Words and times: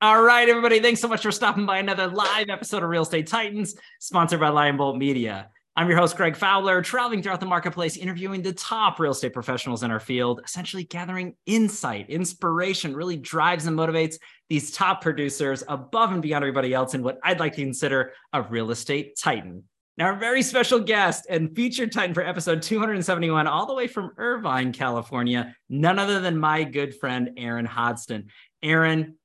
All 0.00 0.22
right, 0.22 0.48
everybody. 0.48 0.78
Thanks 0.78 1.00
so 1.00 1.08
much 1.08 1.22
for 1.22 1.32
stopping 1.32 1.66
by 1.66 1.78
another 1.78 2.06
live 2.06 2.50
episode 2.50 2.84
of 2.84 2.88
Real 2.88 3.02
Estate 3.02 3.26
Titans, 3.26 3.74
sponsored 3.98 4.38
by 4.38 4.48
Lion 4.48 4.76
Bolt 4.76 4.96
Media. 4.96 5.50
I'm 5.74 5.88
your 5.88 5.98
host, 5.98 6.16
Greg 6.16 6.36
Fowler, 6.36 6.82
traveling 6.82 7.20
throughout 7.20 7.40
the 7.40 7.46
marketplace, 7.46 7.96
interviewing 7.96 8.42
the 8.42 8.52
top 8.52 9.00
real 9.00 9.10
estate 9.10 9.32
professionals 9.32 9.82
in 9.82 9.90
our 9.90 9.98
field, 9.98 10.40
essentially 10.44 10.84
gathering 10.84 11.34
insight, 11.46 12.10
inspiration, 12.10 12.94
really 12.94 13.16
drives 13.16 13.66
and 13.66 13.76
motivates 13.76 14.18
these 14.48 14.70
top 14.70 15.02
producers 15.02 15.64
above 15.66 16.12
and 16.12 16.22
beyond 16.22 16.44
everybody 16.44 16.72
else 16.72 16.94
in 16.94 17.02
what 17.02 17.18
I'd 17.24 17.40
like 17.40 17.56
to 17.56 17.62
consider 17.62 18.12
a 18.32 18.42
real 18.42 18.70
estate 18.70 19.18
titan. 19.18 19.64
Now, 19.96 20.06
our 20.06 20.16
very 20.16 20.42
special 20.42 20.78
guest 20.78 21.26
and 21.28 21.56
featured 21.56 21.90
titan 21.90 22.14
for 22.14 22.22
episode 22.22 22.62
271, 22.62 23.48
all 23.48 23.66
the 23.66 23.74
way 23.74 23.88
from 23.88 24.12
Irvine, 24.16 24.72
California, 24.72 25.56
none 25.68 25.98
other 25.98 26.20
than 26.20 26.38
my 26.38 26.62
good 26.62 26.94
friend, 26.94 27.30
Aaron 27.36 27.66
Hodson. 27.66 28.28
Aaron, 28.62 29.16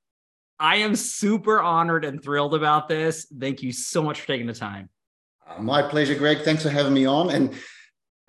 I 0.64 0.76
am 0.76 0.96
super 0.96 1.60
honored 1.60 2.06
and 2.06 2.22
thrilled 2.22 2.54
about 2.54 2.88
this. 2.88 3.26
Thank 3.38 3.62
you 3.62 3.70
so 3.70 4.02
much 4.02 4.22
for 4.22 4.28
taking 4.28 4.46
the 4.46 4.54
time. 4.54 4.88
Uh, 5.46 5.60
my 5.60 5.82
pleasure, 5.82 6.14
Greg. 6.14 6.38
Thanks 6.40 6.62
for 6.62 6.70
having 6.70 6.94
me 6.94 7.04
on. 7.04 7.28
And 7.28 7.52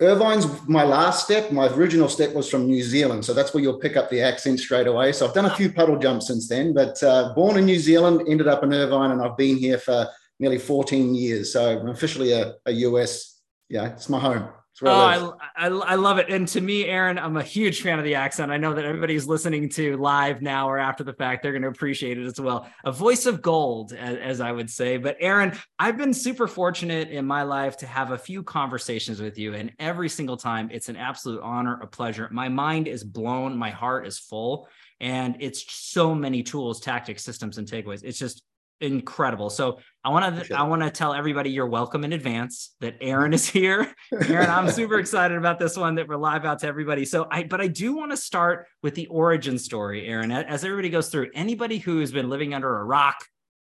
Irvine's 0.02 0.46
my 0.68 0.84
last 0.84 1.24
step. 1.24 1.50
My 1.50 1.68
original 1.68 2.10
step 2.10 2.34
was 2.34 2.50
from 2.50 2.66
New 2.66 2.82
Zealand. 2.82 3.24
So 3.24 3.32
that's 3.32 3.54
where 3.54 3.62
you'll 3.62 3.78
pick 3.78 3.96
up 3.96 4.10
the 4.10 4.20
accent 4.20 4.60
straight 4.60 4.86
away. 4.86 5.12
So 5.12 5.26
I've 5.26 5.32
done 5.32 5.46
a 5.46 5.56
few 5.56 5.72
puddle 5.72 5.98
jumps 5.98 6.26
since 6.26 6.46
then, 6.46 6.74
but 6.74 7.02
uh, 7.02 7.32
born 7.34 7.56
in 7.56 7.64
New 7.64 7.78
Zealand, 7.78 8.20
ended 8.28 8.48
up 8.48 8.62
in 8.62 8.74
Irvine, 8.74 9.12
and 9.12 9.22
I've 9.22 9.38
been 9.38 9.56
here 9.56 9.78
for 9.78 10.06
nearly 10.38 10.58
14 10.58 11.14
years. 11.14 11.54
So 11.54 11.80
I'm 11.80 11.88
officially 11.88 12.32
a, 12.32 12.52
a 12.66 12.72
US, 12.72 13.40
yeah, 13.70 13.94
it's 13.94 14.10
my 14.10 14.20
home. 14.20 14.46
Oh, 14.82 15.36
I, 15.56 15.66
I, 15.66 15.68
I, 15.68 15.94
love 15.94 16.18
it. 16.18 16.28
And 16.28 16.46
to 16.48 16.60
me, 16.60 16.84
Aaron, 16.84 17.18
I'm 17.18 17.38
a 17.38 17.42
huge 17.42 17.80
fan 17.80 17.98
of 17.98 18.04
the 18.04 18.14
accent. 18.14 18.52
I 18.52 18.58
know 18.58 18.74
that 18.74 18.84
everybody's 18.84 19.26
listening 19.26 19.70
to 19.70 19.96
live 19.96 20.42
now 20.42 20.68
or 20.68 20.78
after 20.78 21.02
the 21.02 21.14
fact, 21.14 21.42
they're 21.42 21.52
going 21.52 21.62
to 21.62 21.68
appreciate 21.68 22.18
it 22.18 22.26
as 22.26 22.38
well. 22.38 22.68
A 22.84 22.92
voice 22.92 23.24
of 23.24 23.40
gold, 23.40 23.94
as, 23.94 24.16
as 24.18 24.40
I 24.42 24.52
would 24.52 24.68
say. 24.68 24.98
But 24.98 25.16
Aaron, 25.18 25.56
I've 25.78 25.96
been 25.96 26.12
super 26.12 26.46
fortunate 26.46 27.08
in 27.08 27.24
my 27.24 27.42
life 27.42 27.78
to 27.78 27.86
have 27.86 28.10
a 28.10 28.18
few 28.18 28.42
conversations 28.42 29.20
with 29.20 29.38
you. 29.38 29.54
And 29.54 29.72
every 29.78 30.10
single 30.10 30.36
time, 30.36 30.68
it's 30.70 30.90
an 30.90 30.96
absolute 30.96 31.40
honor, 31.40 31.80
a 31.80 31.86
pleasure. 31.86 32.28
My 32.30 32.50
mind 32.50 32.86
is 32.86 33.02
blown, 33.02 33.56
my 33.56 33.70
heart 33.70 34.06
is 34.06 34.18
full. 34.18 34.68
And 35.00 35.36
it's 35.40 35.64
so 35.72 36.14
many 36.14 36.42
tools, 36.42 36.80
tactics, 36.80 37.24
systems, 37.24 37.58
and 37.58 37.66
takeaways. 37.66 38.04
It's 38.04 38.18
just 38.18 38.42
incredible. 38.80 39.50
So 39.50 39.78
I 40.04 40.10
want 40.10 40.46
to 40.46 40.54
I 40.56 40.62
want 40.64 40.82
to 40.82 40.90
tell 40.90 41.14
everybody 41.14 41.50
you're 41.50 41.66
welcome 41.66 42.04
in 42.04 42.12
advance 42.12 42.74
that 42.80 42.96
Aaron 43.00 43.32
is 43.32 43.46
here. 43.46 43.92
Aaron, 44.28 44.50
I'm 44.50 44.70
super 44.70 44.98
excited 44.98 45.36
about 45.36 45.58
this 45.58 45.76
one 45.76 45.94
that 45.96 46.08
we're 46.08 46.16
live 46.16 46.44
out 46.44 46.60
to 46.60 46.66
everybody. 46.66 47.04
So 47.04 47.26
I 47.30 47.44
but 47.44 47.60
I 47.60 47.68
do 47.68 47.96
want 47.96 48.10
to 48.12 48.16
start 48.16 48.66
with 48.82 48.94
the 48.94 49.06
origin 49.06 49.58
story, 49.58 50.06
Aaron. 50.06 50.30
As 50.30 50.64
everybody 50.64 50.90
goes 50.90 51.08
through, 51.08 51.30
anybody 51.34 51.78
who 51.78 52.00
has 52.00 52.12
been 52.12 52.28
living 52.28 52.54
under 52.54 52.78
a 52.78 52.84
rock 52.84 53.16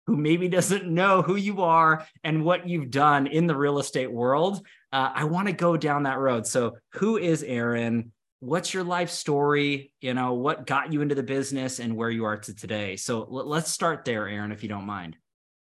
who 0.07 0.15
maybe 0.15 0.47
doesn't 0.47 0.87
know 0.87 1.21
who 1.21 1.35
you 1.35 1.61
are 1.61 2.05
and 2.23 2.43
what 2.43 2.67
you've 2.67 2.89
done 2.89 3.27
in 3.27 3.45
the 3.45 3.55
real 3.55 3.77
estate 3.77 4.11
world, 4.11 4.65
uh, 4.93 5.11
I 5.13 5.25
want 5.25 5.47
to 5.47 5.53
go 5.53 5.75
down 5.75 6.03
that 6.03 6.17
road. 6.17 6.47
So, 6.47 6.77
who 6.93 7.17
is 7.17 7.43
Aaron? 7.43 8.13
What's 8.39 8.73
your 8.73 8.83
life 8.83 9.09
story 9.09 9.91
you 9.99 10.13
know 10.13 10.33
what 10.33 10.67
got 10.67 10.93
you 10.93 11.01
into 11.01 11.15
the 11.15 11.23
business 11.23 11.79
and 11.79 11.95
where 11.95 12.09
you 12.09 12.25
are 12.25 12.37
to 12.37 12.55
today? 12.55 12.95
So 12.95 13.21
l- 13.21 13.47
let's 13.47 13.71
start 13.71 14.05
there 14.05 14.27
aaron 14.27 14.51
if 14.51 14.63
you 14.63 14.69
don't 14.69 14.85
mind. 14.85 15.17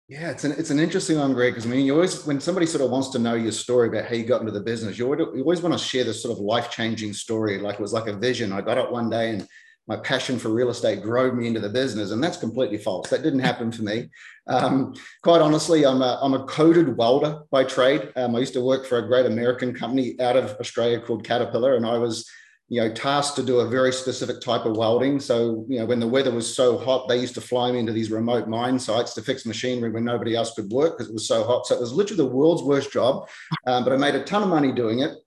Yeah 0.07 0.31
it's 0.31 0.43
an 0.43 0.53
it's 0.57 0.69
an 0.69 0.79
interesting 0.79 1.19
one 1.19 1.33
greg 1.33 1.53
because 1.53 1.67
i 1.67 1.69
mean 1.69 1.85
you 1.85 1.93
always 1.93 2.25
when 2.25 2.41
somebody 2.41 2.65
sort 2.65 2.83
of 2.83 2.89
wants 2.89 3.09
to 3.09 3.19
know 3.19 3.35
your 3.35 3.51
story 3.51 3.89
about 3.89 4.05
how 4.05 4.15
you 4.15 4.25
got 4.25 4.41
into 4.41 4.51
the 4.51 4.59
business 4.59 4.97
you 4.97 5.05
always, 5.05 5.19
you 5.19 5.41
always 5.41 5.61
want 5.61 5.77
to 5.77 5.83
share 5.83 6.03
this 6.03 6.21
sort 6.21 6.35
of 6.35 6.43
life-changing 6.43 7.13
story 7.13 7.59
like 7.59 7.75
it 7.75 7.81
was 7.81 7.93
like 7.93 8.07
a 8.07 8.17
vision. 8.17 8.51
I 8.51 8.61
got 8.61 8.77
up 8.77 8.91
one 8.91 9.09
day 9.09 9.31
and 9.31 9.47
my 9.87 9.97
passion 9.97 10.37
for 10.37 10.49
real 10.49 10.69
estate 10.69 11.01
drove 11.01 11.33
me 11.33 11.47
into 11.47 11.59
the 11.59 11.69
business 11.69 12.11
and 12.11 12.23
that's 12.23 12.37
completely 12.37 12.77
false. 12.77 13.09
That 13.09 13.23
didn't 13.23 13.39
happen 13.39 13.71
for 13.71 13.81
me. 13.81 14.07
Um, 14.45 14.93
quite 15.23 15.41
honestly 15.41 15.85
I'm 15.85 16.01
a, 16.01 16.19
I'm 16.21 16.33
a 16.33 16.45
coded 16.45 16.97
welder 16.97 17.41
by 17.51 17.63
trade. 17.63 18.11
Um, 18.15 18.35
i 18.35 18.39
used 18.39 18.53
to 18.53 18.61
work 18.61 18.85
for 18.85 18.97
a 18.97 19.07
great 19.07 19.25
american 19.25 19.73
company 19.73 20.19
out 20.19 20.35
of 20.35 20.57
australia 20.59 20.99
called 20.99 21.23
caterpillar 21.23 21.75
and 21.75 21.85
i 21.85 21.97
was 21.97 22.27
you 22.69 22.79
know, 22.79 22.93
tasked 22.93 23.35
to 23.35 23.43
do 23.43 23.59
a 23.59 23.67
very 23.67 23.91
specific 23.91 24.39
type 24.41 24.65
of 24.65 24.77
welding. 24.77 25.19
So, 25.19 25.65
you 25.67 25.79
know, 25.79 25.85
when 25.85 25.99
the 25.99 26.07
weather 26.07 26.31
was 26.31 26.53
so 26.53 26.77
hot, 26.77 27.07
they 27.07 27.17
used 27.17 27.33
to 27.33 27.41
fly 27.41 27.71
me 27.71 27.79
into 27.79 27.91
these 27.91 28.11
remote 28.11 28.47
mine 28.47 28.77
sites 28.77 29.15
to 29.15 29.23
fix 29.23 29.45
machinery 29.45 29.89
when 29.89 30.05
nobody 30.05 30.35
else 30.35 30.53
could 30.53 30.69
work 30.69 30.97
because 30.97 31.09
it 31.09 31.13
was 31.13 31.27
so 31.27 31.43
hot. 31.43 31.65
So 31.65 31.75
it 31.75 31.81
was 31.81 31.93
literally 31.93 32.23
the 32.23 32.35
world's 32.35 32.61
worst 32.61 32.91
job, 32.91 33.27
um, 33.65 33.83
but 33.83 33.91
I 33.91 33.97
made 33.97 34.15
a 34.15 34.23
ton 34.23 34.43
of 34.43 34.49
money 34.49 34.71
doing 34.71 34.99
it. 34.99 35.17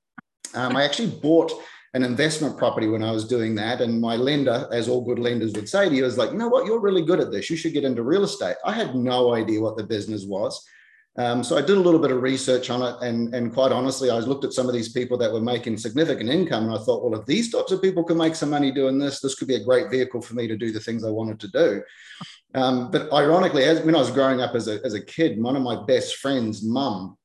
Um, 0.55 0.77
I 0.77 0.85
actually 0.85 1.11
bought 1.11 1.53
an 1.95 2.05
investment 2.05 2.57
property 2.57 2.89
when 2.89 3.03
I 3.03 3.11
was 3.11 3.27
doing 3.27 3.55
that. 3.57 3.81
And 3.81 4.01
my 4.01 4.17
lender, 4.17 4.69
as 4.73 4.89
all 4.89 5.05
good 5.05 5.19
lenders 5.19 5.53
would 5.55 5.69
say 5.69 5.89
to 5.89 5.95
you, 5.95 6.05
is 6.05 6.17
like, 6.17 6.31
you 6.31 6.39
know 6.39 6.49
what, 6.49 6.65
you're 6.65 6.81
really 6.81 7.05
good 7.05 7.21
at 7.21 7.31
this. 7.31 7.51
You 7.51 7.57
should 7.57 7.75
get 7.75 7.85
into 7.85 8.03
real 8.03 8.25
estate. 8.25 8.57
I 8.65 8.73
had 8.73 8.95
no 8.95 9.35
idea 9.35 9.61
what 9.61 9.77
the 9.77 9.85
business 9.85 10.25
was. 10.25 10.65
Um, 11.19 11.45
so 11.45 11.59
I 11.59 11.61
did 11.61 11.77
a 11.77 11.81
little 11.81 12.01
bit 12.01 12.11
of 12.11 12.23
research 12.23 12.71
on 12.71 12.81
it, 12.81 13.07
and, 13.07 13.35
and 13.35 13.53
quite 13.53 13.71
honestly, 13.71 14.09
I 14.09 14.19
looked 14.19 14.45
at 14.45 14.55
some 14.55 14.67
of 14.67 14.73
these 14.73 14.93
people 14.93 15.19
that 15.19 15.33
were 15.33 15.43
making 15.43 15.77
significant 15.77 16.31
income, 16.31 16.65
and 16.65 16.75
I 16.75 16.83
thought, 16.83 17.05
well, 17.05 17.21
if 17.21 17.27
these 17.27 17.53
types 17.53 17.71
of 17.71 17.83
people 17.83 18.03
can 18.03 18.17
make 18.17 18.35
some 18.35 18.49
money 18.49 18.73
doing 18.73 18.99
this, 18.99 19.21
this 19.21 19.35
could 19.35 19.49
be 19.49 19.57
a 19.57 19.65
great 19.65 19.91
vehicle 19.91 20.23
for 20.23 20.35
me 20.35 20.49
to 20.49 20.57
do 20.57 20.73
the 20.73 20.81
things 20.81 21.05
I 21.05 21.11
wanted 21.11 21.39
to 21.41 21.49
do. 21.49 21.83
Um, 22.55 22.91
but 22.91 23.13
ironically, 23.13 23.65
as 23.65 23.81
when 23.81 23.95
I 23.95 23.99
was 23.99 24.11
growing 24.11 24.41
up 24.41 24.55
as 24.55 24.69
a, 24.69 24.81
as 24.85 24.95
a 24.95 25.05
kid, 25.05 25.43
one 25.43 25.57
of 25.57 25.63
my 25.63 25.85
best 25.85 26.17
friends' 26.17 26.63
mum 26.63 27.19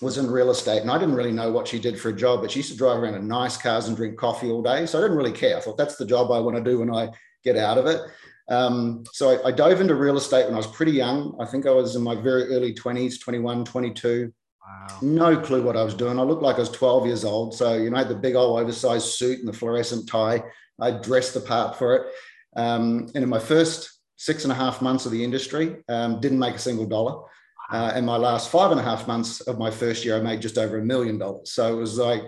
was 0.00 0.16
in 0.16 0.30
real 0.30 0.50
estate, 0.50 0.80
and 0.80 0.90
I 0.90 0.98
didn't 0.98 1.14
really 1.14 1.32
know 1.32 1.52
what 1.52 1.68
she 1.68 1.78
did 1.78 2.00
for 2.00 2.08
a 2.08 2.16
job, 2.16 2.40
but 2.40 2.50
she 2.50 2.60
used 2.60 2.72
to 2.72 2.78
drive 2.78 2.98
around 2.98 3.14
in 3.14 3.28
nice 3.28 3.58
cars 3.58 3.88
and 3.88 3.96
drink 3.96 4.16
coffee 4.16 4.50
all 4.50 4.62
day. 4.62 4.86
So 4.86 4.98
I 4.98 5.02
didn't 5.02 5.16
really 5.18 5.32
care. 5.32 5.56
I 5.56 5.60
thought 5.60 5.76
that's 5.76 5.96
the 5.96 6.06
job 6.06 6.32
I 6.32 6.40
want 6.40 6.56
to 6.56 6.64
do 6.64 6.78
when 6.78 6.94
I 6.94 7.10
get 7.44 7.56
out 7.56 7.78
of 7.78 7.86
it. 7.86 8.00
Um, 8.48 9.04
so 9.12 9.30
I, 9.30 9.48
I, 9.48 9.52
dove 9.52 9.80
into 9.80 9.94
real 9.94 10.18
estate 10.18 10.44
when 10.44 10.54
I 10.54 10.58
was 10.58 10.66
pretty 10.66 10.92
young. 10.92 11.34
I 11.40 11.46
think 11.46 11.66
I 11.66 11.70
was 11.70 11.96
in 11.96 12.02
my 12.02 12.14
very 12.14 12.44
early 12.54 12.74
20s, 12.74 13.18
21, 13.18 13.64
22. 13.64 14.32
Wow. 14.62 14.98
No 15.00 15.36
clue 15.40 15.62
what 15.62 15.78
I 15.78 15.82
was 15.82 15.94
doing. 15.94 16.18
I 16.18 16.22
looked 16.22 16.42
like 16.42 16.56
I 16.56 16.60
was 16.60 16.70
12 16.70 17.06
years 17.06 17.24
old. 17.24 17.54
So, 17.54 17.74
you 17.74 17.88
know, 17.88 17.96
I 17.96 18.00
had 18.00 18.08
the 18.08 18.14
big 18.14 18.34
old 18.34 18.60
oversized 18.60 19.14
suit 19.14 19.38
and 19.38 19.48
the 19.48 19.52
fluorescent 19.52 20.08
tie. 20.08 20.42
I 20.78 20.90
dressed 20.90 21.32
the 21.32 21.40
part 21.40 21.78
for 21.78 21.96
it. 21.96 22.12
Um, 22.56 23.10
and 23.14 23.22
in 23.24 23.28
my 23.28 23.38
first 23.38 24.00
six 24.16 24.44
and 24.44 24.52
a 24.52 24.56
half 24.56 24.82
months 24.82 25.06
of 25.06 25.12
the 25.12 25.24
industry, 25.24 25.76
um, 25.88 26.20
didn't 26.20 26.38
make 26.38 26.54
a 26.54 26.58
single 26.58 26.86
dollar. 26.86 27.24
Uh, 27.72 27.92
and 27.94 28.04
my 28.04 28.16
last 28.16 28.50
five 28.50 28.70
and 28.70 28.80
a 28.80 28.82
half 28.82 29.08
months 29.08 29.40
of 29.42 29.58
my 29.58 29.70
first 29.70 30.04
year, 30.04 30.16
I 30.16 30.20
made 30.20 30.42
just 30.42 30.58
over 30.58 30.78
a 30.78 30.84
million 30.84 31.18
dollars. 31.18 31.52
So 31.52 31.72
it 31.72 31.80
was 31.80 31.98
like 31.98 32.22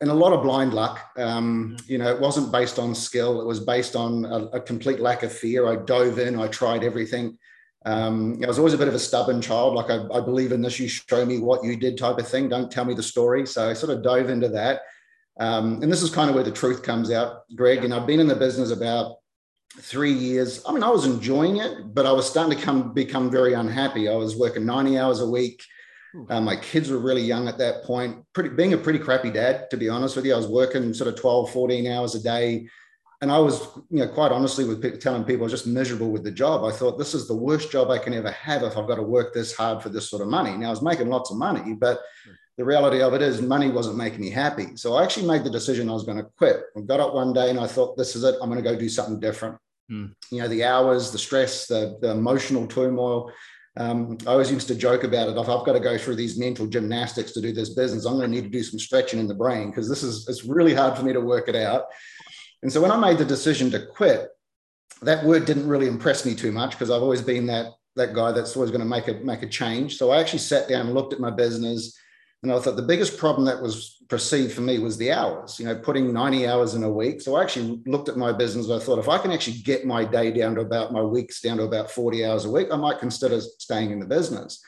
and 0.00 0.10
a 0.10 0.14
lot 0.14 0.32
of 0.32 0.42
blind 0.42 0.74
luck. 0.74 1.00
Um, 1.16 1.76
you 1.86 1.98
know, 1.98 2.08
it 2.08 2.20
wasn't 2.20 2.52
based 2.52 2.78
on 2.78 2.94
skill. 2.94 3.40
It 3.40 3.46
was 3.46 3.60
based 3.60 3.96
on 3.96 4.26
a, 4.26 4.56
a 4.56 4.60
complete 4.60 5.00
lack 5.00 5.22
of 5.22 5.32
fear. 5.32 5.66
I 5.66 5.76
dove 5.76 6.18
in. 6.18 6.38
I 6.38 6.48
tried 6.48 6.84
everything. 6.84 7.38
Um, 7.86 8.40
I 8.42 8.46
was 8.46 8.58
always 8.58 8.74
a 8.74 8.78
bit 8.78 8.88
of 8.88 8.94
a 8.94 8.98
stubborn 8.98 9.40
child. 9.40 9.74
Like 9.74 9.90
I, 9.90 10.04
I, 10.12 10.20
believe 10.20 10.50
in 10.50 10.60
this. 10.60 10.78
You 10.80 10.88
show 10.88 11.24
me 11.24 11.38
what 11.38 11.62
you 11.62 11.76
did, 11.76 11.96
type 11.96 12.18
of 12.18 12.26
thing. 12.26 12.48
Don't 12.48 12.70
tell 12.70 12.84
me 12.84 12.94
the 12.94 13.02
story. 13.02 13.46
So 13.46 13.70
I 13.70 13.74
sort 13.74 13.96
of 13.96 14.02
dove 14.02 14.28
into 14.28 14.48
that. 14.48 14.82
Um, 15.38 15.82
and 15.82 15.90
this 15.90 16.02
is 16.02 16.10
kind 16.10 16.28
of 16.28 16.34
where 16.34 16.44
the 16.44 16.50
truth 16.50 16.82
comes 16.82 17.10
out, 17.12 17.44
Greg. 17.54 17.84
And 17.84 17.94
I've 17.94 18.06
been 18.06 18.20
in 18.20 18.26
the 18.26 18.34
business 18.34 18.72
about 18.72 19.16
three 19.78 20.12
years. 20.12 20.62
I 20.66 20.72
mean, 20.72 20.82
I 20.82 20.88
was 20.88 21.06
enjoying 21.06 21.58
it, 21.58 21.94
but 21.94 22.06
I 22.06 22.12
was 22.12 22.28
starting 22.28 22.58
to 22.58 22.64
come 22.64 22.92
become 22.92 23.30
very 23.30 23.52
unhappy. 23.52 24.08
I 24.08 24.16
was 24.16 24.36
working 24.36 24.66
90 24.66 24.98
hours 24.98 25.20
a 25.20 25.28
week. 25.28 25.62
Uh, 26.28 26.40
my 26.40 26.56
kids 26.56 26.90
were 26.90 26.98
really 26.98 27.22
young 27.22 27.48
at 27.48 27.58
that 27.58 27.84
point. 27.84 28.24
Pretty, 28.32 28.50
being 28.50 28.72
a 28.72 28.78
pretty 28.78 28.98
crappy 28.98 29.30
dad, 29.30 29.70
to 29.70 29.76
be 29.76 29.88
honest 29.88 30.16
with 30.16 30.24
you. 30.24 30.34
I 30.34 30.36
was 30.36 30.46
working 30.46 30.92
sort 30.94 31.08
of 31.08 31.20
12, 31.20 31.50
14 31.50 31.86
hours 31.86 32.14
a 32.14 32.22
day. 32.22 32.68
And 33.22 33.32
I 33.32 33.38
was, 33.38 33.60
you 33.90 34.00
know, 34.00 34.08
quite 34.08 34.30
honestly, 34.30 34.64
with 34.64 35.00
telling 35.00 35.24
people 35.24 35.42
I 35.42 35.44
was 35.44 35.52
just 35.52 35.66
miserable 35.66 36.10
with 36.10 36.22
the 36.22 36.30
job. 36.30 36.64
I 36.64 36.70
thought 36.70 36.98
this 36.98 37.14
is 37.14 37.26
the 37.26 37.36
worst 37.36 37.70
job 37.70 37.90
I 37.90 37.98
can 37.98 38.12
ever 38.12 38.30
have 38.30 38.62
if 38.62 38.76
I've 38.76 38.86
got 38.86 38.96
to 38.96 39.02
work 39.02 39.32
this 39.32 39.54
hard 39.54 39.82
for 39.82 39.88
this 39.88 40.10
sort 40.10 40.22
of 40.22 40.28
money. 40.28 40.56
Now 40.56 40.66
I 40.66 40.70
was 40.70 40.82
making 40.82 41.08
lots 41.08 41.30
of 41.30 41.38
money, 41.38 41.72
but 41.72 42.00
the 42.58 42.64
reality 42.64 43.00
of 43.02 43.14
it 43.14 43.22
is 43.22 43.40
money 43.40 43.70
wasn't 43.70 43.96
making 43.96 44.20
me 44.20 44.30
happy. 44.30 44.76
So 44.76 44.94
I 44.94 45.04
actually 45.04 45.26
made 45.26 45.44
the 45.44 45.50
decision 45.50 45.88
I 45.88 45.94
was 45.94 46.04
going 46.04 46.18
to 46.18 46.28
quit. 46.36 46.62
I 46.76 46.80
got 46.80 47.00
up 47.00 47.14
one 47.14 47.32
day 47.32 47.50
and 47.50 47.60
I 47.60 47.66
thought, 47.66 47.96
this 47.96 48.16
is 48.16 48.24
it. 48.24 48.36
I'm 48.40 48.50
going 48.50 48.62
to 48.62 48.70
go 48.70 48.78
do 48.78 48.88
something 48.88 49.18
different. 49.18 49.56
Hmm. 49.88 50.06
You 50.30 50.42
know, 50.42 50.48
the 50.48 50.64
hours, 50.64 51.10
the 51.10 51.18
stress, 51.18 51.66
the, 51.66 51.98
the 52.00 52.10
emotional 52.10 52.66
turmoil 52.66 53.30
um, 53.78 54.16
I 54.26 54.30
always 54.30 54.50
used 54.50 54.68
to 54.68 54.74
joke 54.74 55.04
about 55.04 55.28
it. 55.28 55.36
If 55.36 55.48
I've 55.48 55.66
got 55.66 55.74
to 55.74 55.80
go 55.80 55.98
through 55.98 56.16
these 56.16 56.38
mental 56.38 56.66
gymnastics 56.66 57.32
to 57.32 57.42
do 57.42 57.52
this 57.52 57.70
business, 57.74 58.06
I'm 58.06 58.16
going 58.16 58.30
to 58.30 58.34
need 58.34 58.44
to 58.44 58.58
do 58.58 58.62
some 58.62 58.78
stretching 58.78 59.20
in 59.20 59.28
the 59.28 59.34
brain 59.34 59.70
because 59.70 59.88
this 59.88 60.02
is 60.02 60.26
it's 60.28 60.44
really 60.44 60.74
hard 60.74 60.96
for 60.96 61.04
me 61.04 61.12
to 61.12 61.20
work 61.20 61.48
it 61.48 61.56
out. 61.56 61.84
And 62.62 62.72
so 62.72 62.80
when 62.80 62.90
I 62.90 62.96
made 62.96 63.18
the 63.18 63.24
decision 63.24 63.70
to 63.72 63.84
quit, 63.86 64.28
that 65.02 65.24
word 65.24 65.44
didn't 65.44 65.68
really 65.68 65.88
impress 65.88 66.24
me 66.24 66.34
too 66.34 66.52
much 66.52 66.70
because 66.70 66.90
I've 66.90 67.02
always 67.02 67.20
been 67.20 67.46
that 67.46 67.66
that 67.96 68.14
guy 68.14 68.32
that's 68.32 68.56
always 68.56 68.70
going 68.70 68.80
to 68.80 68.86
make 68.86 69.08
a 69.08 69.14
make 69.14 69.42
a 69.42 69.48
change. 69.48 69.96
So 69.96 70.10
I 70.10 70.20
actually 70.20 70.38
sat 70.38 70.68
down 70.68 70.86
and 70.86 70.94
looked 70.94 71.12
at 71.12 71.20
my 71.20 71.30
business 71.30 71.98
and 72.42 72.52
I 72.52 72.58
thought 72.58 72.76
the 72.76 72.82
biggest 72.82 73.18
problem 73.18 73.46
that 73.46 73.62
was 73.62 73.96
perceived 74.08 74.52
for 74.52 74.60
me 74.60 74.78
was 74.78 74.96
the 74.96 75.10
hours, 75.12 75.58
you 75.58 75.66
know, 75.66 75.74
putting 75.74 76.12
90 76.12 76.46
hours 76.46 76.74
in 76.74 76.84
a 76.84 76.92
week. 76.92 77.20
So 77.20 77.34
I 77.34 77.42
actually 77.42 77.82
looked 77.86 78.08
at 78.08 78.16
my 78.16 78.32
business. 78.32 78.70
I 78.70 78.78
thought 78.78 78.98
if 78.98 79.08
I 79.08 79.18
can 79.18 79.32
actually 79.32 79.58
get 79.58 79.86
my 79.86 80.04
day 80.04 80.30
down 80.30 80.54
to 80.56 80.60
about 80.60 80.92
my 80.92 81.02
weeks 81.02 81.40
down 81.40 81.56
to 81.56 81.64
about 81.64 81.90
40 81.90 82.24
hours 82.24 82.44
a 82.44 82.50
week, 82.50 82.68
I 82.70 82.76
might 82.76 83.00
consider 83.00 83.40
staying 83.40 83.90
in 83.90 83.98
the 83.98 84.06
business. 84.06 84.62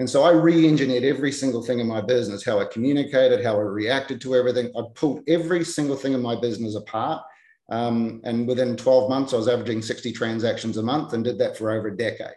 And 0.00 0.08
so 0.08 0.22
I 0.22 0.30
re 0.30 0.66
engineered 0.66 1.04
every 1.04 1.32
single 1.32 1.62
thing 1.62 1.80
in 1.80 1.86
my 1.86 2.00
business 2.00 2.44
how 2.44 2.60
I 2.60 2.64
communicated, 2.64 3.44
how 3.44 3.56
I 3.56 3.62
reacted 3.62 4.20
to 4.22 4.34
everything. 4.34 4.72
I 4.76 4.82
pulled 4.94 5.28
every 5.28 5.64
single 5.64 5.96
thing 5.96 6.14
in 6.14 6.22
my 6.22 6.40
business 6.40 6.76
apart. 6.76 7.22
Um, 7.70 8.20
and 8.24 8.46
within 8.46 8.76
12 8.76 9.10
months, 9.10 9.34
I 9.34 9.36
was 9.36 9.48
averaging 9.48 9.82
60 9.82 10.12
transactions 10.12 10.78
a 10.78 10.82
month 10.82 11.12
and 11.12 11.22
did 11.22 11.38
that 11.38 11.56
for 11.56 11.70
over 11.70 11.88
a 11.88 11.96
decade. 11.96 12.36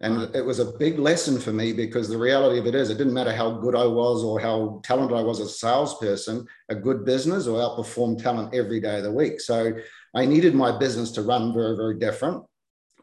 And 0.00 0.34
it 0.34 0.44
was 0.44 0.58
a 0.58 0.72
big 0.72 0.98
lesson 0.98 1.38
for 1.38 1.52
me 1.52 1.72
because 1.72 2.08
the 2.08 2.18
reality 2.18 2.58
of 2.58 2.66
it 2.66 2.74
is, 2.74 2.90
it 2.90 2.98
didn't 2.98 3.14
matter 3.14 3.32
how 3.32 3.52
good 3.52 3.76
I 3.76 3.86
was 3.86 4.24
or 4.24 4.40
how 4.40 4.80
talented 4.82 5.16
I 5.16 5.22
was 5.22 5.38
as 5.40 5.48
a 5.48 5.52
salesperson, 5.52 6.46
a 6.68 6.74
good 6.74 7.04
business 7.04 7.46
will 7.46 7.54
outperform 7.54 8.20
talent 8.20 8.54
every 8.54 8.80
day 8.80 8.98
of 8.98 9.04
the 9.04 9.12
week. 9.12 9.40
So 9.40 9.72
I 10.14 10.26
needed 10.26 10.54
my 10.54 10.76
business 10.76 11.12
to 11.12 11.22
run 11.22 11.54
very, 11.54 11.76
very 11.76 11.98
different. 11.98 12.42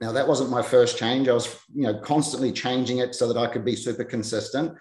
Now 0.01 0.11
that 0.11 0.27
wasn't 0.27 0.49
my 0.49 0.61
first 0.61 0.97
change. 0.97 1.29
I 1.29 1.33
was, 1.33 1.57
you 1.73 1.83
know, 1.83 1.99
constantly 1.99 2.51
changing 2.51 2.97
it 2.97 3.15
so 3.15 3.31
that 3.31 3.39
I 3.39 3.47
could 3.47 3.63
be 3.63 3.75
super 3.75 4.03
consistent. 4.03 4.73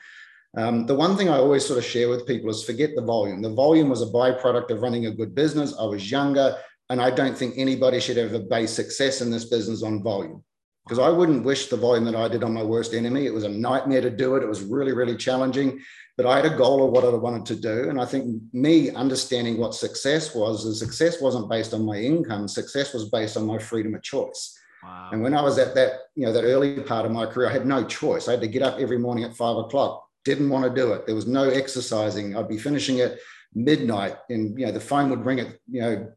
Um, 0.57 0.87
the 0.87 0.97
one 0.97 1.17
thing 1.17 1.29
I 1.29 1.37
always 1.37 1.65
sort 1.65 1.79
of 1.79 1.85
share 1.85 2.09
with 2.09 2.27
people 2.27 2.51
is 2.51 2.65
forget 2.65 2.91
the 2.97 3.03
volume. 3.03 3.41
The 3.41 3.55
volume 3.55 3.89
was 3.89 4.03
a 4.03 4.07
byproduct 4.07 4.71
of 4.71 4.83
running 4.83 5.07
a 5.07 5.13
good 5.13 5.33
business. 5.33 5.77
I 5.79 5.85
was 5.85 6.11
younger, 6.11 6.57
and 6.89 7.01
I 7.01 7.13
don't 7.13 7.39
think 7.39 7.55
anybody 7.57 8.01
should 8.01 8.19
ever 8.19 8.41
base 8.41 8.73
success 8.73 9.21
in 9.21 9.31
this 9.31 9.45
business 9.45 9.85
on 9.85 10.03
volume 10.03 10.43
because 10.85 10.99
I 10.99 11.09
wouldn't 11.09 11.45
wish 11.45 11.69
the 11.69 11.77
volume 11.77 12.05
that 12.07 12.17
I 12.17 12.29
did 12.29 12.43
on 12.43 12.53
my 12.53 12.63
worst 12.63 12.95
enemy. 12.95 13.27
It 13.27 13.35
was 13.35 13.45
a 13.45 13.49
nightmare 13.49 14.01
to 14.01 14.11
do 14.11 14.37
it. 14.37 14.43
It 14.43 14.49
was 14.49 14.63
really, 14.63 14.93
really 14.93 15.17
challenging. 15.17 15.81
But 16.17 16.27
I 16.27 16.37
had 16.37 16.47
a 16.53 16.57
goal 16.57 16.85
of 16.85 16.91
what 16.91 17.05
I 17.05 17.09
wanted 17.17 17.47
to 17.47 17.57
do. 17.57 17.89
And 17.89 18.01
I 18.01 18.05
think 18.05 18.43
me 18.53 18.91
understanding 18.91 19.59
what 19.59 19.75
success 19.75 20.35
was, 20.35 20.65
the 20.65 20.75
success 20.75 21.21
wasn't 21.21 21.49
based 21.49 21.73
on 21.73 21.85
my 21.85 21.97
income. 21.97 22.49
Success 22.49 22.93
was 22.93 23.09
based 23.09 23.37
on 23.37 23.47
my 23.47 23.59
freedom 23.59 23.95
of 23.95 24.03
choice. 24.03 24.59
Wow. 24.83 25.11
And 25.13 25.23
when 25.23 25.35
I 25.35 25.43
was 25.43 25.59
at 25.59 25.75
that, 25.75 25.93
you 26.15 26.27
know, 26.27 26.33
that 26.33 26.45
early 26.45 26.81
part 26.81 27.07
of 27.07 27.13
my 27.13 27.27
career, 27.27 27.49
I 27.49 27.53
had 27.53 27.67
no 27.67 27.85
choice. 27.85 28.29
I 28.29 28.33
had 28.33 28.41
to 28.41 28.49
get 28.49 28.63
up 28.63 28.79
every 28.79 28.99
morning 28.99 29.25
at 29.25 29.37
five 29.37 29.57
o'clock. 29.57 30.07
Didn't 30.25 30.49
want 30.49 30.65
to 30.65 30.81
do 30.81 30.93
it. 30.93 31.07
There 31.07 31.15
was 31.15 31.27
no 31.27 31.49
exercising. 31.49 32.37
I'd 32.37 32.49
be 32.49 32.59
finishing 32.59 33.01
at 33.01 33.19
midnight, 33.55 34.17
and 34.29 34.59
you 34.59 34.67
know, 34.67 34.73
the 34.73 34.81
phone 34.81 35.11
would 35.11 35.25
ring 35.25 35.41
at 35.41 35.57
you 35.71 35.81
know 35.81 36.13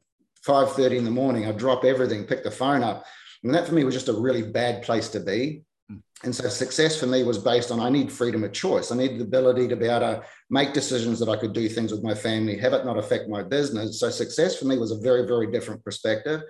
5:30 0.46 0.98
in 0.98 1.06
the 1.06 1.12
morning. 1.12 1.46
I'd 1.46 1.58
drop 1.58 1.86
everything, 1.86 2.26
pick 2.26 2.44
the 2.44 2.52
phone 2.52 2.84
up. 2.84 3.06
And 3.44 3.54
that 3.54 3.68
for 3.68 3.74
me 3.74 3.84
was 3.84 3.94
just 3.94 4.10
a 4.10 4.14
really 4.14 4.42
bad 4.42 4.84
place 4.84 5.10
to 5.10 5.20
be. 5.20 5.64
Hmm. 5.90 5.98
And 6.24 6.36
so 6.36 6.48
success 6.50 7.00
for 7.00 7.08
me 7.08 7.24
was 7.24 7.38
based 7.38 7.72
on 7.72 7.80
I 7.80 7.90
need 7.90 8.12
freedom 8.12 8.44
of 8.44 8.54
choice. 8.54 8.92
I 8.92 8.96
need 8.96 9.18
the 9.18 9.24
ability 9.24 9.68
to 9.68 9.76
be 9.76 9.86
able 9.86 10.00
to 10.00 10.24
make 10.50 10.74
decisions 10.74 11.20
that 11.20 11.30
I 11.30 11.36
could 11.36 11.54
do 11.54 11.68
things 11.68 11.92
with 11.92 12.04
my 12.04 12.14
family, 12.14 12.58
have 12.58 12.74
it 12.74 12.86
not 12.86 12.98
affect 12.98 13.30
my 13.30 13.44
business. 13.44 14.00
So 14.00 14.10
success 14.10 14.58
for 14.58 14.66
me 14.66 14.78
was 14.78 14.92
a 14.92 15.00
very, 15.00 15.28
very 15.28 15.52
different 15.52 15.84
perspective. 15.84 16.42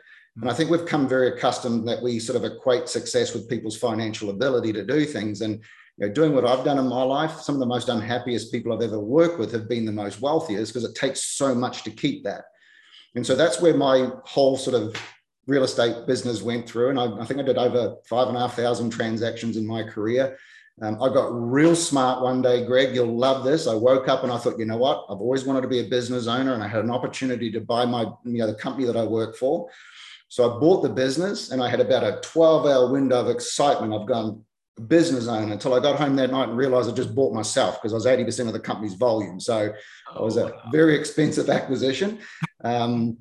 And 0.42 0.50
I 0.50 0.54
think 0.54 0.70
we've 0.70 0.86
come 0.86 1.08
very 1.08 1.28
accustomed 1.28 1.88
that 1.88 2.02
we 2.02 2.20
sort 2.20 2.38
of 2.38 2.52
equate 2.52 2.90
success 2.90 3.34
with 3.34 3.50
people's 3.50 3.78
financial 3.78 4.32
ability 4.32 4.74
to 4.74 4.84
do 4.84 5.06
things. 5.06 5.42
And 5.42 5.64
you 5.98 6.08
know, 6.08 6.14
doing 6.14 6.34
what 6.34 6.46
I've 6.46 6.66
done 6.66 6.80
in 6.80 6.88
my 6.88 7.04
life, 7.04 7.40
some 7.42 7.56
of 7.56 7.60
the 7.60 7.68
most 7.68 7.90
unhappiest 7.90 8.52
people 8.52 8.74
I've 8.74 8.82
ever 8.82 9.00
worked 9.00 9.38
with 9.38 9.52
have 9.52 9.70
been 9.70 9.86
the 9.86 9.92
most 9.92 10.22
wealthiest 10.22 10.74
because 10.74 10.90
it 10.90 10.96
takes 10.96 11.24
so 11.24 11.54
much 11.54 11.84
to 11.84 11.92
keep 11.92 12.24
that. 12.24 12.46
And 13.16 13.26
so 13.26 13.36
that's 13.36 13.62
where 13.62 13.76
my 13.76 14.10
whole 14.26 14.58
sort 14.58 14.76
of 14.76 15.00
real 15.48 15.64
estate 15.64 16.08
business 16.08 16.42
went 16.42 16.68
through. 16.68 16.90
And 16.90 17.00
I, 17.00 17.22
I 17.22 17.26
think 17.26 17.40
I 17.40 17.44
did 17.44 17.58
over 17.58 17.98
five 18.06 18.28
and 18.28 18.38
a 18.38 18.42
half 18.42 18.56
thousand 18.56 18.92
transactions 18.92 19.58
in 19.58 19.68
my 19.68 19.84
career. 19.84 20.38
Um, 20.82 21.02
I 21.02 21.14
got 21.14 21.28
real 21.30 21.76
smart 21.76 22.24
one 22.24 22.42
day, 22.42 22.66
Greg. 22.66 22.96
You'll 22.96 23.16
love 23.16 23.44
this. 23.44 23.68
I 23.68 23.76
woke 23.76 24.08
up 24.08 24.24
and 24.24 24.32
I 24.32 24.38
thought, 24.38 24.58
you 24.58 24.66
know 24.66 24.78
what? 24.78 25.06
I've 25.10 25.22
always 25.22 25.46
wanted 25.46 25.62
to 25.62 25.68
be 25.68 25.80
a 25.80 25.84
business 25.84 26.26
owner, 26.26 26.54
and 26.56 26.64
I 26.64 26.68
had 26.68 26.84
an 26.84 26.90
opportunity 26.90 27.52
to 27.52 27.62
buy 27.62 27.86
my, 27.86 28.06
you 28.26 28.40
know, 28.40 28.48
the 28.48 28.56
company 28.56 28.86
that 28.88 28.98
I 28.98 29.04
work 29.04 29.36
for. 29.36 29.70
So 30.30 30.56
I 30.56 30.60
bought 30.60 30.82
the 30.82 30.90
business, 30.90 31.52
and 31.52 31.62
I 31.62 31.70
had 31.70 31.80
about 31.80 32.04
a 32.04 32.20
12-hour 32.28 32.92
window 32.92 33.20
of 33.20 33.30
excitement. 33.30 33.94
I've 33.94 34.08
gone 34.08 34.44
business 34.88 35.28
owner 35.28 35.54
until 35.54 35.76
I 35.76 35.80
got 35.80 36.00
home 36.00 36.16
that 36.16 36.32
night 36.32 36.50
and 36.50 36.58
realized 36.58 36.90
I 36.90 36.94
just 36.94 37.14
bought 37.14 37.34
myself 37.34 37.80
because 37.80 37.94
I 37.94 37.96
was 37.96 38.06
80% 38.08 38.48
of 38.48 38.54
the 38.54 38.60
company's 38.60 38.96
volume. 38.96 39.40
So 39.40 39.72
oh, 40.12 40.20
it 40.20 40.24
was 40.24 40.38
a 40.38 40.52
very 40.72 40.96
expensive 40.96 41.50
acquisition. 41.50 42.20
Um, 42.64 43.18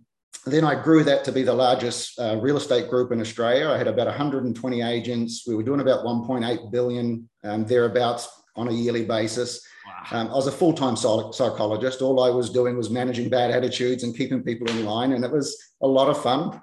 then 0.46 0.64
I 0.64 0.80
grew 0.80 1.04
that 1.04 1.24
to 1.24 1.32
be 1.32 1.42
the 1.42 1.52
largest 1.52 2.18
uh, 2.18 2.38
real 2.40 2.56
estate 2.56 2.88
group 2.88 3.12
in 3.12 3.20
Australia. 3.20 3.68
I 3.68 3.78
had 3.78 3.86
about 3.86 4.06
120 4.06 4.82
agents. 4.82 5.44
We 5.46 5.54
were 5.54 5.62
doing 5.62 5.80
about 5.80 6.04
1.8 6.04 6.72
billion 6.72 7.28
um, 7.44 7.64
thereabouts 7.64 8.28
on 8.56 8.68
a 8.68 8.72
yearly 8.72 9.04
basis. 9.04 9.64
Wow. 9.86 10.20
Um, 10.20 10.28
I 10.28 10.34
was 10.34 10.46
a 10.46 10.52
full 10.52 10.72
time 10.72 10.96
psychologist. 10.96 12.02
All 12.02 12.22
I 12.22 12.30
was 12.30 12.50
doing 12.50 12.76
was 12.76 12.90
managing 12.90 13.28
bad 13.28 13.50
attitudes 13.50 14.02
and 14.02 14.16
keeping 14.16 14.42
people 14.42 14.68
in 14.68 14.84
line, 14.84 15.12
and 15.12 15.24
it 15.24 15.30
was 15.30 15.56
a 15.80 15.86
lot 15.86 16.08
of 16.08 16.20
fun. 16.22 16.60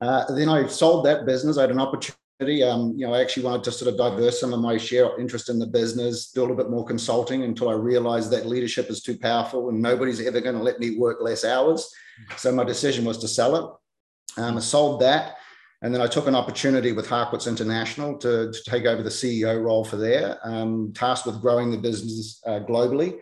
Uh, 0.00 0.32
then 0.34 0.48
I 0.48 0.66
sold 0.66 1.06
that 1.06 1.26
business. 1.26 1.58
I 1.58 1.62
had 1.62 1.70
an 1.70 1.80
opportunity 1.80 2.20
um, 2.38 2.92
you 2.96 3.06
know, 3.06 3.14
I 3.14 3.22
actually 3.22 3.44
wanted 3.44 3.64
to 3.64 3.72
sort 3.72 3.90
of 3.90 3.96
diverse 3.96 4.40
some 4.40 4.52
of 4.52 4.60
my 4.60 4.76
share 4.76 5.18
interest 5.18 5.48
in 5.48 5.58
the 5.58 5.66
business, 5.66 6.30
do 6.32 6.40
a 6.40 6.42
little 6.42 6.56
bit 6.56 6.68
more 6.68 6.84
consulting 6.84 7.44
until 7.44 7.70
I 7.70 7.72
realized 7.72 8.30
that 8.30 8.44
leadership 8.44 8.90
is 8.90 9.02
too 9.02 9.16
powerful 9.16 9.70
and 9.70 9.80
nobody's 9.80 10.20
ever 10.20 10.42
going 10.42 10.56
to 10.56 10.62
let 10.62 10.78
me 10.78 10.98
work 10.98 11.18
less 11.22 11.46
hours. 11.46 11.90
So 12.36 12.52
my 12.52 12.64
decision 12.64 13.04
was 13.04 13.18
to 13.18 13.28
sell 13.28 13.56
it. 13.56 14.40
Um, 14.40 14.56
I 14.56 14.60
sold 14.60 15.00
that. 15.00 15.36
And 15.82 15.94
then 15.94 16.00
I 16.00 16.06
took 16.06 16.26
an 16.26 16.34
opportunity 16.34 16.92
with 16.92 17.08
Harcourts 17.08 17.46
International 17.46 18.16
to, 18.18 18.50
to 18.50 18.62
take 18.66 18.86
over 18.86 19.02
the 19.02 19.10
CEO 19.10 19.62
role 19.62 19.84
for 19.84 19.96
there, 19.96 20.38
um, 20.42 20.92
tasked 20.94 21.26
with 21.26 21.40
growing 21.42 21.70
the 21.70 21.76
business 21.76 22.40
uh, 22.46 22.60
globally. 22.60 23.18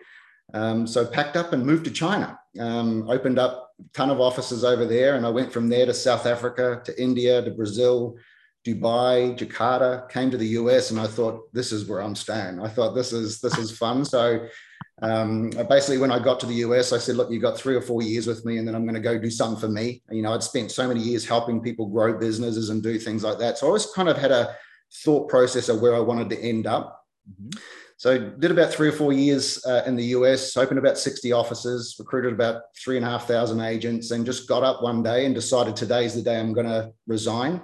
Um, 0.53 0.87
so 0.87 1.05
packed 1.05 1.35
up 1.35 1.53
and 1.53 1.65
moved 1.65 1.85
to 1.85 1.91
China, 1.91 2.39
um, 2.59 3.09
opened 3.09 3.39
up 3.39 3.71
a 3.79 3.83
ton 3.93 4.09
of 4.09 4.21
offices 4.21 4.63
over 4.63 4.85
there. 4.85 5.15
And 5.15 5.25
I 5.25 5.29
went 5.29 5.51
from 5.51 5.67
there 5.67 5.85
to 5.85 5.93
South 5.93 6.25
Africa, 6.25 6.81
to 6.85 7.01
India, 7.01 7.41
to 7.41 7.51
Brazil, 7.51 8.17
Dubai, 8.65 9.37
Jakarta, 9.37 10.09
came 10.09 10.31
to 10.31 10.37
the 10.37 10.47
US, 10.59 10.91
and 10.91 10.99
I 10.99 11.07
thought 11.07 11.53
this 11.53 11.71
is 11.71 11.87
where 11.87 12.01
I'm 12.01 12.15
staying. 12.15 12.59
I 12.59 12.67
thought 12.67 12.95
this 12.95 13.13
is 13.13 13.39
this 13.39 13.57
is 13.57 13.77
fun. 13.77 14.03
So 14.03 14.47
um, 15.05 15.51
basically, 15.69 15.99
when 15.99 16.11
I 16.11 16.17
got 16.17 16.39
to 16.39 16.47
the 16.47 16.55
US, 16.55 16.91
I 16.91 16.97
said, 16.97 17.15
"Look, 17.15 17.29
you 17.29 17.39
got 17.39 17.57
three 17.57 17.75
or 17.75 17.81
four 17.81 18.01
years 18.01 18.25
with 18.25 18.43
me, 18.43 18.57
and 18.57 18.67
then 18.67 18.73
I'm 18.73 18.85
going 18.85 18.95
to 18.95 19.01
go 19.01 19.19
do 19.19 19.29
something 19.29 19.59
for 19.59 19.67
me." 19.67 20.01
You 20.09 20.23
know, 20.23 20.33
I'd 20.33 20.41
spent 20.41 20.71
so 20.71 20.87
many 20.87 20.99
years 20.99 21.25
helping 21.25 21.61
people 21.61 21.85
grow 21.85 22.17
businesses 22.17 22.71
and 22.71 22.81
do 22.81 22.97
things 22.97 23.23
like 23.23 23.37
that. 23.37 23.57
So 23.57 23.67
I 23.67 23.69
always 23.69 23.85
kind 23.87 24.09
of 24.09 24.17
had 24.17 24.31
a 24.31 24.55
thought 25.03 25.29
process 25.29 25.69
of 25.69 25.79
where 25.81 25.95
I 25.95 25.99
wanted 25.99 26.29
to 26.31 26.39
end 26.39 26.65
up. 26.65 27.05
Mm-hmm. 27.29 27.59
So 27.97 28.17
did 28.17 28.51
about 28.51 28.73
three 28.73 28.89
or 28.89 28.91
four 28.91 29.13
years 29.13 29.63
uh, 29.65 29.83
in 29.85 29.95
the 29.95 30.05
US, 30.17 30.57
opened 30.57 30.79
about 30.79 30.97
60 30.97 31.31
offices, 31.31 31.95
recruited 31.97 32.33
about 32.33 32.63
three 32.77 32.97
and 32.97 33.05
a 33.05 33.09
half 33.09 33.27
thousand 33.27 33.61
agents, 33.61 34.11
and 34.11 34.25
just 34.25 34.49
got 34.49 34.63
up 34.63 34.81
one 34.81 35.03
day 35.03 35.25
and 35.25 35.35
decided 35.35 35.75
today's 35.75 36.15
the 36.15 36.21
day 36.21 36.39
I'm 36.39 36.53
going 36.53 36.67
to 36.67 36.91
resign. 37.07 37.61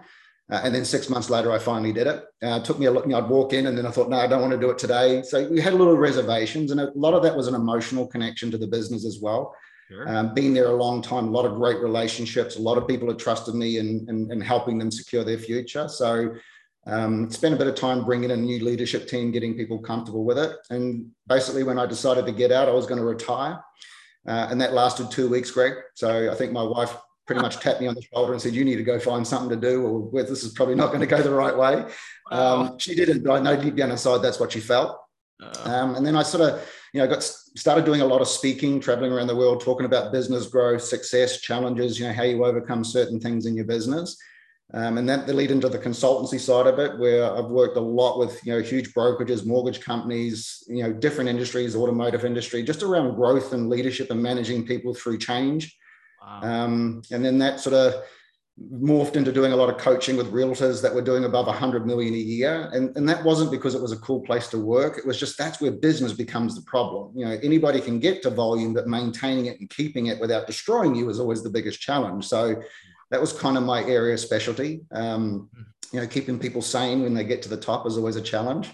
Uh, 0.51 0.59
and 0.65 0.75
then 0.75 0.83
six 0.83 1.09
months 1.09 1.29
later, 1.29 1.51
I 1.51 1.59
finally 1.59 1.93
did 1.93 2.07
it. 2.07 2.25
Uh, 2.43 2.57
it 2.57 2.65
took 2.65 2.77
me 2.77 2.85
a 2.85 2.91
look, 2.91 3.05
you 3.05 3.11
know, 3.11 3.19
I'd 3.19 3.29
walk 3.29 3.53
in 3.53 3.67
and 3.67 3.77
then 3.77 3.85
I 3.85 3.91
thought, 3.91 4.09
no, 4.09 4.17
I 4.17 4.27
don't 4.27 4.41
want 4.41 4.51
to 4.51 4.59
do 4.59 4.69
it 4.69 4.77
today. 4.77 5.23
So 5.23 5.47
we 5.47 5.61
had 5.61 5.71
a 5.71 5.77
little 5.77 5.95
reservations, 5.95 6.71
and 6.71 6.81
a 6.81 6.91
lot 6.93 7.13
of 7.13 7.23
that 7.23 7.35
was 7.35 7.47
an 7.47 7.55
emotional 7.55 8.05
connection 8.05 8.51
to 8.51 8.57
the 8.57 8.67
business 8.67 9.05
as 9.05 9.19
well. 9.21 9.55
Sure. 9.87 10.07
Um, 10.09 10.33
being 10.33 10.53
there 10.53 10.67
a 10.67 10.75
long 10.75 11.01
time, 11.01 11.29
a 11.29 11.31
lot 11.31 11.45
of 11.45 11.55
great 11.55 11.79
relationships, 11.79 12.57
a 12.57 12.61
lot 12.61 12.77
of 12.77 12.87
people 12.87 13.07
had 13.07 13.17
trusted 13.17 13.55
me 13.55 13.77
and 13.77 14.07
in, 14.09 14.23
in, 14.23 14.31
in, 14.31 14.41
helping 14.41 14.77
them 14.77 14.91
secure 14.91 15.23
their 15.23 15.37
future. 15.37 15.87
So 15.87 16.35
um, 16.85 17.29
spent 17.29 17.53
a 17.53 17.57
bit 17.57 17.67
of 17.67 17.75
time 17.75 18.03
bringing 18.03 18.29
in 18.29 18.39
a 18.39 18.41
new 18.41 18.63
leadership 18.63 19.07
team, 19.07 19.31
getting 19.31 19.55
people 19.55 19.79
comfortable 19.79 20.23
with 20.23 20.37
it. 20.37 20.55
And 20.69 21.11
basically, 21.27 21.63
when 21.63 21.79
I 21.79 21.85
decided 21.85 22.25
to 22.25 22.31
get 22.31 22.51
out, 22.51 22.69
I 22.69 22.73
was 22.73 22.87
going 22.87 22.99
to 22.99 23.05
retire. 23.05 23.61
Uh, 24.27 24.47
and 24.49 24.59
that 24.61 24.73
lasted 24.73 25.11
two 25.11 25.29
weeks, 25.29 25.51
Greg. 25.51 25.73
So 25.95 26.31
I 26.31 26.35
think 26.35 26.51
my 26.51 26.63
wife 26.63 26.95
pretty 27.31 27.41
much 27.41 27.59
tapped 27.59 27.79
me 27.79 27.87
on 27.87 27.95
the 27.95 28.01
shoulder 28.01 28.33
and 28.33 28.41
said, 28.41 28.53
"You 28.53 28.65
need 28.65 28.75
to 28.75 28.83
go 28.83 28.99
find 28.99 29.25
something 29.25 29.49
to 29.49 29.55
do, 29.55 29.83
or 29.83 30.23
this 30.23 30.43
is 30.43 30.51
probably 30.51 30.75
not 30.75 30.87
going 30.87 30.99
to 30.99 31.05
go 31.05 31.21
the 31.21 31.31
right 31.31 31.57
way." 31.57 31.85
Um, 32.29 32.77
she 32.77 32.93
didn't, 32.93 33.23
but 33.23 33.31
I 33.31 33.39
know 33.39 33.61
deep 33.61 33.75
down 33.77 33.91
inside 33.91 34.17
that's 34.17 34.39
what 34.39 34.51
she 34.51 34.59
felt. 34.59 34.97
Uh, 35.41 35.69
um, 35.69 35.95
and 35.95 36.05
then 36.05 36.17
I 36.17 36.23
sort 36.23 36.49
of, 36.49 36.69
you 36.93 36.99
know, 36.99 37.07
got 37.07 37.23
started 37.23 37.85
doing 37.85 38.01
a 38.01 38.05
lot 38.05 38.19
of 38.19 38.27
speaking, 38.27 38.81
traveling 38.81 39.13
around 39.13 39.27
the 39.27 39.35
world, 39.35 39.61
talking 39.61 39.85
about 39.85 40.11
business 40.11 40.47
growth, 40.47 40.81
success, 40.81 41.39
challenges. 41.39 41.97
You 41.97 42.07
know, 42.07 42.13
how 42.13 42.23
you 42.23 42.43
overcome 42.43 42.83
certain 42.83 43.19
things 43.19 43.45
in 43.45 43.55
your 43.55 43.65
business. 43.65 44.17
Um, 44.73 44.97
and 44.97 45.07
that 45.07 45.27
lead 45.27 45.51
into 45.51 45.67
the 45.69 45.79
consultancy 45.79 46.39
side 46.39 46.67
of 46.67 46.79
it, 46.79 46.97
where 46.97 47.33
I've 47.33 47.51
worked 47.51 47.77
a 47.77 47.81
lot 47.81 48.19
with 48.19 48.45
you 48.45 48.53
know 48.53 48.61
huge 48.61 48.93
brokerages, 48.93 49.45
mortgage 49.45 49.79
companies, 49.79 50.65
you 50.67 50.83
know 50.83 50.91
different 50.91 51.29
industries, 51.29 51.77
automotive 51.77 52.25
industry, 52.25 52.61
just 52.61 52.83
around 52.83 53.15
growth 53.15 53.53
and 53.53 53.69
leadership 53.69 54.11
and 54.11 54.21
managing 54.21 54.65
people 54.65 54.93
through 54.93 55.17
change. 55.17 55.77
Wow. 56.21 56.41
Um, 56.43 57.01
and 57.11 57.25
then 57.25 57.37
that 57.39 57.59
sort 57.59 57.75
of 57.75 58.03
morphed 58.69 59.15
into 59.15 59.31
doing 59.31 59.53
a 59.53 59.55
lot 59.55 59.69
of 59.69 59.77
coaching 59.77 60.17
with 60.17 60.31
realtors 60.31 60.81
that 60.81 60.93
were 60.93 61.01
doing 61.01 61.23
above 61.23 61.47
100 61.47 61.85
million 61.85 62.13
a 62.13 62.17
year. 62.17 62.69
And, 62.73 62.95
and 62.95 63.07
that 63.09 63.23
wasn't 63.23 63.51
because 63.51 63.75
it 63.75 63.81
was 63.81 63.91
a 63.91 63.97
cool 63.97 64.21
place 64.21 64.47
to 64.49 64.59
work. 64.59 64.97
It 64.97 65.05
was 65.05 65.19
just 65.19 65.37
that's 65.37 65.61
where 65.61 65.71
business 65.71 66.13
becomes 66.13 66.55
the 66.55 66.61
problem. 66.63 67.13
You 67.15 67.25
know 67.25 67.39
anybody 67.41 67.79
can 67.81 67.99
get 67.99 68.21
to 68.23 68.29
volume 68.29 68.73
but 68.73 68.87
maintaining 68.87 69.47
it 69.47 69.59
and 69.59 69.69
keeping 69.69 70.07
it 70.07 70.19
without 70.19 70.47
destroying 70.47 70.95
you 70.95 71.09
is 71.09 71.19
always 71.19 71.43
the 71.43 71.49
biggest 71.49 71.79
challenge. 71.79 72.27
So 72.27 72.61
that 73.09 73.21
was 73.21 73.33
kind 73.33 73.57
of 73.57 73.63
my 73.63 73.83
area 73.83 74.13
of 74.13 74.19
specialty. 74.19 74.81
Um, 74.91 75.49
you 75.91 75.99
know 75.99 76.07
keeping 76.07 76.39
people 76.39 76.61
sane 76.61 77.01
when 77.01 77.13
they 77.13 77.23
get 77.23 77.41
to 77.43 77.49
the 77.49 77.57
top 77.57 77.87
is 77.87 77.97
always 77.97 78.15
a 78.15 78.21
challenge. 78.21 78.69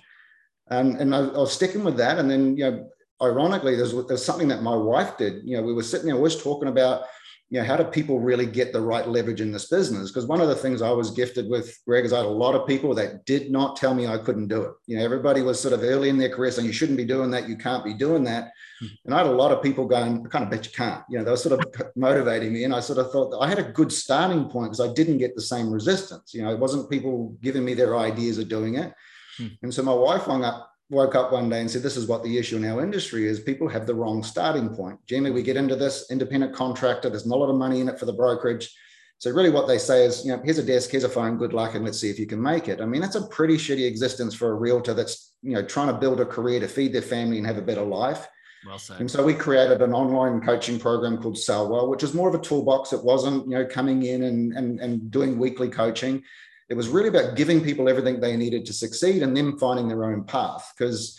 Um, 0.69 0.95
and 0.95 1.15
I, 1.15 1.19
I 1.19 1.37
was 1.37 1.53
sticking 1.53 1.83
with 1.83 1.97
that. 1.97 2.19
And 2.19 2.29
then 2.29 2.57
you 2.57 2.69
know 2.69 2.89
ironically 3.21 3.75
there's, 3.75 3.93
there's 4.07 4.25
something 4.25 4.49
that 4.49 4.63
my 4.63 4.75
wife 4.75 5.17
did. 5.17 5.43
You 5.45 5.57
know 5.57 5.63
we 5.63 5.73
were 5.73 5.83
sitting 5.83 6.07
there 6.07 6.15
always 6.15 6.41
talking 6.41 6.67
about 6.67 7.03
you 7.49 7.59
know, 7.59 7.65
how 7.65 7.77
do 7.77 7.85
people 7.85 8.19
really 8.19 8.45
get 8.45 8.73
the 8.73 8.81
right 8.81 9.07
leverage 9.07 9.39
in 9.39 9.53
this 9.53 9.69
business? 9.69 10.11
Because 10.11 10.25
one 10.25 10.41
of 10.41 10.49
the 10.49 10.55
things 10.55 10.81
I 10.81 10.91
was 10.91 11.11
gifted 11.11 11.49
with, 11.49 11.79
Greg, 11.85 12.03
is 12.03 12.11
I 12.11 12.17
had 12.17 12.25
a 12.25 12.29
lot 12.29 12.55
of 12.55 12.67
people 12.67 12.93
that 12.95 13.25
did 13.25 13.51
not 13.51 13.77
tell 13.77 13.93
me 13.93 14.05
I 14.05 14.17
couldn't 14.17 14.49
do 14.49 14.63
it. 14.63 14.71
You 14.85 14.97
know, 14.97 15.05
everybody 15.05 15.41
was 15.41 15.57
sort 15.57 15.73
of 15.73 15.81
early 15.81 16.09
in 16.09 16.17
their 16.17 16.29
career 16.29 16.51
saying, 16.51 16.67
you 16.67 16.73
shouldn't 16.73 16.97
be 16.97 17.05
doing 17.05 17.31
that, 17.31 17.47
you 17.47 17.55
can't 17.55 17.85
be 17.85 17.93
doing 17.93 18.25
that. 18.25 18.51
Hmm. 18.81 18.87
And 19.05 19.13
I 19.13 19.19
had 19.19 19.27
a 19.27 19.31
lot 19.31 19.53
of 19.53 19.63
people 19.63 19.85
going, 19.85 20.25
I 20.25 20.29
kind 20.29 20.43
of 20.43 20.51
bet 20.51 20.65
you 20.65 20.73
can't. 20.73 21.03
You 21.09 21.19
know, 21.19 21.23
they 21.23 21.31
were 21.31 21.37
sort 21.37 21.57
of 21.57 21.91
motivating 21.95 22.51
me. 22.51 22.65
And 22.65 22.75
I 22.75 22.81
sort 22.81 22.99
of 22.99 23.11
thought 23.11 23.41
I 23.41 23.47
had 23.47 23.59
a 23.59 23.71
good 23.71 23.93
starting 23.93 24.49
point 24.49 24.71
because 24.71 24.85
I 24.85 24.93
didn't 24.93 25.19
get 25.19 25.33
the 25.33 25.41
same 25.41 25.71
resistance. 25.71 26.33
You 26.33 26.43
know, 26.43 26.51
it 26.51 26.59
wasn't 26.59 26.89
people 26.89 27.37
giving 27.41 27.63
me 27.63 27.75
their 27.75 27.97
ideas 27.97 28.39
of 28.39 28.49
doing 28.49 28.75
it. 28.75 28.93
Hmm. 29.37 29.47
And 29.63 29.73
so 29.73 29.83
my 29.83 29.93
wife 29.93 30.23
hung 30.23 30.43
up 30.43 30.69
woke 30.89 31.15
up 31.15 31.31
one 31.31 31.49
day 31.49 31.61
and 31.61 31.69
said, 31.69 31.83
This 31.83 31.97
is 31.97 32.07
what 32.07 32.23
the 32.23 32.37
issue 32.37 32.57
in 32.57 32.65
our 32.65 32.81
industry 32.81 33.27
is. 33.27 33.39
People 33.39 33.67
have 33.67 33.85
the 33.85 33.95
wrong 33.95 34.23
starting 34.23 34.69
point. 34.69 34.99
Generally, 35.05 35.31
we 35.31 35.43
get 35.43 35.57
into 35.57 35.75
this 35.75 36.09
independent 36.11 36.53
contractor, 36.53 37.09
there's 37.09 37.25
not 37.25 37.37
a 37.37 37.39
lot 37.39 37.49
of 37.49 37.57
money 37.57 37.81
in 37.81 37.89
it 37.89 37.99
for 37.99 38.05
the 38.05 38.13
brokerage. 38.13 38.73
So, 39.19 39.31
really, 39.31 39.49
what 39.49 39.67
they 39.67 39.79
say 39.79 40.05
is, 40.05 40.23
you 40.23 40.31
know, 40.31 40.41
here's 40.43 40.59
a 40.59 40.63
desk, 40.63 40.91
here's 40.91 41.03
a 41.03 41.09
phone, 41.09 41.37
good 41.37 41.53
luck, 41.53 41.73
and 41.73 41.83
let's 41.83 41.99
see 41.99 42.09
if 42.09 42.19
you 42.19 42.27
can 42.27 42.41
make 42.41 42.67
it. 42.67 42.81
I 42.81 42.85
mean, 42.85 43.01
that's 43.01 43.15
a 43.15 43.27
pretty 43.27 43.55
shitty 43.55 43.87
existence 43.87 44.35
for 44.35 44.51
a 44.51 44.55
realtor 44.55 44.93
that's, 44.93 45.33
you 45.41 45.53
know, 45.53 45.65
trying 45.65 45.87
to 45.87 45.93
build 45.93 46.21
a 46.21 46.25
career 46.25 46.59
to 46.59 46.67
feed 46.67 46.93
their 46.93 47.01
family 47.01 47.39
and 47.39 47.47
have 47.47 47.57
a 47.57 47.63
better 47.63 47.81
life. 47.83 48.27
Well 48.65 48.77
said. 48.77 48.99
And 48.99 49.09
so 49.09 49.23
we 49.23 49.33
created 49.33 49.81
an 49.81 49.93
online 49.93 50.41
coaching 50.41 50.79
program 50.79 51.17
called 51.17 51.37
Sell 51.37 51.69
Well, 51.69 51.89
which 51.89 52.03
is 52.03 52.13
more 52.13 52.29
of 52.29 52.35
a 52.35 52.39
toolbox. 52.39 52.93
It 52.93 53.03
wasn't, 53.03 53.45
you 53.45 53.55
know, 53.55 53.65
coming 53.65 54.03
in 54.03 54.23
and, 54.23 54.53
and, 54.53 54.79
and 54.79 55.09
doing 55.09 55.39
weekly 55.39 55.69
coaching. 55.69 56.23
It 56.69 56.75
was 56.75 56.89
really 56.89 57.09
about 57.09 57.35
giving 57.35 57.63
people 57.63 57.87
everything 57.87 58.19
they 58.19 58.35
needed 58.35 58.65
to 58.65 58.73
succeed 58.73 59.23
and 59.23 59.35
them 59.35 59.57
finding 59.57 59.87
their 59.87 60.05
own 60.05 60.23
path. 60.23 60.73
Because 60.77 61.17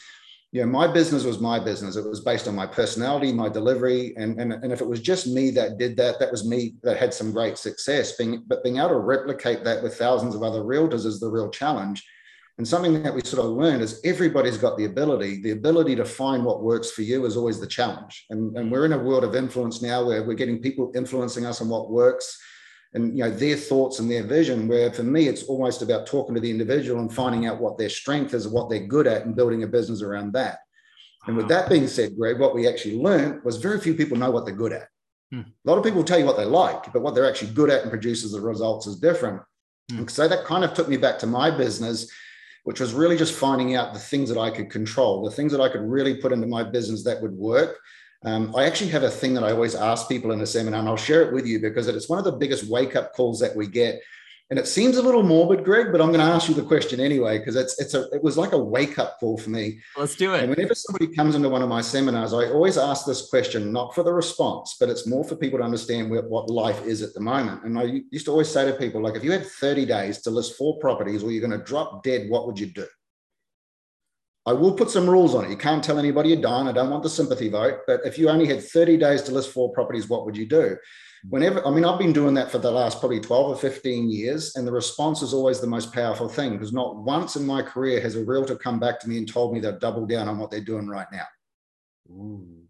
you 0.50 0.62
know, 0.62 0.67
my 0.67 0.87
business 0.87 1.25
was 1.25 1.40
my 1.40 1.59
business. 1.59 1.97
It 1.97 2.09
was 2.09 2.21
based 2.21 2.49
on 2.49 2.55
my 2.55 2.67
personality, 2.67 3.33
my 3.33 3.50
delivery, 3.50 4.14
and, 4.17 4.40
and, 4.40 4.52
and 4.52 4.73
if 4.73 4.81
it 4.81 4.87
was 4.87 5.00
just 5.00 5.26
me 5.26 5.50
that 5.50 5.76
did 5.76 5.95
that, 5.99 6.19
that 6.21 6.31
was 6.31 6.49
me 6.49 6.75
that 6.83 6.97
had 6.97 7.12
some 7.12 7.33
great 7.33 7.59
success. 7.59 8.12
Being, 8.12 8.45
but 8.47 8.64
being 8.64 8.78
able 8.78 8.88
to 8.90 8.99
replicate 8.99 9.62
that 9.64 9.83
with 9.83 9.99
thousands 9.99 10.35
of 10.35 10.43
other 10.43 10.61
realtors 10.61 11.05
is 11.05 11.21
the 11.21 11.28
real 11.28 11.50
challenge. 11.50 12.02
And 12.57 12.67
something 12.67 13.02
that 13.02 13.14
we 13.14 13.21
sort 13.25 13.45
of 13.45 13.52
learned 13.52 13.83
is 13.83 14.00
everybody's 14.05 14.57
got 14.57 14.76
the 14.78 14.87
ability. 14.87 15.43
The 15.43 15.50
ability 15.50 15.95
to 15.97 16.05
find 16.05 16.45
what 16.45 16.62
works 16.62 16.90
for 16.90 17.02
you 17.02 17.25
is 17.26 17.37
always 17.37 17.61
the 17.61 17.67
challenge. 17.67 18.25
And, 18.31 18.57
and 18.57 18.73
we're 18.73 18.87
in 18.87 18.95
a 18.95 18.99
world 18.99 19.25
of 19.25 19.37
influence 19.37 19.83
now 19.83 20.05
where 20.05 20.25
we're 20.25 20.35
getting 20.35 20.61
people 20.61 20.90
influencing 20.97 21.45
us 21.45 21.61
on 21.61 21.69
what 21.69 21.90
works 21.90 22.37
and 22.95 23.16
you 23.16 23.25
know 23.25 23.30
their 23.30 23.57
thoughts 23.57 23.99
and 23.99 24.11
their 24.11 24.23
vision 24.23 24.68
where 24.68 24.92
for 24.92 25.02
me 25.02 25.28
it's 25.28 25.45
almost 25.45 25.83
about 25.83 26.07
talking 26.07 26.35
to 26.35 26.40
the 26.40 26.50
individual 26.50 27.00
and 27.00 27.12
finding 27.12 27.47
out 27.47 27.61
what 27.61 27.76
their 27.76 27.88
strength 27.88 28.35
is 28.35 28.49
what 28.49 28.68
they're 28.71 28.87
good 28.87 29.07
at 29.07 29.25
and 29.26 29.37
building 29.37 29.62
a 29.62 29.66
business 29.66 30.02
around 30.02 30.33
that 30.33 30.61
and 31.26 31.37
with 31.37 31.49
that 31.49 31.68
being 31.68 31.87
said 31.87 32.16
greg 32.16 32.38
what 32.38 32.54
we 32.54 32.66
actually 32.66 32.97
learned 32.97 33.42
was 33.45 33.57
very 33.57 33.80
few 33.80 33.95
people 33.95 34.16
know 34.16 34.30
what 34.30 34.45
they're 34.45 34.54
good 34.54 34.73
at 34.73 34.88
hmm. 35.30 35.40
a 35.40 35.71
lot 35.71 35.78
of 35.78 35.85
people 35.85 36.02
tell 36.02 36.18
you 36.18 36.25
what 36.25 36.37
they 36.37 36.45
like 36.45 36.92
but 36.92 37.02
what 37.02 37.14
they're 37.14 37.28
actually 37.28 37.52
good 37.52 37.71
at 37.71 37.83
and 37.83 37.90
produces 37.90 38.33
the 38.33 38.40
results 38.40 38.87
is 38.87 38.99
different 38.99 39.42
hmm. 39.90 40.07
so 40.07 40.26
that 40.26 40.45
kind 40.45 40.64
of 40.64 40.73
took 40.75 40.88
me 40.88 40.97
back 40.97 41.18
to 41.18 41.26
my 41.26 41.50
business 41.50 42.11
which 42.64 42.80
was 42.80 42.92
really 42.92 43.16
just 43.16 43.35
finding 43.35 43.76
out 43.76 43.92
the 43.92 44.00
things 44.00 44.28
that 44.28 44.38
i 44.38 44.50
could 44.50 44.71
control 44.71 45.25
the 45.25 45.30
things 45.30 45.52
that 45.52 45.61
i 45.61 45.68
could 45.68 45.83
really 45.83 46.14
put 46.14 46.33
into 46.33 46.47
my 46.47 46.62
business 46.62 47.04
that 47.04 47.21
would 47.21 47.33
work 47.33 47.78
um, 48.25 48.54
I 48.56 48.64
actually 48.64 48.90
have 48.90 49.04
a 49.04 49.10
thing 49.10 49.34
that 49.34 49.44
I 49.44 49.52
always 49.52 49.75
ask 49.75 50.08
people 50.08 50.32
in 50.32 50.40
a 50.40 50.46
seminar, 50.46 50.80
and 50.80 50.88
I'll 50.88 50.96
share 50.96 51.22
it 51.22 51.32
with 51.32 51.46
you 51.46 51.60
because 51.60 51.87
it's 51.87 52.08
one 52.08 52.18
of 52.18 52.25
the 52.25 52.32
biggest 52.32 52.68
wake 52.68 52.96
up 52.96 53.14
calls 53.14 53.38
that 53.40 53.54
we 53.54 53.66
get. 53.66 54.00
And 54.50 54.58
it 54.58 54.66
seems 54.66 54.96
a 54.96 55.02
little 55.02 55.22
morbid, 55.22 55.62
Greg, 55.62 55.92
but 55.92 56.00
I'm 56.00 56.08
going 56.08 56.26
to 56.26 56.32
ask 56.32 56.48
you 56.48 56.54
the 56.54 56.62
question 56.62 57.00
anyway 57.00 57.38
because 57.38 57.54
it's 57.54 57.78
it's 57.78 57.92
a 57.92 58.08
it 58.12 58.22
was 58.22 58.38
like 58.38 58.52
a 58.52 58.58
wake 58.58 58.98
up 58.98 59.20
call 59.20 59.37
for 59.37 59.50
me. 59.50 59.78
Let's 59.94 60.16
do 60.16 60.32
it. 60.32 60.40
And 60.40 60.48
whenever 60.48 60.75
somebody 60.75 61.14
comes 61.14 61.34
into 61.34 61.50
one 61.50 61.60
of 61.60 61.68
my 61.68 61.82
seminars, 61.82 62.32
I 62.32 62.46
always 62.46 62.78
ask 62.78 63.04
this 63.04 63.28
question, 63.28 63.72
not 63.72 63.94
for 63.94 64.02
the 64.02 64.12
response, 64.12 64.76
but 64.80 64.88
it's 64.88 65.06
more 65.06 65.22
for 65.22 65.37
people 65.37 65.58
to 65.58 65.66
understand 65.66 66.10
what, 66.10 66.30
what 66.30 66.48
life 66.48 66.82
is 66.87 67.02
at 67.02 67.12
the 67.12 67.20
moment. 67.20 67.62
And 67.64 67.78
I 67.78 68.00
used 68.10 68.25
to 68.25 68.30
always 68.30 68.48
say 68.48 68.64
to 68.64 68.72
people, 68.72 69.02
like, 69.02 69.16
if 69.16 69.22
you 69.22 69.32
had 69.32 69.44
30 69.44 69.84
days 69.84 70.22
to 70.22 70.30
list 70.30 70.56
four 70.56 70.78
properties, 70.78 71.22
or 71.22 71.30
you're 71.30 71.46
going 71.46 71.58
to 71.58 71.64
drop 71.64 72.02
dead, 72.02 72.30
what 72.30 72.46
would 72.46 72.58
you 72.58 72.68
do? 72.68 72.87
I 74.49 74.55
will 74.55 74.73
put 74.73 74.90
some 74.90 75.09
rules 75.09 75.35
on 75.35 75.45
it. 75.45 75.50
You 75.50 75.59
can't 75.59 75.85
tell 75.85 75.99
anybody 75.99 76.31
you're 76.31 76.40
done. 76.40 76.69
I 76.69 76.73
don't 76.73 76.88
want 76.88 77.02
the 77.02 77.11
sympathy 77.11 77.50
vote. 77.50 77.81
But 77.87 78.00
if 78.07 78.17
you 78.17 78.31
only 78.31 78.47
had 78.47 78.64
30 78.64 78.97
days 78.97 79.21
to 79.25 79.33
list 79.33 79.52
four 79.52 79.71
properties, 79.73 80.09
what 80.09 80.25
would 80.25 80.38
you 80.38 80.47
do? 80.47 80.75
Mm. 81.26 81.28
Whenever, 81.28 81.67
I 81.67 81.71
mean, 81.71 81.85
I've 81.85 81.99
been 81.99 82.14
doing 82.14 82.33
that 82.33 82.50
for 82.50 82.57
the 82.57 82.71
last 82.71 82.99
probably 82.99 83.21
12 83.21 83.50
or 83.50 83.57
15 83.57 84.11
years, 84.11 84.57
and 84.57 84.67
the 84.67 84.73
response 84.73 85.21
is 85.21 85.35
always 85.35 85.61
the 85.61 85.67
most 85.67 85.93
powerful 85.93 86.31
thing 86.31 86.52
because 86.52 86.73
not 86.73 86.97
once 86.97 87.37
in 87.37 87.45
my 87.45 87.61
career 87.61 88.00
has 88.00 88.17
a 88.17 88.25
realtor 88.25 88.57
come 88.57 88.81
back 88.81 88.99
to 89.00 89.09
me 89.11 89.19
and 89.19 89.31
told 89.31 89.52
me 89.52 89.61
they've 89.61 89.78
doubled 89.78 90.09
down 90.09 90.28
on 90.28 90.38
what 90.38 90.50
they're 90.50 90.61
doing 90.61 90.88
right 90.88 91.09
now. 91.12 91.26
Ooh. 92.11 92.62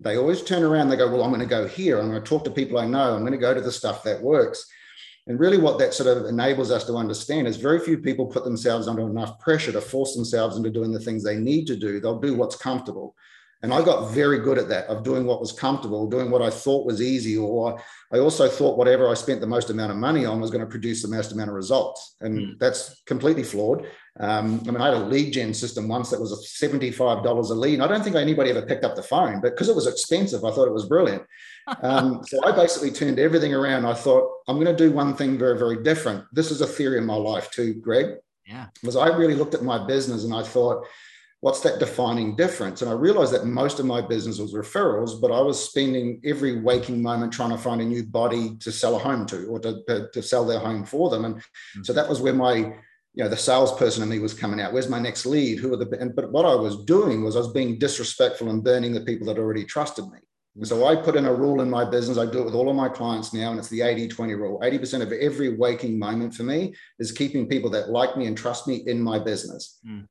They 0.00 0.16
always 0.16 0.42
turn 0.42 0.64
around, 0.64 0.88
they 0.88 0.96
go, 0.96 1.08
Well, 1.08 1.22
I'm 1.22 1.30
going 1.30 1.40
to 1.40 1.46
go 1.46 1.68
here. 1.68 2.00
I'm 2.00 2.10
going 2.10 2.20
to 2.20 2.28
talk 2.28 2.42
to 2.44 2.50
people 2.50 2.78
I 2.78 2.86
know. 2.86 3.14
I'm 3.14 3.20
going 3.20 3.30
to 3.30 3.38
go 3.38 3.54
to 3.54 3.60
the 3.60 3.70
stuff 3.70 4.02
that 4.02 4.20
works. 4.20 4.66
And 5.28 5.40
really, 5.40 5.58
what 5.58 5.78
that 5.78 5.92
sort 5.92 6.16
of 6.16 6.26
enables 6.26 6.70
us 6.70 6.84
to 6.84 6.94
understand 6.94 7.48
is 7.48 7.56
very 7.56 7.80
few 7.80 7.98
people 7.98 8.26
put 8.26 8.44
themselves 8.44 8.86
under 8.86 9.02
enough 9.02 9.40
pressure 9.40 9.72
to 9.72 9.80
force 9.80 10.14
themselves 10.14 10.56
into 10.56 10.70
doing 10.70 10.92
the 10.92 11.00
things 11.00 11.24
they 11.24 11.36
need 11.36 11.66
to 11.66 11.76
do. 11.76 11.98
They'll 11.98 12.20
do 12.20 12.34
what's 12.34 12.56
comfortable. 12.56 13.16
And 13.62 13.72
I 13.72 13.82
got 13.82 14.10
very 14.10 14.38
good 14.38 14.58
at 14.58 14.68
that 14.68 14.86
of 14.86 15.02
doing 15.02 15.24
what 15.24 15.40
was 15.40 15.50
comfortable, 15.50 16.08
doing 16.08 16.30
what 16.30 16.42
I 16.42 16.50
thought 16.50 16.86
was 16.86 17.00
easy. 17.00 17.36
Or 17.36 17.80
I 18.12 18.18
also 18.18 18.48
thought 18.48 18.76
whatever 18.76 19.08
I 19.08 19.14
spent 19.14 19.40
the 19.40 19.46
most 19.46 19.70
amount 19.70 19.90
of 19.90 19.96
money 19.96 20.26
on 20.26 20.40
was 20.40 20.50
going 20.50 20.60
to 20.60 20.70
produce 20.70 21.02
the 21.02 21.08
most 21.08 21.32
amount 21.32 21.48
of 21.48 21.56
results. 21.56 22.16
And 22.20 22.38
mm. 22.38 22.58
that's 22.58 23.02
completely 23.06 23.42
flawed. 23.42 23.86
Um, 24.20 24.62
I 24.68 24.70
mean, 24.70 24.80
I 24.80 24.86
had 24.86 25.02
a 25.02 25.06
lead 25.06 25.32
gen 25.32 25.54
system 25.54 25.88
once 25.88 26.10
that 26.10 26.20
was 26.20 26.32
$75 26.62 27.24
a 27.24 27.54
lead. 27.54 27.74
And 27.74 27.82
I 27.82 27.88
don't 27.88 28.04
think 28.04 28.14
anybody 28.14 28.50
ever 28.50 28.62
picked 28.62 28.84
up 28.84 28.94
the 28.94 29.02
phone, 29.02 29.40
but 29.40 29.52
because 29.52 29.68
it 29.68 29.74
was 29.74 29.86
expensive, 29.86 30.44
I 30.44 30.52
thought 30.52 30.68
it 30.68 30.74
was 30.74 30.86
brilliant. 30.86 31.22
Um, 31.82 32.22
so 32.24 32.44
I 32.44 32.52
basically 32.52 32.90
turned 32.90 33.18
everything 33.18 33.54
around. 33.54 33.86
I 33.86 33.94
thought, 33.94 34.30
I'm 34.48 34.56
going 34.56 34.74
to 34.74 34.76
do 34.76 34.92
one 34.92 35.14
thing 35.14 35.38
very, 35.38 35.58
very 35.58 35.82
different. 35.82 36.24
This 36.32 36.50
is 36.50 36.60
a 36.60 36.66
theory 36.66 36.98
in 36.98 37.06
my 37.06 37.16
life 37.16 37.50
too, 37.50 37.74
Greg. 37.74 38.16
Yeah. 38.46 38.66
Was 38.84 38.96
I 38.96 39.08
really 39.08 39.34
looked 39.34 39.54
at 39.54 39.62
my 39.62 39.84
business 39.84 40.24
and 40.24 40.32
I 40.32 40.42
thought, 40.42 40.86
what's 41.40 41.60
that 41.60 41.78
defining 41.78 42.34
difference? 42.36 42.82
And 42.82 42.90
I 42.90 42.94
realized 42.94 43.32
that 43.32 43.44
most 43.44 43.78
of 43.78 43.86
my 43.86 44.00
business 44.00 44.38
was 44.38 44.54
referrals, 44.54 45.20
but 45.20 45.30
I 45.32 45.40
was 45.40 45.62
spending 45.62 46.20
every 46.24 46.60
waking 46.60 47.02
moment 47.02 47.32
trying 47.32 47.50
to 47.50 47.58
find 47.58 47.80
a 47.80 47.84
new 47.84 48.04
body 48.04 48.56
to 48.60 48.72
sell 48.72 48.96
a 48.96 48.98
home 48.98 49.26
to 49.26 49.46
or 49.46 49.58
to, 49.60 49.82
to, 49.88 50.08
to 50.12 50.22
sell 50.22 50.46
their 50.46 50.60
home 50.60 50.84
for 50.84 51.10
them. 51.10 51.24
And 51.24 51.36
mm-hmm. 51.36 51.82
so 51.82 51.92
that 51.92 52.08
was 52.08 52.20
where 52.20 52.34
my, 52.34 52.54
you 52.54 53.24
know, 53.24 53.28
the 53.28 53.36
salesperson 53.36 54.02
in 54.02 54.08
me 54.08 54.18
was 54.18 54.34
coming 54.34 54.60
out. 54.60 54.72
Where's 54.72 54.88
my 54.88 54.98
next 55.00 55.26
lead? 55.26 55.58
Who 55.58 55.72
are 55.72 55.76
the, 55.76 55.88
and, 56.00 56.14
but 56.14 56.30
what 56.32 56.46
I 56.46 56.54
was 56.54 56.84
doing 56.84 57.24
was 57.24 57.34
I 57.34 57.40
was 57.40 57.52
being 57.52 57.78
disrespectful 57.78 58.50
and 58.50 58.62
burning 58.62 58.92
the 58.92 59.00
people 59.00 59.26
that 59.26 59.38
already 59.38 59.64
trusted 59.64 60.06
me. 60.06 60.18
So 60.62 60.86
I 60.86 60.96
put 60.96 61.16
in 61.16 61.26
a 61.26 61.34
rule 61.34 61.60
in 61.60 61.68
my 61.68 61.84
business. 61.84 62.16
I 62.16 62.24
do 62.24 62.40
it 62.40 62.46
with 62.46 62.54
all 62.54 62.70
of 62.70 62.76
my 62.76 62.88
clients 62.88 63.34
now, 63.34 63.50
and 63.50 63.58
it's 63.58 63.68
the 63.68 63.82
80 63.82 64.08
20 64.08 64.34
rule. 64.34 64.60
80% 64.60 65.02
of 65.02 65.12
every 65.12 65.54
waking 65.56 65.98
moment 65.98 66.34
for 66.34 66.44
me 66.44 66.74
is 66.98 67.12
keeping 67.12 67.46
people 67.46 67.68
that 67.70 67.90
like 67.90 68.16
me 68.16 68.26
and 68.26 68.38
trust 68.38 68.66
me 68.66 68.76
in 68.86 69.00
my 69.00 69.18
business. 69.18 69.78
Mm 69.86 70.06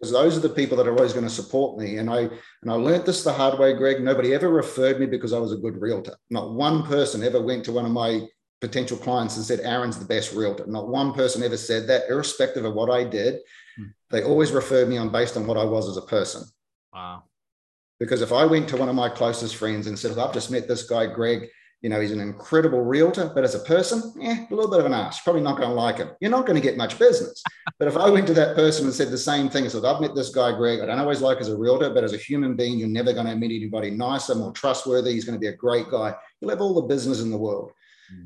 because 0.00 0.12
those 0.12 0.36
are 0.36 0.40
the 0.40 0.48
people 0.48 0.78
that 0.78 0.86
are 0.86 0.96
always 0.96 1.12
going 1.12 1.26
to 1.26 1.30
support 1.30 1.78
me. 1.78 1.98
And 1.98 2.08
I 2.08 2.20
and 2.20 2.70
I 2.70 2.72
learned 2.72 3.04
this 3.04 3.22
the 3.22 3.32
hard 3.32 3.58
way, 3.58 3.74
Greg. 3.74 4.00
Nobody 4.00 4.32
ever 4.32 4.48
referred 4.48 4.98
me 4.98 5.06
because 5.06 5.32
I 5.32 5.38
was 5.38 5.52
a 5.52 5.58
good 5.58 5.76
realtor. 5.76 6.16
Not 6.30 6.54
one 6.54 6.84
person 6.84 7.22
ever 7.22 7.40
went 7.40 7.64
to 7.66 7.72
one 7.72 7.84
of 7.84 7.92
my 7.92 8.22
potential 8.60 8.96
clients 8.96 9.36
and 9.36 9.44
said, 9.44 9.60
Aaron's 9.60 9.98
the 9.98 10.04
best 10.06 10.32
realtor. 10.32 10.66
Not 10.66 10.88
one 10.88 11.12
person 11.12 11.42
ever 11.42 11.56
said 11.56 11.86
that, 11.88 12.08
irrespective 12.08 12.64
of 12.64 12.74
what 12.74 12.90
I 12.90 13.04
did. 13.04 13.40
Hmm. 13.76 13.84
They 14.10 14.22
always 14.22 14.52
referred 14.52 14.88
me 14.88 14.96
on 14.96 15.10
based 15.10 15.36
on 15.36 15.46
what 15.46 15.58
I 15.58 15.64
was 15.64 15.88
as 15.88 15.96
a 15.98 16.02
person. 16.02 16.44
Wow. 16.92 17.24
Because 18.00 18.22
if 18.22 18.32
I 18.32 18.46
went 18.46 18.68
to 18.70 18.76
one 18.78 18.88
of 18.88 18.94
my 18.94 19.10
closest 19.10 19.56
friends 19.56 19.86
and 19.86 19.96
said, 19.96 20.18
I've 20.18 20.32
just 20.32 20.50
met 20.50 20.66
this 20.66 20.84
guy, 20.84 21.06
Greg, 21.06 21.48
you 21.82 21.88
know, 21.88 22.00
he's 22.00 22.12
an 22.12 22.20
incredible 22.20 22.82
realtor, 22.82 23.30
but 23.34 23.44
as 23.44 23.54
a 23.54 23.60
person, 23.60 24.12
eh, 24.22 24.46
a 24.50 24.54
little 24.54 24.70
bit 24.70 24.80
of 24.80 24.86
an 24.86 24.92
ass. 24.92 25.20
Probably 25.20 25.40
not 25.40 25.56
going 25.56 25.68
to 25.68 25.74
like 25.74 25.96
him. 25.96 26.10
You're 26.20 26.30
not 26.30 26.46
going 26.46 26.60
to 26.60 26.66
get 26.66 26.76
much 26.76 26.98
business. 26.98 27.42
but 27.78 27.88
if 27.88 27.96
I 27.96 28.10
went 28.10 28.26
to 28.26 28.34
that 28.34 28.54
person 28.54 28.86
and 28.86 28.94
said 28.94 29.10
the 29.10 29.18
same 29.18 29.48
thing, 29.48 29.68
said, 29.68 29.84
I've 29.84 30.00
met 30.00 30.14
this 30.14 30.30
guy, 30.30 30.52
Greg. 30.52 30.80
I 30.80 30.86
don't 30.86 30.98
always 30.98 31.22
like 31.22 31.38
as 31.38 31.48
a 31.48 31.56
realtor, 31.56 31.90
but 31.90 32.04
as 32.04 32.12
a 32.12 32.18
human 32.18 32.54
being, 32.54 32.78
you're 32.78 32.88
never 32.88 33.12
going 33.12 33.26
to 33.26 33.36
meet 33.36 33.56
anybody 33.56 33.90
nicer, 33.90 34.34
more 34.34 34.52
trustworthy. 34.52 35.12
He's 35.12 35.24
going 35.24 35.36
to 35.36 35.40
be 35.40 35.46
a 35.46 35.56
great 35.56 35.90
guy. 35.90 36.14
You'll 36.40 36.50
have 36.50 36.60
all 36.60 36.74
the 36.74 36.82
business 36.82 37.22
in 37.22 37.30
the 37.30 37.38
world. 37.38 37.72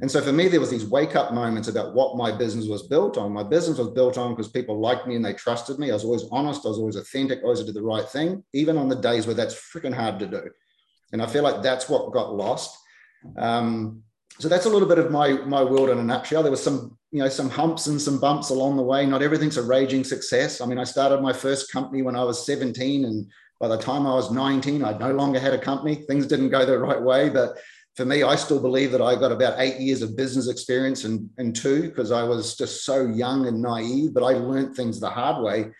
And 0.00 0.10
so 0.10 0.20
for 0.20 0.32
me, 0.32 0.48
there 0.48 0.60
was 0.60 0.70
these 0.70 0.86
wake 0.86 1.14
up 1.16 1.32
moments 1.32 1.68
about 1.68 1.94
what 1.94 2.16
my 2.16 2.30
business 2.30 2.66
was 2.66 2.86
built 2.88 3.16
on. 3.16 3.32
My 3.32 3.42
business 3.42 3.78
was 3.78 3.90
built 3.90 4.18
on 4.18 4.32
because 4.32 4.48
people 4.48 4.80
liked 4.80 5.06
me 5.06 5.16
and 5.16 5.24
they 5.24 5.34
trusted 5.34 5.78
me. 5.78 5.90
I 5.90 5.94
was 5.94 6.04
always 6.04 6.24
honest. 6.30 6.64
I 6.64 6.68
was 6.68 6.78
always 6.78 6.96
authentic. 6.96 7.40
I 7.40 7.42
always 7.42 7.62
did 7.62 7.74
the 7.74 7.82
right 7.82 8.08
thing, 8.08 8.42
even 8.52 8.76
on 8.76 8.88
the 8.88 8.96
days 8.96 9.26
where 9.26 9.34
that's 9.34 9.54
freaking 9.54 9.94
hard 9.94 10.18
to 10.20 10.26
do. 10.26 10.50
And 11.12 11.22
I 11.22 11.26
feel 11.26 11.42
like 11.42 11.62
that's 11.62 11.88
what 11.88 12.12
got 12.12 12.34
lost. 12.34 12.76
Um, 13.36 14.02
so 14.38 14.48
that's 14.48 14.66
a 14.66 14.68
little 14.68 14.88
bit 14.88 14.98
of 14.98 15.10
my 15.10 15.32
my 15.32 15.62
world 15.62 15.90
in 15.90 15.98
a 15.98 16.02
nutshell. 16.02 16.42
There 16.42 16.50
was 16.50 16.62
some 16.62 16.98
you 17.12 17.20
know 17.20 17.28
some 17.28 17.48
humps 17.48 17.86
and 17.86 18.00
some 18.00 18.18
bumps 18.18 18.50
along 18.50 18.76
the 18.76 18.82
way. 18.82 19.06
Not 19.06 19.22
everything's 19.22 19.56
a 19.56 19.62
raging 19.62 20.02
success. 20.02 20.60
I 20.60 20.66
mean, 20.66 20.78
I 20.78 20.84
started 20.84 21.20
my 21.20 21.32
first 21.32 21.70
company 21.70 22.02
when 22.02 22.16
I 22.16 22.24
was 22.24 22.44
17, 22.44 23.04
and 23.04 23.30
by 23.60 23.68
the 23.68 23.78
time 23.78 24.06
I 24.06 24.14
was 24.14 24.32
19, 24.32 24.84
I 24.84 24.98
no 24.98 25.12
longer 25.12 25.38
had 25.38 25.54
a 25.54 25.58
company. 25.58 25.94
Things 25.94 26.26
didn't 26.26 26.50
go 26.50 26.66
the 26.66 26.78
right 26.78 27.00
way, 27.00 27.28
but 27.28 27.56
for 27.94 28.04
me, 28.04 28.24
I 28.24 28.34
still 28.34 28.60
believe 28.60 28.90
that 28.92 29.00
I 29.00 29.14
got 29.14 29.30
about 29.30 29.60
eight 29.60 29.78
years 29.78 30.02
of 30.02 30.16
business 30.16 30.48
experience 30.48 31.04
and, 31.04 31.30
and 31.38 31.54
two 31.54 31.82
because 31.82 32.10
I 32.10 32.24
was 32.24 32.56
just 32.56 32.84
so 32.84 33.06
young 33.06 33.46
and 33.46 33.62
naive, 33.62 34.12
but 34.12 34.24
I 34.24 34.32
learned 34.32 34.74
things 34.74 34.98
the 34.98 35.10
hard 35.10 35.44
way. 35.44 35.70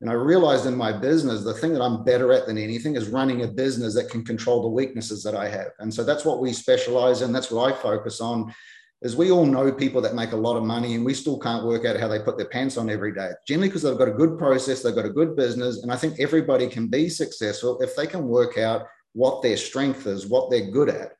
And 0.00 0.08
I 0.08 0.12
realized 0.12 0.66
in 0.66 0.76
my 0.76 0.92
business, 0.92 1.42
the 1.42 1.54
thing 1.54 1.72
that 1.72 1.82
I'm 1.82 2.04
better 2.04 2.32
at 2.32 2.46
than 2.46 2.58
anything 2.58 2.94
is 2.94 3.08
running 3.08 3.42
a 3.42 3.48
business 3.48 3.94
that 3.96 4.08
can 4.08 4.24
control 4.24 4.62
the 4.62 4.68
weaknesses 4.68 5.24
that 5.24 5.34
I 5.34 5.48
have. 5.48 5.72
And 5.80 5.92
so 5.92 6.04
that's 6.04 6.24
what 6.24 6.40
we 6.40 6.52
specialize 6.52 7.22
in. 7.22 7.32
That's 7.32 7.50
what 7.50 7.72
I 7.72 7.76
focus 7.76 8.20
on. 8.20 8.54
Is 9.02 9.16
we 9.16 9.32
all 9.32 9.46
know 9.46 9.72
people 9.72 10.00
that 10.02 10.14
make 10.14 10.32
a 10.32 10.36
lot 10.36 10.56
of 10.56 10.62
money 10.62 10.94
and 10.94 11.04
we 11.04 11.14
still 11.14 11.38
can't 11.40 11.66
work 11.66 11.84
out 11.84 11.98
how 11.98 12.06
they 12.06 12.20
put 12.20 12.36
their 12.36 12.48
pants 12.48 12.76
on 12.76 12.88
every 12.88 13.12
day. 13.12 13.30
Generally, 13.48 13.68
because 13.68 13.82
they've 13.82 13.98
got 13.98 14.08
a 14.08 14.12
good 14.12 14.38
process, 14.38 14.82
they've 14.82 14.94
got 14.94 15.04
a 15.04 15.10
good 15.10 15.34
business. 15.34 15.82
And 15.82 15.92
I 15.92 15.96
think 15.96 16.20
everybody 16.20 16.68
can 16.68 16.86
be 16.86 17.08
successful 17.08 17.80
if 17.80 17.96
they 17.96 18.06
can 18.06 18.28
work 18.28 18.58
out 18.58 18.86
what 19.14 19.42
their 19.42 19.56
strength 19.56 20.06
is, 20.06 20.28
what 20.28 20.50
they're 20.50 20.70
good 20.70 20.88
at 20.88 21.17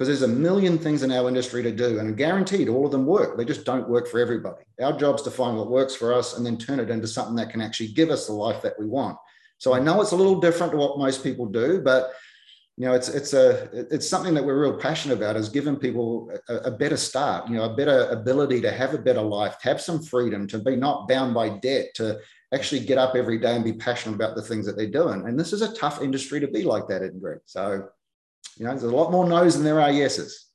because 0.00 0.18
there's 0.18 0.32
a 0.32 0.34
million 0.34 0.78
things 0.78 1.02
in 1.02 1.12
our 1.12 1.28
industry 1.28 1.62
to 1.62 1.70
do 1.70 1.98
and 1.98 2.16
guaranteed 2.16 2.70
all 2.70 2.86
of 2.86 2.90
them 2.90 3.04
work. 3.04 3.36
They 3.36 3.44
just 3.44 3.66
don't 3.66 3.86
work 3.86 4.08
for 4.08 4.18
everybody. 4.18 4.64
Our 4.82 4.96
job's 4.96 5.20
to 5.24 5.30
find 5.30 5.58
what 5.58 5.70
works 5.70 5.94
for 5.94 6.14
us 6.14 6.38
and 6.38 6.46
then 6.46 6.56
turn 6.56 6.80
it 6.80 6.88
into 6.88 7.06
something 7.06 7.36
that 7.36 7.50
can 7.50 7.60
actually 7.60 7.88
give 7.88 8.08
us 8.08 8.26
the 8.26 8.32
life 8.32 8.62
that 8.62 8.80
we 8.80 8.86
want. 8.86 9.18
So 9.58 9.74
i 9.74 9.78
know 9.78 10.00
it's 10.00 10.12
a 10.12 10.16
little 10.16 10.40
different 10.40 10.72
to 10.72 10.78
what 10.78 10.98
most 10.98 11.22
people 11.22 11.44
do 11.44 11.82
but 11.82 12.12
you 12.78 12.86
know 12.86 12.94
it's 12.94 13.10
it's 13.10 13.34
a 13.34 13.68
it's 13.94 14.08
something 14.08 14.32
that 14.32 14.42
we're 14.42 14.62
real 14.62 14.78
passionate 14.78 15.18
about 15.18 15.36
is 15.36 15.50
giving 15.50 15.76
people 15.76 16.32
a, 16.48 16.54
a 16.54 16.70
better 16.70 16.96
start 16.96 17.46
you 17.46 17.56
know 17.56 17.64
a 17.64 17.76
better 17.76 18.08
ability 18.08 18.62
to 18.62 18.72
have 18.72 18.94
a 18.94 18.98
better 18.98 19.20
life 19.20 19.58
to 19.58 19.68
have 19.68 19.82
some 19.82 20.02
freedom 20.02 20.46
to 20.46 20.58
be 20.58 20.76
not 20.76 21.08
bound 21.08 21.34
by 21.34 21.50
debt 21.58 21.88
to 21.94 22.18
actually 22.54 22.80
get 22.80 22.96
up 22.96 23.14
every 23.14 23.38
day 23.38 23.54
and 23.54 23.64
be 23.64 23.74
passionate 23.74 24.14
about 24.14 24.34
the 24.34 24.42
things 24.42 24.66
that 24.66 24.76
they're 24.76 24.86
doing. 24.90 25.28
And 25.28 25.38
this 25.38 25.52
is 25.52 25.62
a 25.62 25.72
tough 25.74 26.02
industry 26.02 26.40
to 26.40 26.48
be 26.48 26.62
like 26.62 26.88
that 26.88 27.02
in 27.02 27.20
Greg. 27.20 27.38
So 27.44 27.88
you 28.56 28.64
know, 28.64 28.70
there's 28.70 28.82
a 28.84 28.88
lot 28.88 29.10
more 29.10 29.28
no's 29.28 29.54
than 29.54 29.64
there 29.64 29.80
are 29.80 29.90
yeses. 29.90 30.46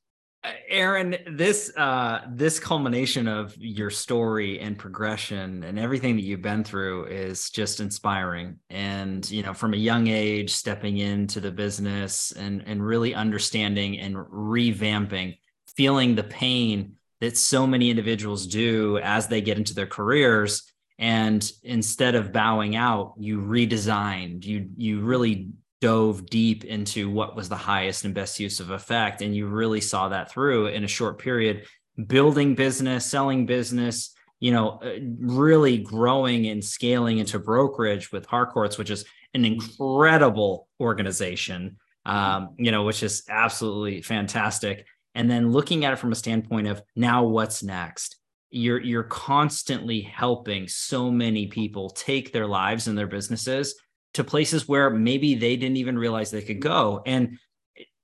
Uh, 0.44 0.50
Aaron, 0.68 1.16
this 1.30 1.76
uh, 1.76 2.20
this 2.30 2.60
culmination 2.60 3.26
of 3.26 3.56
your 3.58 3.90
story 3.90 4.60
and 4.60 4.78
progression 4.78 5.64
and 5.64 5.78
everything 5.78 6.16
that 6.16 6.22
you've 6.22 6.42
been 6.42 6.62
through 6.62 7.06
is 7.06 7.50
just 7.50 7.80
inspiring. 7.80 8.58
And 8.70 9.28
you 9.30 9.42
know, 9.42 9.54
from 9.54 9.74
a 9.74 9.78
young 9.78 10.06
age, 10.06 10.50
stepping 10.50 10.98
into 10.98 11.40
the 11.40 11.50
business 11.50 12.32
and 12.32 12.62
and 12.66 12.84
really 12.84 13.14
understanding 13.14 13.98
and 13.98 14.14
revamping, 14.16 15.38
feeling 15.76 16.14
the 16.14 16.24
pain 16.24 16.96
that 17.20 17.36
so 17.36 17.66
many 17.66 17.90
individuals 17.90 18.46
do 18.46 18.98
as 18.98 19.26
they 19.26 19.40
get 19.40 19.58
into 19.58 19.74
their 19.74 19.86
careers 19.86 20.70
and 20.98 21.50
instead 21.62 22.14
of 22.14 22.32
bowing 22.32 22.74
out 22.74 23.14
you 23.18 23.38
redesigned 23.40 24.44
you 24.44 24.70
you 24.76 25.00
really 25.00 25.50
dove 25.80 26.26
deep 26.26 26.64
into 26.64 27.10
what 27.10 27.36
was 27.36 27.48
the 27.48 27.56
highest 27.56 28.04
and 28.04 28.14
best 28.14 28.40
use 28.40 28.60
of 28.60 28.70
effect 28.70 29.20
and 29.22 29.36
you 29.36 29.46
really 29.46 29.80
saw 29.80 30.08
that 30.08 30.30
through 30.30 30.66
in 30.68 30.84
a 30.84 30.88
short 30.88 31.18
period. 31.18 31.66
Building 32.06 32.54
business 32.54 33.06
selling 33.06 33.46
business 33.46 34.14
you 34.38 34.52
know 34.52 34.80
uh, 34.82 34.96
really 35.18 35.78
growing 35.78 36.46
and 36.46 36.62
scaling 36.62 37.18
into 37.18 37.38
brokerage 37.38 38.12
with 38.12 38.26
harcourts 38.26 38.76
which 38.76 38.90
is 38.90 39.06
an 39.32 39.46
incredible 39.46 40.68
organization 40.78 41.78
um, 42.06 42.54
you 42.56 42.70
know 42.70 42.84
which 42.84 43.02
is 43.02 43.24
absolutely 43.28 44.00
fantastic. 44.00 44.86
And 45.14 45.30
then 45.30 45.50
looking 45.50 45.84
at 45.84 45.92
it 45.92 45.98
from 45.98 46.12
a 46.12 46.16
standpoint 46.16 46.68
of 46.68 46.80
now 46.94 47.24
what's 47.24 47.62
next? 47.62 48.16
You're 48.50 48.80
you're 48.80 49.02
constantly 49.02 50.00
helping 50.00 50.68
so 50.68 51.10
many 51.10 51.48
people 51.48 51.90
take 51.90 52.32
their 52.32 52.46
lives 52.46 52.86
and 52.86 52.96
their 52.96 53.08
businesses 53.08 53.74
to 54.16 54.24
places 54.24 54.68
where 54.68 54.90
maybe 54.90 55.34
they 55.34 55.56
didn't 55.56 55.78
even 55.78 55.98
realize 55.98 56.30
they 56.30 56.42
could 56.42 56.60
go. 56.60 57.02
And 57.06 57.38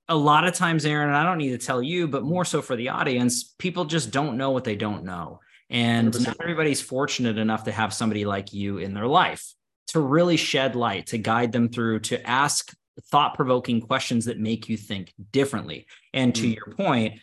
a 0.08 0.16
lot 0.16 0.46
of 0.46 0.54
times, 0.54 0.84
Aaron, 0.84 1.08
and 1.08 1.16
I 1.16 1.24
don't 1.24 1.38
need 1.38 1.50
to 1.50 1.66
tell 1.66 1.82
you, 1.82 2.08
but 2.08 2.22
more 2.22 2.44
so 2.44 2.62
for 2.62 2.76
the 2.76 2.90
audience, 2.90 3.54
people 3.58 3.84
just 3.84 4.10
don't 4.10 4.36
know 4.36 4.50
what 4.50 4.64
they 4.64 4.76
don't 4.76 5.04
know. 5.04 5.40
And 5.70 6.12
100%. 6.12 6.26
not 6.26 6.36
everybody's 6.40 6.80
fortunate 6.80 7.38
enough 7.38 7.64
to 7.64 7.72
have 7.72 7.94
somebody 7.94 8.24
like 8.24 8.52
you 8.52 8.78
in 8.78 8.94
their 8.94 9.06
life 9.06 9.54
to 9.88 10.00
really 10.00 10.36
shed 10.36 10.74
light, 10.74 11.06
to 11.08 11.18
guide 11.18 11.52
them 11.52 11.68
through, 11.68 12.00
to 12.00 12.28
ask 12.28 12.72
thought 13.10 13.34
provoking 13.34 13.80
questions 13.80 14.26
that 14.26 14.38
make 14.38 14.68
you 14.68 14.76
think 14.76 15.12
differently. 15.32 15.86
And 16.12 16.34
to 16.34 16.42
mm-hmm. 16.42 16.52
your 16.52 16.76
point, 16.76 17.20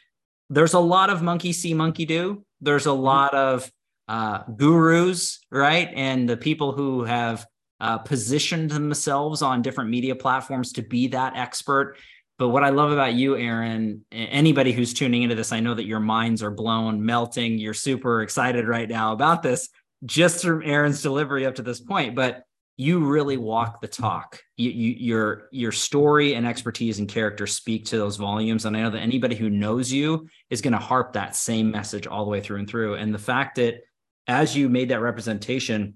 there's 0.50 0.74
a 0.74 0.80
lot 0.80 1.10
of 1.10 1.22
monkey 1.22 1.52
see, 1.52 1.74
monkey 1.74 2.06
do. 2.06 2.44
There's 2.62 2.86
a 2.86 2.90
mm-hmm. 2.90 3.02
lot 3.02 3.34
of 3.34 3.72
uh, 4.08 4.44
gurus, 4.56 5.40
right? 5.52 5.90
And 5.96 6.28
the 6.28 6.38
people 6.38 6.72
who 6.72 7.04
have 7.04 7.46
uh, 7.80 7.98
positioned 7.98 8.72
themselves 8.72 9.42
on 9.42 9.62
different 9.62 9.90
media 9.90 10.16
platforms 10.16 10.74
to 10.74 10.82
be 10.82 11.08
that 11.08 11.36
expert. 11.36 11.98
But 12.38 12.50
what 12.50 12.64
I 12.64 12.70
love 12.70 12.92
about 12.92 13.14
you, 13.14 13.36
Aaron, 13.36 14.06
anybody 14.12 14.72
who's 14.72 14.94
tuning 14.94 15.24
into 15.24 15.36
this, 15.36 15.52
I 15.52 15.60
know 15.60 15.74
that 15.74 15.86
your 15.86 16.00
minds 16.00 16.42
are 16.42 16.52
blown, 16.52 17.06
melting. 17.06 17.58
You're 17.58 17.74
super 17.74 18.22
excited 18.22 18.68
right 18.68 18.88
now 18.88 19.12
about 19.12 19.44
this, 19.44 19.70
just 20.06 20.44
from 20.44 20.62
Aaron's 20.64 21.02
delivery 21.02 21.46
up 21.46 21.56
to 21.56 21.62
this 21.62 21.82
point. 21.82 22.16
But 22.16 22.44
you 22.78 23.06
really 23.06 23.36
walk 23.36 23.82
the 23.82 23.90
talk. 23.90 24.42
You, 24.56 24.70
you, 24.70 24.94
your 24.98 25.50
your 25.52 25.74
story 25.74 26.36
and 26.36 26.48
expertise 26.48 27.00
and 27.00 27.10
character 27.10 27.46
speak 27.46 27.88
to 27.88 27.98
those 27.98 28.16
volumes, 28.16 28.64
and 28.64 28.78
I 28.78 28.84
know 28.84 28.90
that 28.92 29.02
anybody 29.02 29.36
who 29.36 29.50
knows 29.50 29.92
you 29.92 30.30
is 30.50 30.62
going 30.62 30.72
to 30.72 30.80
harp 30.80 31.12
that 31.14 31.36
same 31.36 31.72
message 31.72 32.08
all 32.08 32.24
the 32.24 32.32
way 32.32 32.40
through 32.40 32.60
and 32.60 32.70
through. 32.70 32.96
And 32.96 33.14
the 33.14 33.20
fact 33.20 33.58
that 33.58 33.82
as 34.28 34.56
you 34.56 34.70
made 34.70 34.90
that 34.90 35.02
representation, 35.02 35.96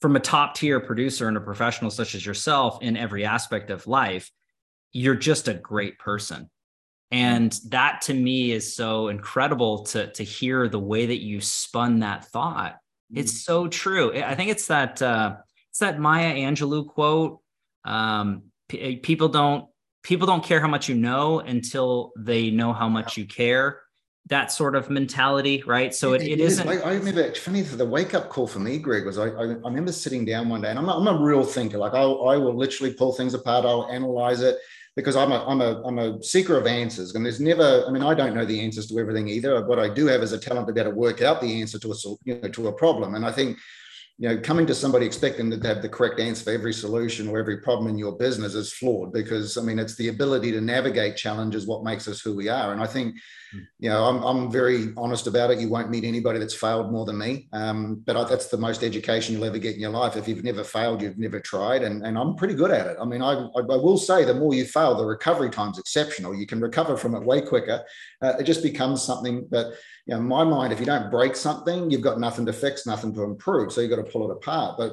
from 0.00 0.16
a 0.16 0.20
top 0.20 0.54
tier 0.54 0.80
producer 0.80 1.28
and 1.28 1.36
a 1.36 1.40
professional 1.40 1.90
such 1.90 2.14
as 2.14 2.24
yourself 2.24 2.82
in 2.82 2.96
every 2.96 3.24
aspect 3.24 3.70
of 3.70 3.86
life, 3.86 4.30
you're 4.92 5.14
just 5.14 5.48
a 5.48 5.54
great 5.54 5.98
person. 5.98 6.48
And 7.10 7.58
that 7.68 8.02
to 8.02 8.14
me 8.14 8.52
is 8.52 8.74
so 8.74 9.08
incredible 9.08 9.84
to, 9.84 10.10
to 10.12 10.22
hear 10.22 10.68
the 10.68 10.78
way 10.78 11.06
that 11.06 11.20
you 11.20 11.40
spun 11.40 12.00
that 12.00 12.24
thought. 12.26 12.76
It's 13.12 13.32
mm. 13.32 13.44
so 13.44 13.68
true. 13.68 14.14
I 14.14 14.34
think 14.36 14.50
it's 14.50 14.68
that 14.68 15.02
uh, 15.02 15.36
it's 15.70 15.80
that 15.80 15.98
Maya 15.98 16.34
Angelou 16.34 16.86
quote. 16.86 17.40
Um, 17.84 18.44
p- 18.68 18.96
people 18.96 19.28
don't 19.28 19.66
people 20.02 20.26
don't 20.26 20.44
care 20.44 20.60
how 20.60 20.68
much 20.68 20.88
you 20.88 20.94
know 20.94 21.40
until 21.40 22.12
they 22.16 22.50
know 22.50 22.72
how 22.72 22.88
much 22.88 23.16
you 23.16 23.26
care 23.26 23.80
that 24.26 24.52
sort 24.52 24.76
of 24.76 24.90
mentality, 24.90 25.62
right? 25.66 25.94
So 25.94 26.12
it, 26.12 26.22
it, 26.22 26.32
it 26.32 26.40
isn't. 26.40 26.68
I, 26.68 26.78
I 26.78 26.94
remember, 26.94 27.34
funny, 27.34 27.62
the 27.62 27.84
wake 27.84 28.14
up 28.14 28.28
call 28.28 28.46
for 28.46 28.60
me, 28.60 28.78
Greg, 28.78 29.04
was 29.04 29.18
I, 29.18 29.28
I, 29.28 29.42
I 29.42 29.68
remember 29.68 29.92
sitting 29.92 30.24
down 30.24 30.48
one 30.48 30.60
day 30.60 30.70
and 30.70 30.78
I'm 30.78 30.88
a, 30.88 30.96
I'm 30.96 31.08
a 31.08 31.20
real 31.20 31.42
thinker. 31.42 31.78
Like 31.78 31.94
I, 31.94 32.02
I 32.02 32.36
will 32.36 32.54
literally 32.54 32.94
pull 32.94 33.12
things 33.12 33.34
apart, 33.34 33.64
I'll 33.64 33.88
analyze 33.90 34.40
it 34.40 34.56
because 34.94 35.16
I'm 35.16 35.32
a, 35.32 35.44
I'm 35.46 35.60
a, 35.60 35.82
I'm 35.82 35.98
a 35.98 36.22
seeker 36.22 36.56
of 36.56 36.66
answers. 36.66 37.14
And 37.14 37.24
there's 37.24 37.40
never, 37.40 37.84
I 37.86 37.90
mean, 37.90 38.02
I 38.02 38.14
don't 38.14 38.34
know 38.34 38.44
the 38.44 38.60
answers 38.60 38.86
to 38.88 38.98
everything 38.98 39.28
either. 39.28 39.64
What 39.64 39.78
I 39.78 39.88
do 39.88 40.06
have 40.06 40.22
is 40.22 40.32
a 40.32 40.38
talent 40.38 40.66
to 40.68 40.72
be 40.72 40.80
able 40.80 40.92
to 40.92 40.96
work 40.96 41.22
out 41.22 41.40
the 41.40 41.60
answer 41.60 41.78
to 41.78 41.92
a, 41.92 41.94
you 42.24 42.40
know, 42.40 42.48
to 42.48 42.68
a 42.68 42.72
problem. 42.72 43.14
And 43.14 43.24
I 43.24 43.32
think 43.32 43.58
you 44.20 44.28
know, 44.28 44.38
coming 44.38 44.66
to 44.66 44.74
somebody 44.74 45.06
expecting 45.06 45.50
to 45.50 45.66
have 45.66 45.80
the 45.80 45.88
correct 45.88 46.20
answer 46.20 46.44
for 46.44 46.50
every 46.50 46.74
solution 46.74 47.26
or 47.26 47.38
every 47.38 47.56
problem 47.56 47.88
in 47.88 47.96
your 47.96 48.12
business 48.12 48.54
is 48.54 48.70
flawed 48.70 49.14
because 49.14 49.56
I 49.56 49.62
mean, 49.62 49.78
it's 49.78 49.94
the 49.94 50.08
ability 50.08 50.52
to 50.52 50.60
navigate 50.60 51.16
challenges 51.16 51.66
what 51.66 51.84
makes 51.84 52.06
us 52.06 52.20
who 52.20 52.36
we 52.36 52.50
are. 52.50 52.74
And 52.74 52.82
I 52.82 52.86
think, 52.86 53.14
hmm. 53.50 53.60
you 53.78 53.88
know, 53.88 54.04
I'm, 54.04 54.22
I'm 54.22 54.52
very 54.52 54.92
honest 54.98 55.26
about 55.26 55.52
it. 55.52 55.58
You 55.58 55.70
won't 55.70 55.88
meet 55.88 56.04
anybody 56.04 56.38
that's 56.38 56.54
failed 56.54 56.92
more 56.92 57.06
than 57.06 57.16
me. 57.16 57.48
Um, 57.54 58.02
but 58.04 58.14
I, 58.14 58.24
that's 58.24 58.48
the 58.48 58.58
most 58.58 58.84
education 58.84 59.34
you'll 59.34 59.46
ever 59.46 59.56
get 59.56 59.76
in 59.76 59.80
your 59.80 59.88
life. 59.88 60.16
If 60.16 60.28
you've 60.28 60.44
never 60.44 60.64
failed, 60.64 61.00
you've 61.00 61.16
never 61.16 61.40
tried. 61.40 61.82
And, 61.82 62.04
and 62.04 62.18
I'm 62.18 62.36
pretty 62.36 62.54
good 62.54 62.70
at 62.70 62.88
it. 62.88 62.98
I 63.00 63.06
mean, 63.06 63.22
I, 63.22 63.32
I, 63.32 63.60
I 63.60 63.76
will 63.76 63.96
say 63.96 64.26
the 64.26 64.34
more 64.34 64.52
you 64.52 64.66
fail, 64.66 64.94
the 64.94 65.06
recovery 65.06 65.48
time's 65.48 65.78
exceptional. 65.78 66.34
You 66.34 66.46
can 66.46 66.60
recover 66.60 66.98
from 66.98 67.14
it 67.14 67.22
way 67.22 67.40
quicker. 67.40 67.82
Uh, 68.20 68.34
it 68.38 68.44
just 68.44 68.62
becomes 68.62 69.02
something 69.02 69.48
that, 69.50 69.72
you 70.06 70.14
know, 70.14 70.20
in 70.20 70.26
my 70.26 70.44
mind, 70.44 70.72
if 70.72 70.80
you 70.80 70.86
don't 70.86 71.10
break 71.10 71.36
something, 71.36 71.90
you've 71.90 72.00
got 72.00 72.18
nothing 72.18 72.46
to 72.46 72.52
fix, 72.52 72.86
nothing 72.86 73.14
to 73.14 73.22
improve. 73.22 73.72
So 73.72 73.80
you've 73.80 73.90
got 73.90 74.04
to 74.04 74.10
pull 74.10 74.30
it 74.30 74.34
apart. 74.34 74.76
But 74.78 74.92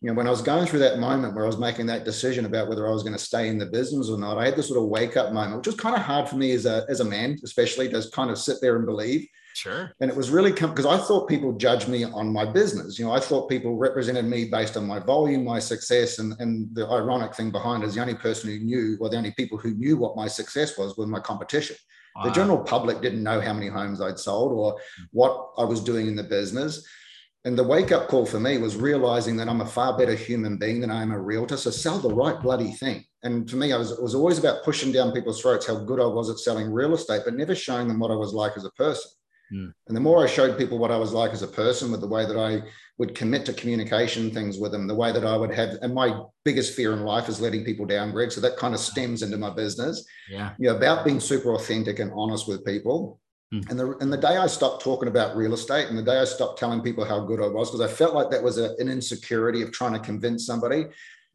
you 0.00 0.08
know, 0.08 0.14
when 0.14 0.28
I 0.28 0.30
was 0.30 0.42
going 0.42 0.66
through 0.66 0.78
that 0.80 1.00
moment 1.00 1.34
where 1.34 1.44
I 1.44 1.48
was 1.48 1.58
making 1.58 1.86
that 1.86 2.04
decision 2.04 2.44
about 2.44 2.68
whether 2.68 2.86
I 2.86 2.92
was 2.92 3.02
going 3.02 3.14
to 3.14 3.18
stay 3.18 3.48
in 3.48 3.58
the 3.58 3.66
business 3.66 4.08
or 4.08 4.18
not, 4.18 4.38
I 4.38 4.44
had 4.44 4.54
this 4.54 4.68
sort 4.68 4.80
of 4.80 4.88
wake 4.88 5.16
up 5.16 5.32
moment, 5.32 5.56
which 5.56 5.66
was 5.66 5.74
kind 5.74 5.96
of 5.96 6.02
hard 6.02 6.28
for 6.28 6.36
me 6.36 6.52
as 6.52 6.66
a 6.66 6.84
as 6.88 7.00
a 7.00 7.04
man, 7.04 7.36
especially 7.42 7.88
to 7.88 8.04
kind 8.12 8.30
of 8.30 8.38
sit 8.38 8.58
there 8.60 8.76
and 8.76 8.86
believe. 8.86 9.26
Sure. 9.54 9.90
And 10.00 10.08
it 10.08 10.16
was 10.16 10.30
really 10.30 10.52
because 10.52 10.86
I 10.86 10.98
thought 10.98 11.28
people 11.28 11.52
judged 11.52 11.88
me 11.88 12.04
on 12.04 12.32
my 12.32 12.44
business. 12.44 12.96
You 12.96 13.06
know, 13.06 13.12
I 13.12 13.18
thought 13.18 13.48
people 13.48 13.76
represented 13.76 14.24
me 14.24 14.44
based 14.44 14.76
on 14.76 14.86
my 14.86 15.00
volume, 15.00 15.44
my 15.44 15.58
success, 15.58 16.20
and 16.20 16.34
and 16.38 16.72
the 16.76 16.86
ironic 16.86 17.34
thing 17.34 17.50
behind 17.50 17.82
is 17.82 17.96
the 17.96 18.00
only 18.00 18.14
person 18.14 18.50
who 18.50 18.60
knew, 18.60 18.96
or 19.00 19.08
the 19.08 19.16
only 19.16 19.32
people 19.32 19.58
who 19.58 19.74
knew 19.74 19.96
what 19.96 20.16
my 20.16 20.28
success 20.28 20.78
was, 20.78 20.96
was 20.96 21.08
my 21.08 21.18
competition. 21.18 21.76
Wow. 22.18 22.24
The 22.24 22.30
ah. 22.30 22.34
general 22.34 22.58
public 22.58 23.00
didn't 23.00 23.22
know 23.22 23.40
how 23.40 23.52
many 23.52 23.68
homes 23.68 24.00
I'd 24.00 24.18
sold 24.18 24.52
or 24.52 24.76
what 25.12 25.50
I 25.56 25.64
was 25.64 25.80
doing 25.80 26.08
in 26.08 26.16
the 26.16 26.24
business. 26.24 26.84
And 27.44 27.56
the 27.56 27.62
wake 27.62 27.92
up 27.92 28.08
call 28.08 28.26
for 28.26 28.40
me 28.40 28.58
was 28.58 28.76
realizing 28.76 29.36
that 29.36 29.48
I'm 29.48 29.60
a 29.60 29.66
far 29.66 29.96
better 29.96 30.14
human 30.14 30.58
being 30.58 30.80
than 30.80 30.90
I 30.90 31.02
am 31.02 31.12
a 31.12 31.20
realtor. 31.20 31.56
So 31.56 31.70
sell 31.70 31.98
the 31.98 32.12
right 32.12 32.40
bloody 32.40 32.72
thing. 32.72 33.04
And 33.22 33.48
for 33.48 33.56
me, 33.56 33.72
I 33.72 33.76
was, 33.76 33.92
it 33.92 34.02
was 34.02 34.14
always 34.14 34.38
about 34.38 34.64
pushing 34.64 34.90
down 34.90 35.12
people's 35.12 35.40
throats 35.40 35.66
how 35.66 35.78
good 35.78 36.00
I 36.00 36.06
was 36.06 36.28
at 36.28 36.38
selling 36.38 36.72
real 36.72 36.94
estate, 36.94 37.22
but 37.24 37.34
never 37.34 37.54
showing 37.54 37.86
them 37.86 38.00
what 38.00 38.10
I 38.10 38.16
was 38.16 38.32
like 38.32 38.56
as 38.56 38.64
a 38.64 38.70
person. 38.70 39.10
Mm. 39.52 39.72
And 39.86 39.96
the 39.96 40.00
more 40.00 40.22
I 40.22 40.26
showed 40.26 40.58
people 40.58 40.78
what 40.78 40.90
I 40.90 40.96
was 40.96 41.12
like 41.12 41.32
as 41.32 41.42
a 41.42 41.48
person 41.48 41.90
with 41.90 42.00
the 42.00 42.08
way 42.08 42.26
that 42.26 42.38
I 42.38 42.62
would 42.98 43.14
commit 43.14 43.46
to 43.46 43.52
communication 43.52 44.30
things 44.30 44.58
with 44.58 44.72
them, 44.72 44.86
the 44.86 44.94
way 44.94 45.12
that 45.12 45.24
I 45.24 45.36
would 45.36 45.54
have, 45.54 45.78
and 45.82 45.94
my 45.94 46.20
biggest 46.44 46.74
fear 46.74 46.92
in 46.92 47.04
life 47.04 47.28
is 47.28 47.40
letting 47.40 47.64
people 47.64 47.86
down, 47.86 48.10
Greg. 48.10 48.32
So 48.32 48.40
that 48.40 48.56
kind 48.56 48.74
of 48.74 48.80
stems 48.80 49.22
into 49.22 49.36
my 49.36 49.50
business. 49.50 50.04
Yeah. 50.28 50.52
You 50.58 50.68
know, 50.68 50.76
about 50.76 51.04
being 51.04 51.20
super 51.20 51.54
authentic 51.54 51.98
and 52.00 52.12
honest 52.14 52.48
with 52.48 52.64
people. 52.64 53.20
Mm. 53.54 53.70
And 53.70 53.78
the 53.78 53.96
and 53.98 54.12
the 54.12 54.18
day 54.18 54.36
I 54.36 54.46
stopped 54.46 54.82
talking 54.82 55.08
about 55.08 55.36
real 55.36 55.54
estate, 55.54 55.88
and 55.88 55.96
the 55.96 56.02
day 56.02 56.18
I 56.18 56.24
stopped 56.24 56.58
telling 56.58 56.82
people 56.82 57.04
how 57.04 57.20
good 57.20 57.40
I 57.40 57.46
was, 57.46 57.70
because 57.70 57.80
I 57.80 57.92
felt 57.92 58.14
like 58.14 58.30
that 58.30 58.42
was 58.42 58.58
a, 58.58 58.74
an 58.78 58.88
insecurity 58.88 59.62
of 59.62 59.72
trying 59.72 59.94
to 59.94 60.00
convince 60.00 60.44
somebody. 60.44 60.86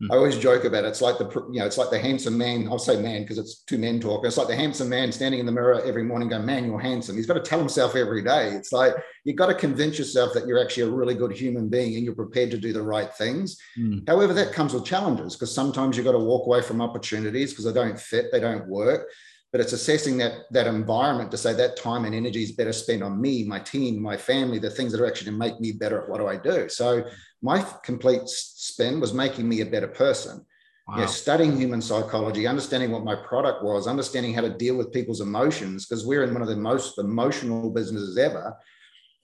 Mm. 0.04 0.12
I 0.12 0.18
always 0.18 0.38
joke 0.38 0.66
about 0.66 0.84
it. 0.86 0.88
It's 0.88 1.02
like 1.02 1.18
the 1.18 1.30
you 1.52 1.60
know, 1.60 1.66
it's 1.66 1.78
like 1.78 1.90
the 1.90 2.00
handsome 2.00 2.38
man. 2.38 2.68
I'll 2.70 2.80
say 2.80 3.02
man 3.02 3.22
because 3.22 3.38
it's 3.38 3.62
two 3.64 3.78
men 3.78 4.00
talking. 4.00 4.26
It's 4.26 4.38
like 4.38 4.48
the 4.48 4.56
handsome 4.56 4.90
man 4.90 5.12
standing 5.12 5.40
in 5.40 5.46
the 5.46 5.52
mirror 5.52 5.82
every 5.84 6.04
morning, 6.04 6.30
going, 6.30 6.46
"Man, 6.46 6.66
you're 6.66 6.80
handsome." 6.80 7.16
He's 7.16 7.26
got 7.26 7.36
to 7.36 7.42
tell 7.42 7.60
himself 7.60 7.96
every 7.96 8.24
day. 8.24 8.50
It's 8.50 8.72
like 8.72 8.94
you've 9.24 9.38
got 9.38 9.48
to 9.48 9.56
convince 9.56 9.98
yourself 9.98 10.34
that 10.34 10.48
you're 10.48 10.62
actually 10.62 10.84
a 10.84 10.92
really 10.92 11.16
good 11.16 11.32
human 11.32 11.70
being 11.70 11.96
and 11.96 12.04
you're 12.04 12.16
prepared 12.16 12.52
to 12.52 12.58
do 12.58 12.74
the 12.74 12.82
right 12.82 13.14
things. 13.14 13.58
Mm. 13.80 14.08
However, 14.08 14.34
that 14.34 14.54
comes 14.54 14.74
with 14.74 14.86
challenges 14.86 15.36
because 15.36 15.54
sometimes 15.54 15.96
you've 15.96 16.06
got 16.06 16.14
to 16.14 16.20
walk 16.20 16.48
away 16.48 16.62
from 16.62 16.82
opportunities 16.82 17.52
because 17.52 17.66
they 17.66 17.74
don't 17.74 18.00
fit, 18.00 18.32
they 18.32 18.40
don't 18.40 18.68
work 18.68 19.10
but 19.54 19.62
it's 19.62 19.72
assessing 19.72 20.18
that 20.18 20.52
that 20.52 20.68
environment 20.68 21.30
to 21.30 21.38
say 21.38 21.54
that 21.54 21.78
time 21.78 22.04
and 22.04 22.16
energy 22.16 22.44
is 22.44 22.52
better 22.52 22.74
spent 22.74 23.02
on 23.02 23.22
me 23.22 23.46
my 23.46 23.60
team 23.60 24.02
my 24.02 24.18
family 24.18 24.60
the 24.60 24.70
things 24.70 24.92
that 24.92 25.00
are 25.00 25.06
actually 25.06 25.32
to 25.32 25.38
make 25.38 25.58
me 25.62 25.72
better 25.72 26.02
at 26.02 26.10
what 26.10 26.18
do 26.18 26.28
i 26.28 26.36
do 26.36 26.68
so 26.68 27.06
my 27.44 27.64
complete 27.84 28.28
spin 28.28 29.00
was 29.00 29.14
making 29.14 29.48
me 29.48 29.62
a 29.62 29.66
better 29.66 29.88
person 29.88 30.44
wow. 30.88 30.96
know, 30.96 31.06
studying 31.06 31.56
human 31.56 31.82
psychology 31.82 32.48
understanding 32.48 32.92
what 32.92 33.04
my 33.04 33.16
product 33.16 33.64
was 33.64 33.88
understanding 33.88 34.34
how 34.34 34.42
to 34.42 34.58
deal 34.58 34.76
with 34.76 34.92
people's 34.92 35.22
emotions 35.22 35.86
because 35.86 36.06
we're 36.06 36.24
in 36.24 36.34
one 36.34 36.42
of 36.42 36.48
the 36.48 36.56
most 36.56 36.98
emotional 36.98 37.70
businesses 37.70 38.18
ever 38.18 38.58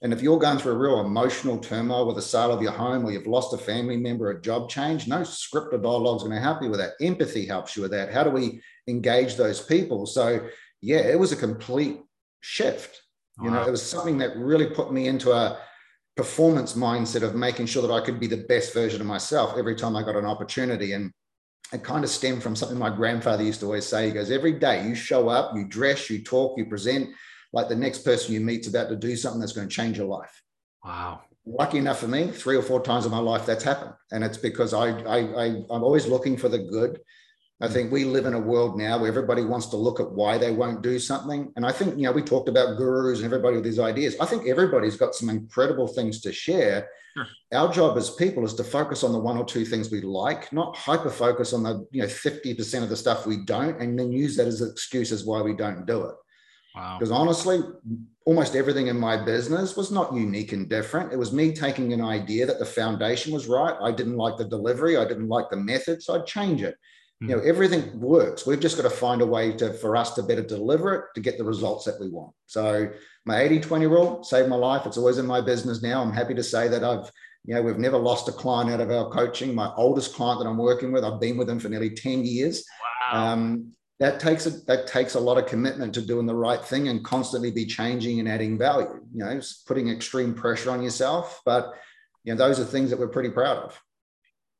and 0.02 0.12
if 0.12 0.22
you're 0.22 0.38
going 0.38 0.58
through 0.58 0.72
a 0.72 0.78
real 0.78 1.00
emotional 1.00 1.58
turmoil 1.58 2.06
with 2.06 2.16
the 2.16 2.22
sale 2.22 2.52
of 2.52 2.62
your 2.62 2.72
home 2.72 3.04
or 3.04 3.12
you've 3.12 3.26
lost 3.26 3.52
a 3.52 3.58
family 3.58 3.98
member, 3.98 4.30
a 4.30 4.40
job 4.40 4.70
change, 4.70 5.06
no 5.06 5.24
script 5.24 5.74
or 5.74 5.78
dialogue 5.78 6.16
is 6.16 6.22
going 6.22 6.34
to 6.34 6.40
help 6.40 6.62
you 6.62 6.70
with 6.70 6.80
that. 6.80 6.94
Empathy 7.02 7.44
helps 7.44 7.76
you 7.76 7.82
with 7.82 7.90
that. 7.90 8.10
How 8.10 8.24
do 8.24 8.30
we 8.30 8.62
engage 8.88 9.36
those 9.36 9.60
people? 9.60 10.06
So, 10.06 10.48
yeah, 10.80 11.00
it 11.00 11.18
was 11.18 11.32
a 11.32 11.36
complete 11.36 12.00
shift. 12.40 13.02
Wow. 13.38 13.44
You 13.44 13.50
know, 13.50 13.66
it 13.66 13.70
was 13.70 13.82
something 13.82 14.16
that 14.18 14.38
really 14.38 14.70
put 14.70 14.90
me 14.90 15.06
into 15.06 15.32
a 15.32 15.58
performance 16.16 16.74
mindset 16.74 17.22
of 17.22 17.34
making 17.34 17.66
sure 17.66 17.82
that 17.82 17.92
I 17.92 18.04
could 18.04 18.20
be 18.20 18.26
the 18.26 18.44
best 18.48 18.74
version 18.74 19.00
of 19.00 19.06
myself 19.06 19.56
every 19.56 19.74
time 19.74 19.96
I 19.96 20.02
got 20.02 20.16
an 20.16 20.26
opportunity. 20.26 20.92
And 20.92 21.12
it 21.72 21.84
kind 21.84 22.04
of 22.04 22.10
stemmed 22.10 22.42
from 22.42 22.56
something 22.56 22.78
my 22.78 22.94
grandfather 22.94 23.44
used 23.44 23.60
to 23.60 23.66
always 23.66 23.86
say. 23.86 24.06
He 24.06 24.12
goes, 24.12 24.30
Every 24.30 24.52
day 24.52 24.86
you 24.86 24.94
show 24.94 25.28
up, 25.28 25.54
you 25.54 25.66
dress, 25.66 26.10
you 26.10 26.22
talk, 26.22 26.58
you 26.58 26.66
present 26.66 27.10
like 27.52 27.68
the 27.68 27.76
next 27.76 27.98
person 28.04 28.34
you 28.34 28.40
meet's 28.40 28.68
about 28.68 28.88
to 28.88 28.96
do 28.96 29.16
something 29.16 29.40
that's 29.40 29.52
going 29.52 29.68
to 29.68 29.74
change 29.74 29.98
your 29.98 30.06
life. 30.06 30.42
Wow. 30.84 31.22
Lucky 31.46 31.78
enough 31.78 31.98
for 31.98 32.08
me, 32.08 32.28
three 32.28 32.56
or 32.56 32.62
four 32.62 32.82
times 32.82 33.06
in 33.06 33.10
my 33.10 33.18
life 33.18 33.46
that's 33.46 33.64
happened. 33.64 33.94
And 34.12 34.22
it's 34.22 34.38
because 34.38 34.74
I, 34.74 34.90
I, 35.00 35.18
I 35.18 35.46
I'm 35.70 35.82
always 35.82 36.06
looking 36.06 36.36
for 36.36 36.48
the 36.48 36.58
good. 36.58 37.00
I 37.62 37.68
think 37.68 37.92
we 37.92 38.04
live 38.04 38.24
in 38.24 38.34
a 38.34 38.40
world 38.40 38.78
now 38.78 38.98
where 38.98 39.08
everybody 39.08 39.44
wants 39.44 39.66
to 39.66 39.76
look 39.76 40.00
at 40.00 40.10
why 40.10 40.38
they 40.38 40.50
won't 40.50 40.82
do 40.82 40.98
something. 40.98 41.52
And 41.56 41.66
I 41.66 41.72
think, 41.72 41.96
you 41.96 42.04
know, 42.04 42.12
we 42.12 42.22
talked 42.22 42.48
about 42.48 42.78
gurus 42.78 43.18
and 43.18 43.26
everybody 43.26 43.56
with 43.56 43.64
these 43.64 43.78
ideas. 43.78 44.16
I 44.18 44.24
think 44.24 44.46
everybody's 44.46 44.96
got 44.96 45.14
some 45.14 45.28
incredible 45.28 45.86
things 45.86 46.22
to 46.22 46.32
share. 46.32 46.88
Sure. 47.14 47.26
Our 47.52 47.70
job 47.70 47.98
as 47.98 48.10
people 48.10 48.46
is 48.46 48.54
to 48.54 48.64
focus 48.64 49.04
on 49.04 49.12
the 49.12 49.18
one 49.18 49.36
or 49.36 49.44
two 49.44 49.66
things 49.66 49.90
we 49.90 50.00
like, 50.00 50.50
not 50.54 50.74
hyper 50.74 51.10
focus 51.10 51.52
on 51.52 51.62
the, 51.62 51.86
you 51.90 52.00
know, 52.00 52.08
50% 52.08 52.82
of 52.82 52.88
the 52.88 52.96
stuff 52.96 53.26
we 53.26 53.44
don't, 53.44 53.78
and 53.78 53.98
then 53.98 54.10
use 54.10 54.36
that 54.36 54.46
as 54.46 54.62
excuses 54.62 55.26
why 55.26 55.42
we 55.42 55.52
don't 55.52 55.86
do 55.86 56.04
it. 56.04 56.14
Wow. 56.74 56.96
Because 56.98 57.10
honestly, 57.10 57.60
almost 58.24 58.54
everything 58.54 58.86
in 58.86 58.98
my 58.98 59.22
business 59.22 59.76
was 59.76 59.90
not 59.90 60.14
unique 60.14 60.52
and 60.52 60.68
different. 60.68 61.12
It 61.12 61.18
was 61.18 61.32
me 61.32 61.52
taking 61.52 61.92
an 61.92 62.00
idea 62.00 62.46
that 62.46 62.58
the 62.58 62.64
foundation 62.64 63.34
was 63.34 63.48
right. 63.48 63.76
I 63.82 63.90
didn't 63.90 64.16
like 64.16 64.38
the 64.38 64.44
delivery, 64.44 64.96
I 64.96 65.04
didn't 65.04 65.28
like 65.28 65.50
the 65.50 65.56
method, 65.56 66.02
so 66.02 66.14
I'd 66.14 66.26
change 66.26 66.62
it. 66.62 66.76
You 67.20 67.28
know, 67.28 67.38
hmm. 67.38 67.48
everything 67.48 68.00
works. 68.00 68.46
We've 68.46 68.60
just 68.60 68.76
got 68.76 68.84
to 68.84 68.90
find 68.90 69.20
a 69.20 69.26
way 69.26 69.52
to 69.52 69.74
for 69.74 69.96
us 69.96 70.14
to 70.14 70.22
better 70.22 70.42
deliver 70.42 70.94
it 70.94 71.04
to 71.14 71.20
get 71.20 71.36
the 71.36 71.44
results 71.44 71.84
that 71.84 72.00
we 72.00 72.08
want. 72.08 72.32
So 72.46 72.90
my 73.26 73.36
80-20 73.36 73.90
rule 73.90 74.24
saved 74.24 74.48
my 74.48 74.56
life. 74.56 74.86
It's 74.86 74.96
always 74.96 75.18
in 75.18 75.26
my 75.26 75.40
business 75.40 75.82
now. 75.82 76.00
I'm 76.02 76.12
happy 76.12 76.34
to 76.34 76.42
say 76.42 76.68
that 76.68 76.82
I've 76.82 77.10
you 77.44 77.54
know, 77.54 77.62
we've 77.62 77.78
never 77.78 77.96
lost 77.96 78.28
a 78.28 78.32
client 78.32 78.70
out 78.70 78.80
of 78.80 78.90
our 78.90 79.10
coaching. 79.10 79.54
My 79.54 79.72
oldest 79.76 80.14
client 80.14 80.40
that 80.40 80.48
I'm 80.48 80.58
working 80.58 80.92
with, 80.92 81.04
I've 81.04 81.20
been 81.20 81.38
with 81.38 81.46
them 81.46 81.58
for 81.58 81.70
nearly 81.70 81.90
10 81.90 82.24
years. 82.24 82.64
Wow. 83.12 83.32
Um, 83.32 83.72
that 84.00 84.18
takes 84.18 84.46
a 84.46 84.50
that 84.64 84.86
takes 84.86 85.14
a 85.14 85.20
lot 85.20 85.38
of 85.38 85.46
commitment 85.46 85.94
to 85.94 86.02
doing 86.02 86.26
the 86.26 86.34
right 86.34 86.64
thing 86.64 86.88
and 86.88 87.04
constantly 87.04 87.50
be 87.50 87.66
changing 87.66 88.18
and 88.18 88.28
adding 88.28 88.56
value 88.58 89.04
you 89.12 89.22
know 89.24 89.40
putting 89.66 89.90
extreme 89.90 90.32
pressure 90.32 90.70
on 90.70 90.82
yourself 90.82 91.42
but 91.44 91.74
you 92.24 92.32
know 92.32 92.38
those 92.38 92.58
are 92.58 92.64
things 92.64 92.88
that 92.88 92.98
we're 92.98 93.08
pretty 93.08 93.28
proud 93.28 93.58
of 93.58 93.78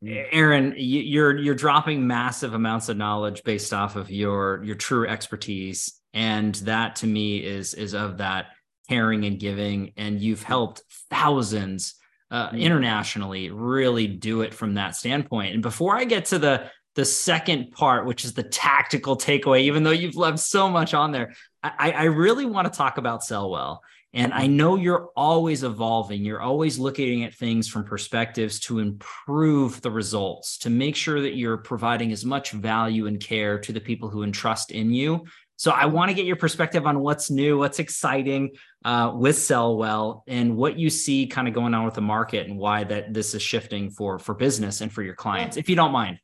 aaron 0.03 0.75
you're 0.77 1.37
you're 1.37 1.55
dropping 1.55 2.07
massive 2.07 2.55
amounts 2.55 2.89
of 2.89 2.97
knowledge 2.97 3.43
based 3.45 3.75
off 3.75 3.97
of 3.97 4.11
your 4.11 4.63
your 4.65 4.77
true 4.77 5.07
expertise. 5.07 6.01
And 6.13 6.55
that 6.57 6.97
to 6.97 7.07
me 7.07 7.39
is 7.39 7.75
is 7.75 7.95
of 7.95 8.19
that 8.19 8.47
caring 8.89 9.25
and 9.25 9.39
giving. 9.39 9.93
And 9.97 10.21
you've 10.21 10.43
helped 10.43 10.83
thousands 11.11 11.95
uh, 12.31 12.49
mm-hmm. 12.49 12.59
internationally 12.59 13.51
really 13.51 14.07
do 14.07 14.43
it 14.43 14.55
from 14.55 14.75
that 14.75 14.97
standpoint. 14.97 15.55
And 15.55 15.63
before 15.63 15.97
i 15.97 16.05
get 16.05 16.27
to 16.27 16.39
the 16.39 16.71
the 16.97 17.05
second 17.05 17.71
part, 17.71 18.05
which 18.05 18.25
is 18.25 18.35
the 18.35 18.43
tactical 18.43 19.17
takeaway, 19.17 19.61
even 19.63 19.85
though 19.85 19.91
you've 19.91 20.17
left 20.17 20.41
so 20.41 20.69
much 20.69 20.93
on 20.93 21.13
there, 21.13 21.35
I, 21.63 21.93
I 21.93 22.05
really 22.05 22.45
want 22.47 22.71
to 22.71 22.77
talk 22.77 22.99
about 22.99 23.23
Sell 23.23 23.49
Well. 23.49 23.83
And 24.12 24.33
I 24.33 24.49
know 24.49 24.77
you're 24.77 25.11
always 25.16 25.62
evolving. 25.62 26.25
You're 26.25 26.40
always 26.40 26.79
looking 26.79 27.23
at 27.23 27.35
things 27.35 27.68
from 27.68 27.85
perspectives 27.85 28.59
to 28.61 28.81
improve 28.81 29.81
the 29.83 29.90
results, 29.90 30.59
to 30.59 30.70
make 30.70 30.96
sure 30.96 31.20
that 31.20 31.37
you're 31.37 31.59
providing 31.59 32.11
as 32.11 32.25
much 32.25 32.51
value 32.51 33.07
and 33.07 33.20
care 33.20 33.59
to 33.61 33.73
the 33.73 33.81
people 33.81 34.09
who 34.09 34.25
entrust 34.25 34.73
in 34.73 34.92
you. 34.92 35.25
So 35.57 35.70
I 35.70 35.87
want 35.87 36.09
to 36.09 36.14
get 36.14 36.25
your 36.25 36.37
perspective 36.37 36.87
on 36.87 37.01
what's 37.01 37.31
new, 37.31 37.59
what's 37.59 37.79
exciting 37.79 38.53
uh, 38.85 39.12
with 39.14 39.37
Sell 39.37 39.77
Well, 39.77 40.25
and 40.27 40.57
what 40.57 40.79
you 40.79 40.90
see 40.90 41.27
kind 41.27 41.46
of 41.46 41.55
going 41.55 41.75
on 41.75 41.85
with 41.85 41.94
the 41.94 42.01
market, 42.01 42.49
and 42.49 42.57
why 42.59 42.83
that 42.85 43.12
this 43.12 43.35
is 43.35 43.42
shifting 43.42 43.90
for 43.90 44.18
for 44.18 44.35
business 44.35 44.81
and 44.81 44.90
for 44.90 45.03
your 45.03 45.14
clients, 45.14 45.59
if 45.59 45.68
you 45.68 45.77
don't 45.77 45.92
mind. 45.92 46.18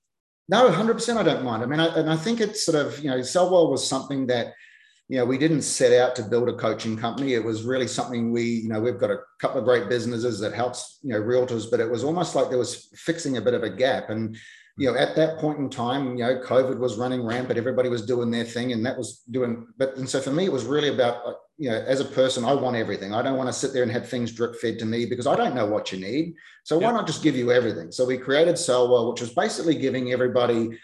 No, 0.49 0.71
100% 0.71 1.17
I 1.17 1.23
don't 1.23 1.45
mind. 1.45 1.63
I 1.63 1.67
mean, 1.67 1.81
I, 1.81 1.87
and 1.99 2.09
I 2.09 2.17
think 2.17 2.41
it's 2.41 2.65
sort 2.65 2.77
of, 2.77 2.99
you 3.01 3.11
know, 3.11 3.21
Sell 3.23 3.51
Well 3.51 3.71
was 3.71 3.87
something 3.87 4.27
that, 4.29 4.55
you 5.09 5.19
know, 5.19 5.25
we 5.25 5.39
didn't 5.39 5.63
set 5.63 5.93
out 5.93 6.17
to 6.17 6.23
build 6.23 6.49
a 6.49 6.57
coaching 6.57 6.97
company. 6.97 7.35
It 7.35 7.45
was 7.45 7.63
really 7.63 7.87
something 7.87 8.33
we, 8.33 8.43
you 8.43 8.69
know, 8.69 8.81
we've 8.81 8.99
got 8.99 9.11
a 9.11 9.21
couple 9.41 9.61
of 9.61 9.65
great 9.65 9.89
businesses 9.89 10.41
that 10.41 10.53
helps, 10.53 10.99
you 11.03 11.11
know, 11.11 11.21
realtors, 11.21 11.71
but 11.71 11.79
it 11.79 11.89
was 11.89 12.03
almost 12.03 12.35
like 12.35 12.49
there 12.49 12.59
was 12.59 12.89
fixing 12.97 13.37
a 13.37 13.41
bit 13.41 13.55
of 13.55 13.63
a 13.63 13.71
gap. 13.71 14.11
And, 14.11 14.37
you 14.79 14.91
know, 14.91 14.99
at 14.99 15.15
that 15.15 15.39
point 15.39 15.59
in 15.59 15.71
time, 15.71 16.17
you 16.17 16.25
know, 16.25 16.41
COVID 16.41 16.79
was 16.79 16.99
running 16.99 17.25
rampant, 17.25 17.57
everybody 17.57 17.89
was 17.89 18.05
doing 18.05 18.31
their 18.31 18.45
thing, 18.45 18.73
and 18.73 18.85
that 18.85 18.99
was 18.99 19.23
doing, 19.31 19.67
but, 19.79 19.97
and 19.97 20.09
so 20.09 20.21
for 20.21 20.33
me, 20.33 20.45
it 20.45 20.53
was 20.53 20.65
really 20.65 20.89
about, 20.89 21.37
you 21.57 21.71
know, 21.71 21.77
as 21.87 22.01
a 22.01 22.05
person, 22.05 22.45
I 22.45 22.53
want 22.53 22.77
everything. 22.77 23.15
I 23.15 23.23
don't 23.23 23.39
want 23.39 23.49
to 23.49 23.53
sit 23.53 23.73
there 23.73 23.85
and 23.85 23.93
have 23.93 24.09
things 24.09 24.33
drip 24.33 24.57
fed 24.57 24.79
to 24.81 24.85
me 24.85 25.07
because 25.07 25.27
I 25.27 25.37
don't 25.37 25.55
know 25.55 25.67
what 25.67 25.93
you 25.93 25.99
need. 25.99 26.35
So 26.65 26.79
why 26.79 26.91
not 26.91 27.07
just 27.07 27.23
give 27.23 27.37
you 27.37 27.53
everything? 27.53 27.91
So 27.93 28.05
we 28.05 28.19
created 28.19 28.59
Sell 28.59 28.93
Well, 28.93 29.11
which 29.11 29.23
was 29.23 29.33
basically 29.33 29.77
giving 29.77 30.13
everybody 30.13 30.79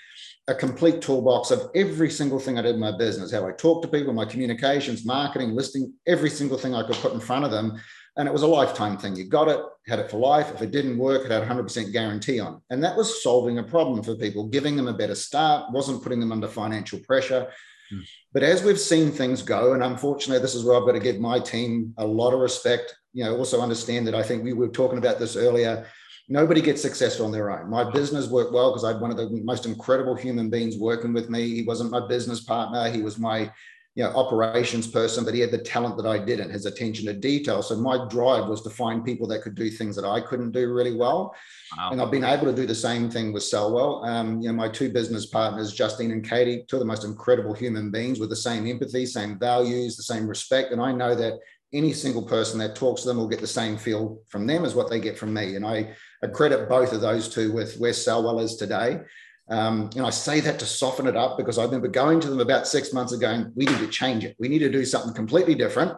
a 0.48 0.54
complete 0.54 1.00
toolbox 1.00 1.50
of 1.50 1.70
every 1.74 2.10
single 2.10 2.38
thing 2.38 2.58
I 2.58 2.62
did 2.62 2.74
in 2.74 2.80
my 2.80 2.96
business, 2.96 3.32
how 3.32 3.46
I 3.46 3.52
talk 3.52 3.82
to 3.82 3.88
people, 3.88 4.12
my 4.12 4.24
communications, 4.24 5.04
marketing, 5.04 5.54
listing, 5.54 5.92
every 6.06 6.30
single 6.30 6.58
thing 6.58 6.74
I 6.74 6.86
could 6.86 6.96
put 6.96 7.12
in 7.12 7.20
front 7.20 7.44
of 7.44 7.50
them 7.50 7.78
and 8.16 8.28
it 8.28 8.32
was 8.32 8.42
a 8.42 8.46
lifetime 8.46 8.98
thing. 8.98 9.16
You 9.16 9.24
got 9.24 9.48
it, 9.48 9.60
had 9.86 9.98
it 9.98 10.10
for 10.10 10.18
life. 10.18 10.52
If 10.54 10.60
it 10.60 10.70
didn't 10.70 10.98
work, 10.98 11.24
it 11.24 11.30
had 11.30 11.42
100% 11.42 11.92
guarantee 11.92 12.40
on. 12.40 12.60
And 12.68 12.84
that 12.84 12.96
was 12.96 13.22
solving 13.22 13.58
a 13.58 13.62
problem 13.62 14.02
for 14.02 14.14
people, 14.14 14.48
giving 14.48 14.76
them 14.76 14.88
a 14.88 14.92
better 14.92 15.14
start, 15.14 15.72
wasn't 15.72 16.02
putting 16.02 16.20
them 16.20 16.32
under 16.32 16.46
financial 16.46 16.98
pressure. 17.00 17.50
Mm. 17.92 18.02
But 18.34 18.42
as 18.42 18.62
we've 18.62 18.78
seen 18.78 19.10
things 19.10 19.40
go, 19.40 19.72
and 19.72 19.82
unfortunately, 19.82 20.42
this 20.42 20.54
is 20.54 20.64
where 20.64 20.76
I've 20.76 20.86
got 20.86 20.92
to 20.92 21.00
give 21.00 21.20
my 21.20 21.38
team 21.38 21.94
a 21.96 22.06
lot 22.06 22.34
of 22.34 22.40
respect. 22.40 22.94
You 23.14 23.24
know, 23.24 23.36
also 23.36 23.62
understand 23.62 24.06
that 24.06 24.14
I 24.14 24.22
think 24.22 24.44
we 24.44 24.52
were 24.52 24.68
talking 24.68 24.98
about 24.98 25.18
this 25.18 25.36
earlier. 25.36 25.86
Nobody 26.28 26.60
gets 26.60 26.80
successful 26.80 27.26
on 27.26 27.32
their 27.32 27.50
own. 27.50 27.68
My 27.68 27.90
business 27.90 28.28
worked 28.28 28.52
well 28.52 28.70
because 28.70 28.84
I 28.84 28.92
had 28.92 29.00
one 29.00 29.10
of 29.10 29.16
the 29.16 29.28
most 29.42 29.66
incredible 29.66 30.14
human 30.14 30.50
beings 30.50 30.78
working 30.78 31.12
with 31.12 31.28
me. 31.28 31.54
He 31.54 31.62
wasn't 31.62 31.90
my 31.90 32.06
business 32.06 32.40
partner. 32.40 32.90
He 32.90 33.02
was 33.02 33.18
my 33.18 33.50
you 33.94 34.02
know, 34.02 34.10
operations 34.10 34.86
person, 34.86 35.22
but 35.22 35.34
he 35.34 35.40
had 35.40 35.50
the 35.50 35.58
talent 35.58 35.98
that 35.98 36.06
I 36.06 36.16
didn't, 36.16 36.50
his 36.50 36.64
attention 36.64 37.04
to 37.06 37.12
detail. 37.12 37.60
So 37.60 37.76
my 37.76 38.06
drive 38.08 38.48
was 38.48 38.62
to 38.62 38.70
find 38.70 39.04
people 39.04 39.26
that 39.28 39.42
could 39.42 39.54
do 39.54 39.68
things 39.68 39.94
that 39.96 40.06
I 40.06 40.20
couldn't 40.20 40.52
do 40.52 40.72
really 40.72 40.96
well. 40.96 41.34
Wow. 41.76 41.90
And 41.90 42.00
I've 42.00 42.10
been 42.10 42.24
able 42.24 42.46
to 42.46 42.54
do 42.54 42.64
the 42.64 42.74
same 42.74 43.10
thing 43.10 43.34
with 43.34 43.42
Sell 43.42 43.74
Well. 43.74 44.02
Um, 44.06 44.40
you 44.40 44.48
know, 44.48 44.54
my 44.54 44.68
two 44.68 44.90
business 44.90 45.26
partners, 45.26 45.74
Justine 45.74 46.10
and 46.10 46.26
Katie, 46.26 46.64
two 46.68 46.76
of 46.76 46.80
the 46.80 46.86
most 46.86 47.04
incredible 47.04 47.52
human 47.52 47.90
beings 47.90 48.18
with 48.18 48.30
the 48.30 48.36
same 48.36 48.66
empathy, 48.66 49.04
same 49.04 49.38
values, 49.38 49.96
the 49.96 50.02
same 50.02 50.26
respect. 50.26 50.72
And 50.72 50.80
I 50.80 50.92
know 50.92 51.14
that 51.14 51.34
any 51.74 51.92
single 51.92 52.22
person 52.22 52.58
that 52.60 52.74
talks 52.74 53.02
to 53.02 53.08
them 53.08 53.18
will 53.18 53.28
get 53.28 53.40
the 53.40 53.46
same 53.46 53.76
feel 53.76 54.22
from 54.28 54.46
them 54.46 54.64
as 54.64 54.74
what 54.74 54.88
they 54.88 55.00
get 55.00 55.18
from 55.18 55.34
me. 55.34 55.56
And 55.56 55.66
I, 55.66 55.94
I 56.22 56.28
credit 56.28 56.68
both 56.68 56.92
of 56.92 57.00
those 57.00 57.28
two 57.28 57.52
with 57.52 57.76
where 57.78 57.92
Sell 57.92 58.22
Well 58.22 58.40
is 58.40 58.56
today. 58.56 59.00
Um, 59.48 59.90
and 59.96 60.06
I 60.06 60.10
say 60.10 60.40
that 60.40 60.58
to 60.60 60.66
soften 60.66 61.06
it 61.06 61.16
up 61.16 61.36
because 61.36 61.58
I 61.58 61.64
remember 61.64 61.88
going 61.88 62.20
to 62.20 62.28
them 62.28 62.40
about 62.40 62.66
six 62.66 62.92
months 62.92 63.12
ago 63.12 63.28
and 63.28 63.52
we 63.56 63.66
need 63.66 63.78
to 63.78 63.88
change 63.88 64.24
it. 64.24 64.36
We 64.38 64.48
need 64.48 64.60
to 64.60 64.70
do 64.70 64.84
something 64.84 65.12
completely 65.12 65.54
different. 65.54 65.92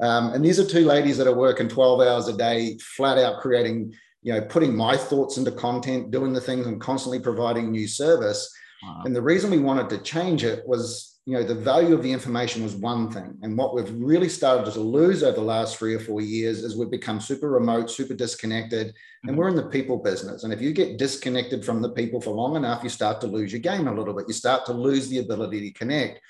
Um, 0.00 0.32
and 0.32 0.44
these 0.44 0.58
are 0.58 0.66
two 0.66 0.84
ladies 0.84 1.18
that 1.18 1.26
are 1.26 1.34
working 1.34 1.68
12 1.68 2.00
hours 2.00 2.28
a 2.28 2.36
day, 2.36 2.78
flat 2.78 3.18
out 3.18 3.40
creating, 3.40 3.94
you 4.22 4.32
know, 4.32 4.42
putting 4.42 4.74
my 4.74 4.96
thoughts 4.96 5.36
into 5.36 5.52
content, 5.52 6.10
doing 6.10 6.32
the 6.32 6.40
things 6.40 6.66
and 6.66 6.80
constantly 6.80 7.20
providing 7.20 7.70
new 7.70 7.86
service. 7.86 8.52
Wow. 8.82 9.02
And 9.04 9.14
the 9.14 9.22
reason 9.22 9.50
we 9.50 9.58
wanted 9.58 9.88
to 9.90 9.98
change 9.98 10.44
it 10.44 10.66
was 10.66 11.15
you 11.26 11.32
know 11.32 11.42
the 11.42 11.56
value 11.56 11.92
of 11.92 12.04
the 12.04 12.12
information 12.12 12.62
was 12.62 12.76
one 12.76 13.10
thing. 13.10 13.36
And 13.42 13.58
what 13.58 13.74
we've 13.74 13.90
really 13.90 14.28
started 14.28 14.72
to 14.72 14.80
lose 14.80 15.24
over 15.24 15.34
the 15.34 15.42
last 15.42 15.76
three 15.76 15.92
or 15.92 15.98
four 15.98 16.20
years 16.20 16.62
is 16.62 16.76
we've 16.76 16.90
become 16.90 17.20
super 17.20 17.50
remote 17.50 17.90
super 17.90 18.14
disconnected 18.14 18.86
and 19.24 19.32
mm-hmm. 19.32 19.36
we're 19.36 19.48
in 19.48 19.56
the 19.56 19.66
people 19.66 19.96
business. 19.96 20.44
And 20.44 20.52
if 20.52 20.62
you 20.62 20.72
get 20.72 20.98
disconnected 20.98 21.64
from 21.64 21.82
the 21.82 21.90
people 21.90 22.20
for 22.20 22.30
long 22.30 22.54
enough 22.54 22.84
you 22.84 22.88
start 22.88 23.20
to 23.22 23.26
lose 23.26 23.52
your 23.52 23.60
game 23.60 23.88
a 23.88 23.94
little 23.94 24.14
bit. 24.14 24.26
You 24.28 24.34
start 24.34 24.64
to 24.66 24.72
lose 24.72 25.08
the 25.08 25.18
ability 25.18 25.60
to 25.62 25.76
connect. 25.76 26.20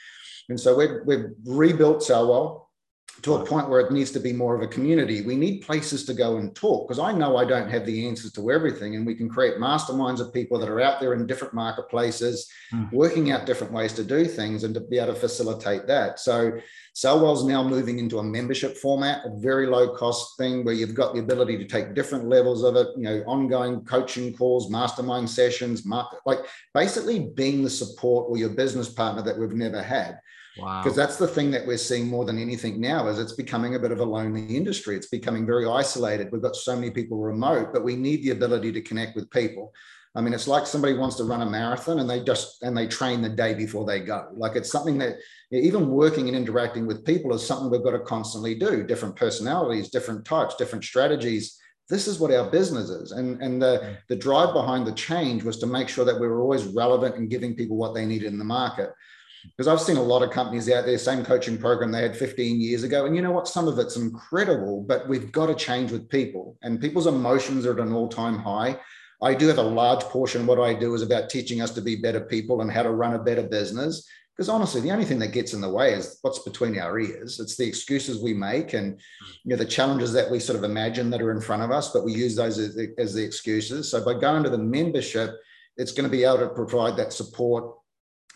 And 0.48 0.58
so 0.58 0.74
we've, 0.74 1.00
we've 1.04 1.26
rebuilt 1.44 2.00
Sellwell 2.00 2.65
to 3.22 3.34
a 3.34 3.44
point 3.44 3.68
where 3.68 3.80
it 3.80 3.90
needs 3.90 4.10
to 4.12 4.20
be 4.20 4.32
more 4.32 4.54
of 4.54 4.62
a 4.62 4.66
community. 4.66 5.22
We 5.22 5.36
need 5.36 5.62
places 5.62 6.04
to 6.04 6.14
go 6.14 6.36
and 6.36 6.54
talk 6.54 6.86
because 6.86 6.98
I 6.98 7.12
know 7.12 7.36
I 7.36 7.44
don't 7.44 7.68
have 7.68 7.86
the 7.86 8.06
answers 8.06 8.30
to 8.32 8.50
everything. 8.50 8.94
And 8.94 9.06
we 9.06 9.14
can 9.14 9.28
create 9.28 9.56
masterminds 9.56 10.20
of 10.20 10.32
people 10.34 10.58
that 10.58 10.68
are 10.68 10.80
out 10.80 11.00
there 11.00 11.14
in 11.14 11.26
different 11.26 11.54
marketplaces, 11.54 12.48
mm. 12.72 12.92
working 12.92 13.32
out 13.32 13.46
different 13.46 13.72
ways 13.72 13.92
to 13.94 14.04
do 14.04 14.26
things 14.26 14.64
and 14.64 14.74
to 14.74 14.80
be 14.80 14.98
able 14.98 15.14
to 15.14 15.18
facilitate 15.18 15.86
that. 15.86 16.20
So 16.20 16.52
Sellwell's 16.94 17.44
now 17.44 17.66
moving 17.66 17.98
into 17.98 18.18
a 18.18 18.22
membership 18.22 18.76
format, 18.76 19.24
a 19.24 19.30
very 19.38 19.66
low 19.66 19.96
cost 19.96 20.36
thing 20.36 20.64
where 20.64 20.74
you've 20.74 20.94
got 20.94 21.14
the 21.14 21.20
ability 21.20 21.58
to 21.58 21.64
take 21.64 21.94
different 21.94 22.28
levels 22.28 22.62
of 22.64 22.76
it, 22.76 22.88
you 22.96 23.04
know, 23.04 23.24
ongoing 23.26 23.80
coaching 23.84 24.36
calls, 24.36 24.70
mastermind 24.70 25.28
sessions, 25.28 25.86
market, 25.86 26.20
like 26.26 26.40
basically 26.74 27.20
being 27.34 27.64
the 27.64 27.70
support 27.70 28.26
or 28.28 28.36
your 28.36 28.50
business 28.50 28.88
partner 28.88 29.22
that 29.22 29.38
we've 29.38 29.52
never 29.52 29.82
had. 29.82 30.20
Wow. 30.58 30.82
Because 30.82 30.96
that's 30.96 31.16
the 31.16 31.28
thing 31.28 31.50
that 31.50 31.66
we're 31.66 31.76
seeing 31.76 32.06
more 32.06 32.24
than 32.24 32.38
anything 32.38 32.80
now 32.80 33.08
is 33.08 33.18
it's 33.18 33.34
becoming 33.34 33.74
a 33.74 33.78
bit 33.78 33.92
of 33.92 34.00
a 34.00 34.04
lonely 34.04 34.56
industry. 34.56 34.96
It's 34.96 35.08
becoming 35.08 35.44
very 35.44 35.66
isolated. 35.66 36.32
We've 36.32 36.42
got 36.42 36.56
so 36.56 36.74
many 36.74 36.90
people 36.90 37.18
remote, 37.18 37.72
but 37.72 37.84
we 37.84 37.96
need 37.96 38.22
the 38.22 38.30
ability 38.30 38.72
to 38.72 38.80
connect 38.80 39.16
with 39.16 39.30
people. 39.30 39.72
I 40.14 40.22
mean, 40.22 40.32
it's 40.32 40.48
like 40.48 40.66
somebody 40.66 40.94
wants 40.94 41.16
to 41.16 41.24
run 41.24 41.42
a 41.42 41.46
marathon 41.46 41.98
and 41.98 42.08
they 42.08 42.24
just 42.24 42.62
and 42.62 42.74
they 42.74 42.86
train 42.86 43.20
the 43.20 43.28
day 43.28 43.52
before 43.52 43.84
they 43.84 44.00
go. 44.00 44.28
Like 44.34 44.56
it's 44.56 44.72
something 44.72 44.96
that 44.98 45.16
even 45.52 45.90
working 45.90 46.26
and 46.28 46.36
interacting 46.36 46.86
with 46.86 47.04
people 47.04 47.34
is 47.34 47.46
something 47.46 47.70
we've 47.70 47.84
got 47.84 47.90
to 47.90 48.00
constantly 48.00 48.54
do. 48.54 48.82
Different 48.82 49.14
personalities, 49.14 49.90
different 49.90 50.24
types, 50.24 50.56
different 50.56 50.84
strategies. 50.84 51.58
This 51.90 52.08
is 52.08 52.18
what 52.18 52.32
our 52.32 52.50
business 52.50 52.88
is. 52.88 53.12
And, 53.12 53.40
and 53.42 53.60
the, 53.60 53.80
mm. 53.84 53.96
the 54.08 54.16
drive 54.16 54.54
behind 54.54 54.86
the 54.86 54.92
change 54.92 55.44
was 55.44 55.58
to 55.58 55.66
make 55.66 55.88
sure 55.88 56.06
that 56.06 56.18
we 56.18 56.26
were 56.26 56.40
always 56.40 56.64
relevant 56.64 57.16
and 57.16 57.30
giving 57.30 57.54
people 57.54 57.76
what 57.76 57.94
they 57.94 58.06
needed 58.06 58.32
in 58.32 58.38
the 58.38 58.44
market 58.44 58.90
because 59.56 59.68
I've 59.68 59.80
seen 59.80 59.96
a 59.96 60.02
lot 60.02 60.22
of 60.22 60.30
companies 60.30 60.70
out 60.70 60.86
there, 60.86 60.98
same 60.98 61.24
coaching 61.24 61.58
program 61.58 61.92
they 61.92 62.02
had 62.02 62.16
15 62.16 62.60
years 62.60 62.82
ago. 62.82 63.06
And 63.06 63.14
you 63.14 63.22
know 63.22 63.32
what? 63.32 63.48
Some 63.48 63.68
of 63.68 63.78
it's 63.78 63.96
incredible, 63.96 64.82
but 64.82 65.08
we've 65.08 65.32
got 65.32 65.46
to 65.46 65.54
change 65.54 65.92
with 65.92 66.08
people, 66.08 66.56
and 66.62 66.80
people's 66.80 67.06
emotions 67.06 67.66
are 67.66 67.72
at 67.72 67.86
an 67.86 67.92
all 67.92 68.08
time 68.08 68.38
high. 68.38 68.78
I 69.22 69.34
do 69.34 69.48
have 69.48 69.58
a 69.58 69.62
large 69.62 70.02
portion 70.04 70.42
of 70.42 70.48
what 70.48 70.60
I 70.60 70.74
do 70.74 70.94
is 70.94 71.02
about 71.02 71.30
teaching 71.30 71.62
us 71.62 71.70
to 71.72 71.80
be 71.80 71.96
better 71.96 72.20
people 72.20 72.60
and 72.60 72.70
how 72.70 72.82
to 72.82 72.90
run 72.90 73.14
a 73.14 73.22
better 73.22 73.42
business. 73.42 74.06
Because 74.36 74.50
honestly, 74.50 74.82
the 74.82 74.90
only 74.90 75.06
thing 75.06 75.18
that 75.20 75.32
gets 75.32 75.54
in 75.54 75.62
the 75.62 75.70
way 75.70 75.94
is 75.94 76.18
what's 76.20 76.40
between 76.40 76.78
our 76.78 76.98
ears. 76.98 77.40
It's 77.40 77.56
the 77.56 77.66
excuses 77.66 78.22
we 78.22 78.34
make 78.34 78.74
and 78.74 79.00
you 79.44 79.50
know 79.50 79.56
the 79.56 79.64
challenges 79.64 80.12
that 80.12 80.30
we 80.30 80.38
sort 80.40 80.58
of 80.58 80.64
imagine 80.64 81.08
that 81.10 81.22
are 81.22 81.32
in 81.32 81.40
front 81.40 81.62
of 81.62 81.70
us, 81.70 81.90
but 81.90 82.04
we 82.04 82.12
use 82.12 82.36
those 82.36 82.58
as, 82.58 82.78
as 82.98 83.14
the 83.14 83.24
excuses. 83.24 83.90
So 83.90 84.04
by 84.04 84.12
going 84.12 84.42
to 84.42 84.50
the 84.50 84.58
membership, 84.58 85.34
it's 85.78 85.92
going 85.92 86.04
to 86.04 86.14
be 86.14 86.24
able 86.24 86.38
to 86.38 86.48
provide 86.48 86.98
that 86.98 87.14
support 87.14 87.74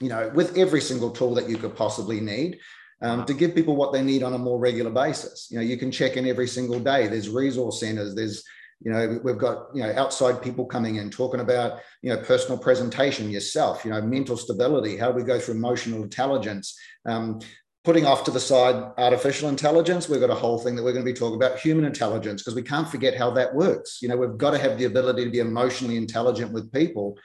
you 0.01 0.09
know, 0.09 0.31
with 0.35 0.57
every 0.57 0.81
single 0.81 1.11
tool 1.11 1.35
that 1.35 1.49
you 1.49 1.57
could 1.57 1.77
possibly 1.77 2.21
need. 2.21 2.59
Um, 3.03 3.25
to 3.25 3.33
give 3.33 3.55
people 3.55 3.77
what 3.77 3.95
they 3.95 4.03
need 4.03 4.23
on 4.23 4.35
a 4.35 4.39
more 4.39 4.59
regular 4.59 4.91
basis. 4.91 5.49
You 5.51 5.57
know, 5.57 5.65
you 5.65 5.79
can 5.79 5.91
check 5.91 6.19
in 6.19 6.27
every 6.27 6.47
single 6.47 6.79
day. 6.79 7.07
There's 7.07 7.31
resource 7.31 7.81
centers. 7.81 8.15
There's, 8.15 8.45
you 8.83 8.93
know, 8.93 9.19
we've 9.25 9.39
got, 9.39 9.69
you 9.75 9.83
know, 9.83 9.91
outside 9.97 10.43
people 10.43 10.67
coming 10.67 10.97
in 10.97 11.09
talking 11.09 11.41
about, 11.41 11.81
you 12.03 12.13
know, 12.13 12.21
personal 12.21 12.59
presentation 12.59 13.31
yourself, 13.31 13.87
you 13.87 13.91
know, 13.91 14.03
mental 14.03 14.37
stability. 14.37 14.99
How 14.99 15.13
do 15.13 15.17
we 15.17 15.23
go 15.23 15.39
through 15.39 15.55
emotional 15.55 16.03
intelligence? 16.03 16.79
Um, 17.07 17.41
putting 17.85 18.05
off 18.05 18.25
to 18.25 18.31
the 18.31 18.41
side 18.41 18.93
artificial 18.99 19.49
intelligence, 19.49 20.07
we've 20.07 20.21
got 20.21 20.29
a 20.29 20.35
whole 20.35 20.59
thing 20.59 20.77
that 20.77 20.83
we're 20.83 20.93
going 20.93 21.05
to 21.05 21.11
be 21.11 21.19
talking 21.19 21.37
about 21.37 21.59
human 21.59 21.87
intelligence 21.87 22.43
because 22.43 22.55
we 22.55 22.63
can't 22.63 22.89
forget 22.89 23.17
how 23.17 23.31
that 23.31 23.55
works. 23.55 24.01
You 24.03 24.09
know, 24.09 24.17
we've 24.19 24.37
got 24.37 24.51
to 24.51 24.59
have 24.59 24.77
the 24.77 24.85
ability 24.85 25.25
to 25.25 25.31
be 25.31 25.39
emotionally 25.39 25.97
intelligent 25.97 26.53
with 26.53 26.71
people 26.71 27.17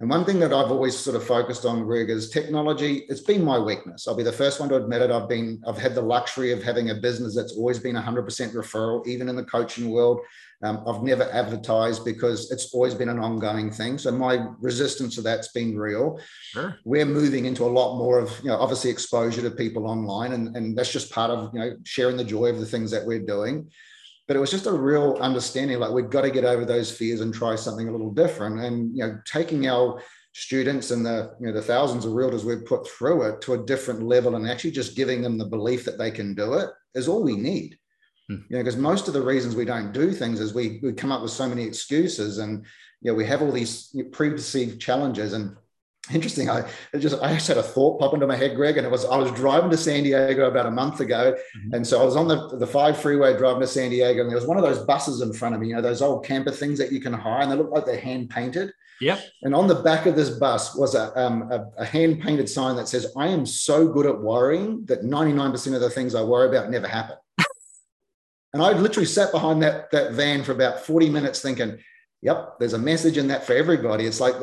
and 0.00 0.08
one 0.08 0.24
thing 0.24 0.38
that 0.38 0.52
I've 0.52 0.70
always 0.70 0.96
sort 0.96 1.16
of 1.16 1.24
focused 1.24 1.64
on, 1.64 1.84
Greg, 1.84 2.08
is 2.08 2.30
technology. 2.30 2.98
It's 3.08 3.20
been 3.20 3.44
my 3.44 3.58
weakness. 3.58 4.06
I'll 4.06 4.14
be 4.14 4.22
the 4.22 4.30
first 4.30 4.60
one 4.60 4.68
to 4.68 4.76
admit 4.76 5.02
it. 5.02 5.10
I've 5.10 5.28
been, 5.28 5.60
I've 5.66 5.78
had 5.78 5.96
the 5.96 6.02
luxury 6.02 6.52
of 6.52 6.62
having 6.62 6.90
a 6.90 6.94
business 6.94 7.34
that's 7.34 7.54
always 7.54 7.80
been 7.80 7.96
100% 7.96 8.24
referral, 8.54 9.04
even 9.08 9.28
in 9.28 9.34
the 9.34 9.42
coaching 9.42 9.90
world. 9.90 10.20
Um, 10.62 10.84
I've 10.86 11.02
never 11.02 11.24
advertised 11.32 12.04
because 12.04 12.52
it's 12.52 12.72
always 12.72 12.94
been 12.94 13.08
an 13.08 13.18
ongoing 13.18 13.72
thing. 13.72 13.98
So 13.98 14.12
my 14.12 14.46
resistance 14.60 15.16
to 15.16 15.22
that's 15.22 15.48
been 15.48 15.76
real. 15.76 16.20
Sure. 16.42 16.78
We're 16.84 17.04
moving 17.04 17.46
into 17.46 17.64
a 17.64 17.66
lot 17.66 17.98
more 17.98 18.20
of, 18.20 18.38
you 18.44 18.50
know, 18.50 18.56
obviously 18.56 18.90
exposure 18.90 19.42
to 19.42 19.50
people 19.50 19.88
online, 19.88 20.32
and, 20.32 20.56
and 20.56 20.78
that's 20.78 20.92
just 20.92 21.10
part 21.10 21.32
of, 21.32 21.52
you 21.52 21.58
know, 21.58 21.76
sharing 21.84 22.16
the 22.16 22.24
joy 22.24 22.46
of 22.46 22.60
the 22.60 22.66
things 22.66 22.92
that 22.92 23.04
we're 23.04 23.24
doing 23.24 23.68
but 24.28 24.36
it 24.36 24.40
was 24.40 24.50
just 24.50 24.66
a 24.66 24.72
real 24.72 25.16
understanding 25.20 25.80
like 25.80 25.90
we've 25.90 26.10
got 26.10 26.20
to 26.20 26.30
get 26.30 26.44
over 26.44 26.64
those 26.64 26.92
fears 26.92 27.22
and 27.22 27.34
try 27.34 27.56
something 27.56 27.88
a 27.88 27.92
little 27.92 28.12
different 28.12 28.60
and 28.60 28.96
you 28.96 29.02
know 29.02 29.18
taking 29.24 29.66
our 29.66 30.00
students 30.34 30.92
and 30.92 31.04
the 31.04 31.34
you 31.40 31.46
know 31.46 31.52
the 31.52 31.62
thousands 31.62 32.04
of 32.04 32.12
realtors 32.12 32.44
we've 32.44 32.66
put 32.66 32.86
through 32.86 33.22
it 33.22 33.40
to 33.40 33.54
a 33.54 33.64
different 33.64 34.02
level 34.02 34.36
and 34.36 34.48
actually 34.48 34.70
just 34.70 34.94
giving 34.94 35.22
them 35.22 35.38
the 35.38 35.46
belief 35.46 35.84
that 35.84 35.98
they 35.98 36.10
can 36.10 36.34
do 36.34 36.54
it 36.54 36.68
is 36.94 37.08
all 37.08 37.24
we 37.24 37.36
need 37.36 37.76
hmm. 38.28 38.36
you 38.48 38.56
know 38.56 38.58
because 38.58 38.76
most 38.76 39.08
of 39.08 39.14
the 39.14 39.22
reasons 39.22 39.56
we 39.56 39.64
don't 39.64 39.92
do 39.92 40.12
things 40.12 40.38
is 40.38 40.54
we 40.54 40.78
we 40.82 40.92
come 40.92 41.10
up 41.10 41.22
with 41.22 41.32
so 41.32 41.48
many 41.48 41.64
excuses 41.64 42.38
and 42.38 42.64
you 43.00 43.10
know 43.10 43.14
we 43.14 43.26
have 43.26 43.42
all 43.42 43.50
these 43.50 43.96
preconceived 44.12 44.80
challenges 44.80 45.32
and 45.32 45.56
interesting. 46.12 46.48
I 46.48 46.64
just 46.98 47.20
I 47.22 47.34
just 47.34 47.48
had 47.48 47.58
a 47.58 47.62
thought 47.62 47.98
pop 48.00 48.14
into 48.14 48.26
my 48.26 48.36
head, 48.36 48.56
Greg, 48.56 48.76
and 48.76 48.86
it 48.86 48.90
was 48.90 49.04
I 49.04 49.16
was 49.16 49.30
driving 49.32 49.70
to 49.70 49.76
San 49.76 50.02
Diego 50.02 50.48
about 50.48 50.66
a 50.66 50.70
month 50.70 51.00
ago, 51.00 51.34
mm-hmm. 51.34 51.74
and 51.74 51.86
so 51.86 52.00
I 52.00 52.04
was 52.04 52.16
on 52.16 52.28
the 52.28 52.56
the 52.56 52.66
five 52.66 52.98
freeway 52.98 53.36
driving 53.36 53.60
to 53.60 53.66
San 53.66 53.90
Diego, 53.90 54.22
and 54.22 54.30
there 54.30 54.36
was 54.38 54.46
one 54.46 54.56
of 54.56 54.62
those 54.62 54.78
buses 54.84 55.20
in 55.20 55.32
front 55.32 55.54
of 55.54 55.60
me, 55.60 55.68
you 55.68 55.74
know, 55.74 55.82
those 55.82 56.02
old 56.02 56.24
camper 56.24 56.50
things 56.50 56.78
that 56.78 56.92
you 56.92 57.00
can 57.00 57.12
hire, 57.12 57.42
and 57.42 57.50
they 57.50 57.56
look 57.56 57.70
like 57.70 57.86
they're 57.86 58.00
hand 58.00 58.30
painted. 58.30 58.72
Yep. 59.00 59.20
And 59.42 59.54
on 59.54 59.68
the 59.68 59.76
back 59.76 60.06
of 60.06 60.16
this 60.16 60.30
bus 60.30 60.74
was 60.74 60.96
a, 60.96 61.16
um, 61.18 61.52
a, 61.52 61.70
a 61.78 61.84
hand 61.84 62.20
painted 62.20 62.48
sign 62.48 62.76
that 62.76 62.88
says, 62.88 63.12
"I 63.16 63.28
am 63.28 63.46
so 63.46 63.88
good 63.88 64.06
at 64.06 64.20
worrying 64.20 64.84
that 64.86 65.04
ninety 65.04 65.32
nine 65.32 65.52
percent 65.52 65.76
of 65.76 65.82
the 65.82 65.90
things 65.90 66.14
I 66.14 66.22
worry 66.22 66.48
about 66.48 66.70
never 66.70 66.88
happen." 66.88 67.16
and 68.52 68.62
I 68.62 68.72
literally 68.72 69.06
sat 69.06 69.32
behind 69.32 69.62
that 69.62 69.90
that 69.92 70.12
van 70.12 70.42
for 70.42 70.52
about 70.52 70.80
forty 70.80 71.08
minutes 71.08 71.40
thinking 71.40 71.78
Yep, 72.22 72.58
there's 72.58 72.72
a 72.72 72.78
message 72.78 73.16
in 73.16 73.28
that 73.28 73.46
for 73.46 73.52
everybody. 73.52 74.04
It's 74.04 74.18
like 74.18 74.34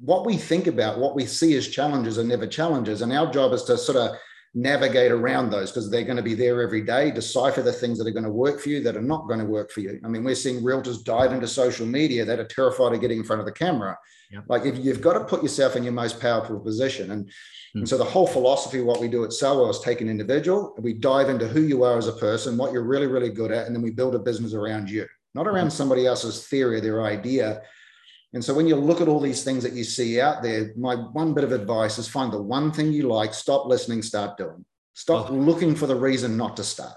what 0.00 0.24
we 0.24 0.38
think 0.38 0.66
about, 0.66 0.98
what 0.98 1.14
we 1.14 1.26
see 1.26 1.54
as 1.56 1.68
challenges 1.68 2.18
are 2.18 2.24
never 2.24 2.46
challenges. 2.46 3.02
And 3.02 3.12
our 3.12 3.30
job 3.30 3.52
is 3.52 3.64
to 3.64 3.76
sort 3.76 3.98
of 3.98 4.16
navigate 4.54 5.12
around 5.12 5.50
those 5.50 5.70
because 5.70 5.90
they're 5.90 6.04
going 6.04 6.16
to 6.16 6.22
be 6.22 6.34
there 6.34 6.62
every 6.62 6.80
day, 6.80 7.10
decipher 7.10 7.60
the 7.60 7.72
things 7.72 7.98
that 7.98 8.06
are 8.06 8.12
going 8.12 8.24
to 8.24 8.30
work 8.30 8.60
for 8.60 8.70
you 8.70 8.82
that 8.82 8.96
are 8.96 9.02
not 9.02 9.28
going 9.28 9.40
to 9.40 9.44
work 9.44 9.70
for 9.70 9.80
you. 9.80 10.00
I 10.04 10.08
mean, 10.08 10.24
we're 10.24 10.34
seeing 10.34 10.62
realtors 10.62 11.04
dive 11.04 11.32
into 11.32 11.46
social 11.46 11.86
media 11.86 12.24
that 12.24 12.40
are 12.40 12.46
terrified 12.46 12.94
of 12.94 13.00
getting 13.02 13.18
in 13.18 13.24
front 13.24 13.40
of 13.40 13.46
the 13.46 13.52
camera. 13.52 13.98
Yep. 14.30 14.44
Like 14.48 14.64
if 14.64 14.78
you've 14.78 15.02
got 15.02 15.14
to 15.14 15.24
put 15.24 15.42
yourself 15.42 15.76
in 15.76 15.84
your 15.84 15.92
most 15.92 16.20
powerful 16.20 16.58
position. 16.58 17.10
And, 17.10 17.26
mm. 17.26 17.30
and 17.74 17.88
so 17.88 17.98
the 17.98 18.04
whole 18.04 18.26
philosophy 18.26 18.78
of 18.80 18.86
what 18.86 19.00
we 19.00 19.08
do 19.08 19.24
at 19.24 19.30
Sellwell 19.30 19.70
is 19.70 19.80
take 19.80 20.00
an 20.00 20.08
individual 20.08 20.72
and 20.76 20.84
we 20.84 20.94
dive 20.94 21.28
into 21.28 21.46
who 21.46 21.60
you 21.60 21.82
are 21.84 21.98
as 21.98 22.08
a 22.08 22.12
person, 22.12 22.56
what 22.56 22.72
you're 22.72 22.84
really, 22.84 23.06
really 23.06 23.30
good 23.30 23.52
at, 23.52 23.66
and 23.66 23.76
then 23.76 23.82
we 23.82 23.90
build 23.90 24.14
a 24.14 24.18
business 24.18 24.54
around 24.54 24.88
you 24.88 25.06
not 25.38 25.46
around 25.46 25.70
somebody 25.70 26.04
else's 26.04 26.48
theory 26.48 26.78
or 26.78 26.80
their 26.80 27.04
idea. 27.04 27.62
And 28.34 28.44
so 28.44 28.52
when 28.52 28.66
you 28.66 28.74
look 28.74 29.00
at 29.00 29.06
all 29.06 29.20
these 29.20 29.44
things 29.44 29.62
that 29.62 29.72
you 29.72 29.84
see 29.84 30.20
out 30.20 30.42
there, 30.42 30.72
my 30.76 30.96
one 30.96 31.32
bit 31.32 31.44
of 31.44 31.52
advice 31.52 31.96
is 31.96 32.08
find 32.08 32.32
the 32.32 32.42
one 32.42 32.72
thing 32.72 32.92
you 32.92 33.04
like, 33.04 33.32
stop 33.32 33.66
listening, 33.66 34.02
start 34.02 34.36
doing. 34.36 34.64
Stop 34.94 35.30
oh. 35.30 35.34
looking 35.34 35.76
for 35.76 35.86
the 35.86 35.94
reason 35.94 36.36
not 36.36 36.56
to 36.56 36.64
start. 36.64 36.96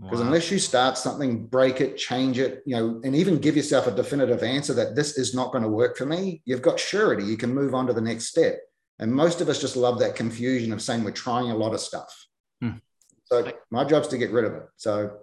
Because 0.00 0.20
wow. 0.20 0.26
unless 0.26 0.50
you 0.50 0.58
start 0.58 0.96
something, 0.96 1.44
break 1.46 1.80
it, 1.82 1.98
change 1.98 2.38
it, 2.38 2.62
you 2.64 2.74
know, 2.74 3.00
and 3.04 3.14
even 3.14 3.36
give 3.36 3.56
yourself 3.56 3.86
a 3.86 3.90
definitive 3.90 4.42
answer 4.42 4.72
that 4.74 4.96
this 4.96 5.18
is 5.18 5.34
not 5.34 5.52
going 5.52 5.64
to 5.64 5.68
work 5.68 5.96
for 5.96 6.06
me, 6.06 6.40
you've 6.46 6.62
got 6.62 6.80
surety. 6.80 7.24
You 7.24 7.36
can 7.36 7.54
move 7.54 7.74
on 7.74 7.86
to 7.88 7.92
the 7.92 8.00
next 8.00 8.26
step. 8.28 8.60
And 8.98 9.12
most 9.12 9.40
of 9.42 9.48
us 9.48 9.60
just 9.60 9.76
love 9.76 9.98
that 9.98 10.16
confusion 10.16 10.72
of 10.72 10.80
saying 10.80 11.04
we're 11.04 11.10
trying 11.10 11.50
a 11.50 11.56
lot 11.56 11.74
of 11.74 11.80
stuff. 11.80 12.26
Hmm. 12.62 12.78
So 13.24 13.52
my 13.70 13.84
job's 13.84 14.08
to 14.08 14.18
get 14.18 14.30
rid 14.30 14.46
of 14.46 14.54
it. 14.54 14.62
So 14.76 15.18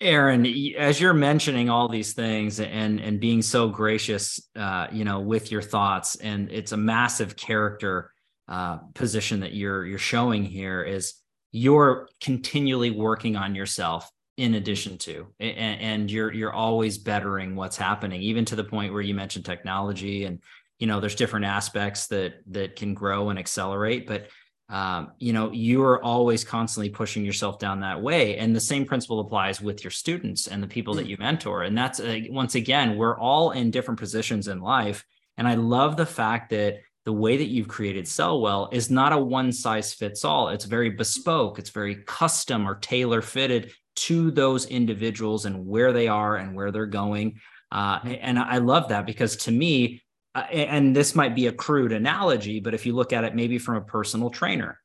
Aaron, 0.00 0.46
as 0.78 1.00
you're 1.00 1.14
mentioning 1.14 1.68
all 1.68 1.88
these 1.88 2.12
things 2.12 2.58
and 2.60 3.00
and 3.00 3.20
being 3.20 3.42
so 3.42 3.68
gracious, 3.68 4.40
uh, 4.56 4.86
you 4.90 5.04
know, 5.04 5.20
with 5.20 5.52
your 5.52 5.62
thoughts, 5.62 6.16
and 6.16 6.50
it's 6.50 6.72
a 6.72 6.76
massive 6.76 7.36
character 7.36 8.10
uh, 8.48 8.78
position 8.94 9.40
that 9.40 9.52
you're 9.52 9.84
you're 9.86 9.98
showing 9.98 10.44
here. 10.44 10.82
Is 10.82 11.14
you're 11.52 12.08
continually 12.20 12.90
working 12.90 13.36
on 13.36 13.54
yourself 13.54 14.10
in 14.36 14.54
addition 14.54 14.96
to, 14.98 15.26
and, 15.38 15.80
and 15.80 16.10
you're 16.10 16.32
you're 16.32 16.52
always 16.52 16.98
bettering 16.98 17.54
what's 17.54 17.76
happening, 17.76 18.22
even 18.22 18.44
to 18.46 18.56
the 18.56 18.64
point 18.64 18.92
where 18.92 19.02
you 19.02 19.14
mentioned 19.14 19.44
technology, 19.44 20.24
and 20.24 20.40
you 20.78 20.86
know, 20.86 20.98
there's 20.98 21.14
different 21.14 21.44
aspects 21.44 22.06
that 22.08 22.36
that 22.46 22.74
can 22.74 22.94
grow 22.94 23.28
and 23.28 23.38
accelerate, 23.38 24.06
but 24.06 24.28
um, 24.70 25.12
you 25.18 25.32
know 25.32 25.50
you're 25.52 26.02
always 26.02 26.44
constantly 26.44 26.88
pushing 26.88 27.24
yourself 27.24 27.58
down 27.58 27.80
that 27.80 28.00
way 28.00 28.36
and 28.36 28.54
the 28.54 28.60
same 28.60 28.84
principle 28.84 29.20
applies 29.20 29.60
with 29.60 29.84
your 29.84 29.90
students 29.90 30.46
and 30.46 30.62
the 30.62 30.68
people 30.68 30.94
that 30.94 31.06
mm. 31.06 31.10
you 31.10 31.16
mentor 31.18 31.62
and 31.64 31.76
that's 31.76 32.00
uh, 32.00 32.20
once 32.30 32.54
again 32.54 32.96
we're 32.96 33.18
all 33.18 33.50
in 33.50 33.70
different 33.70 33.98
positions 33.98 34.48
in 34.48 34.60
life 34.60 35.04
and 35.36 35.46
i 35.46 35.54
love 35.54 35.96
the 35.96 36.06
fact 36.06 36.50
that 36.50 36.78
the 37.06 37.12
way 37.12 37.36
that 37.38 37.48
you've 37.48 37.66
created 37.66 38.04
Sellwell 38.04 38.72
is 38.72 38.90
not 38.90 39.12
a 39.12 39.18
one 39.18 39.52
size 39.52 39.94
fits 39.94 40.24
all. 40.24 40.50
It's 40.50 40.66
very 40.66 40.90
bespoke, 40.90 41.58
it's 41.58 41.70
very 41.70 41.96
custom 42.04 42.68
or 42.68 42.74
tailor 42.74 43.22
fitted 43.22 43.72
to 43.96 44.30
those 44.30 44.66
individuals 44.66 45.46
and 45.46 45.66
where 45.66 45.92
they 45.92 46.08
are 46.08 46.36
and 46.36 46.54
where 46.54 46.70
they're 46.70 46.86
going. 46.86 47.40
Uh, 47.72 48.00
and 48.04 48.38
I 48.38 48.58
love 48.58 48.88
that 48.88 49.06
because 49.06 49.36
to 49.36 49.50
me, 49.50 50.02
uh, 50.34 50.40
and 50.52 50.94
this 50.94 51.14
might 51.14 51.34
be 51.34 51.46
a 51.46 51.52
crude 51.52 51.92
analogy, 51.92 52.60
but 52.60 52.74
if 52.74 52.86
you 52.86 52.94
look 52.94 53.12
at 53.12 53.24
it 53.24 53.34
maybe 53.34 53.58
from 53.58 53.76
a 53.76 53.80
personal 53.80 54.30
trainer, 54.30 54.80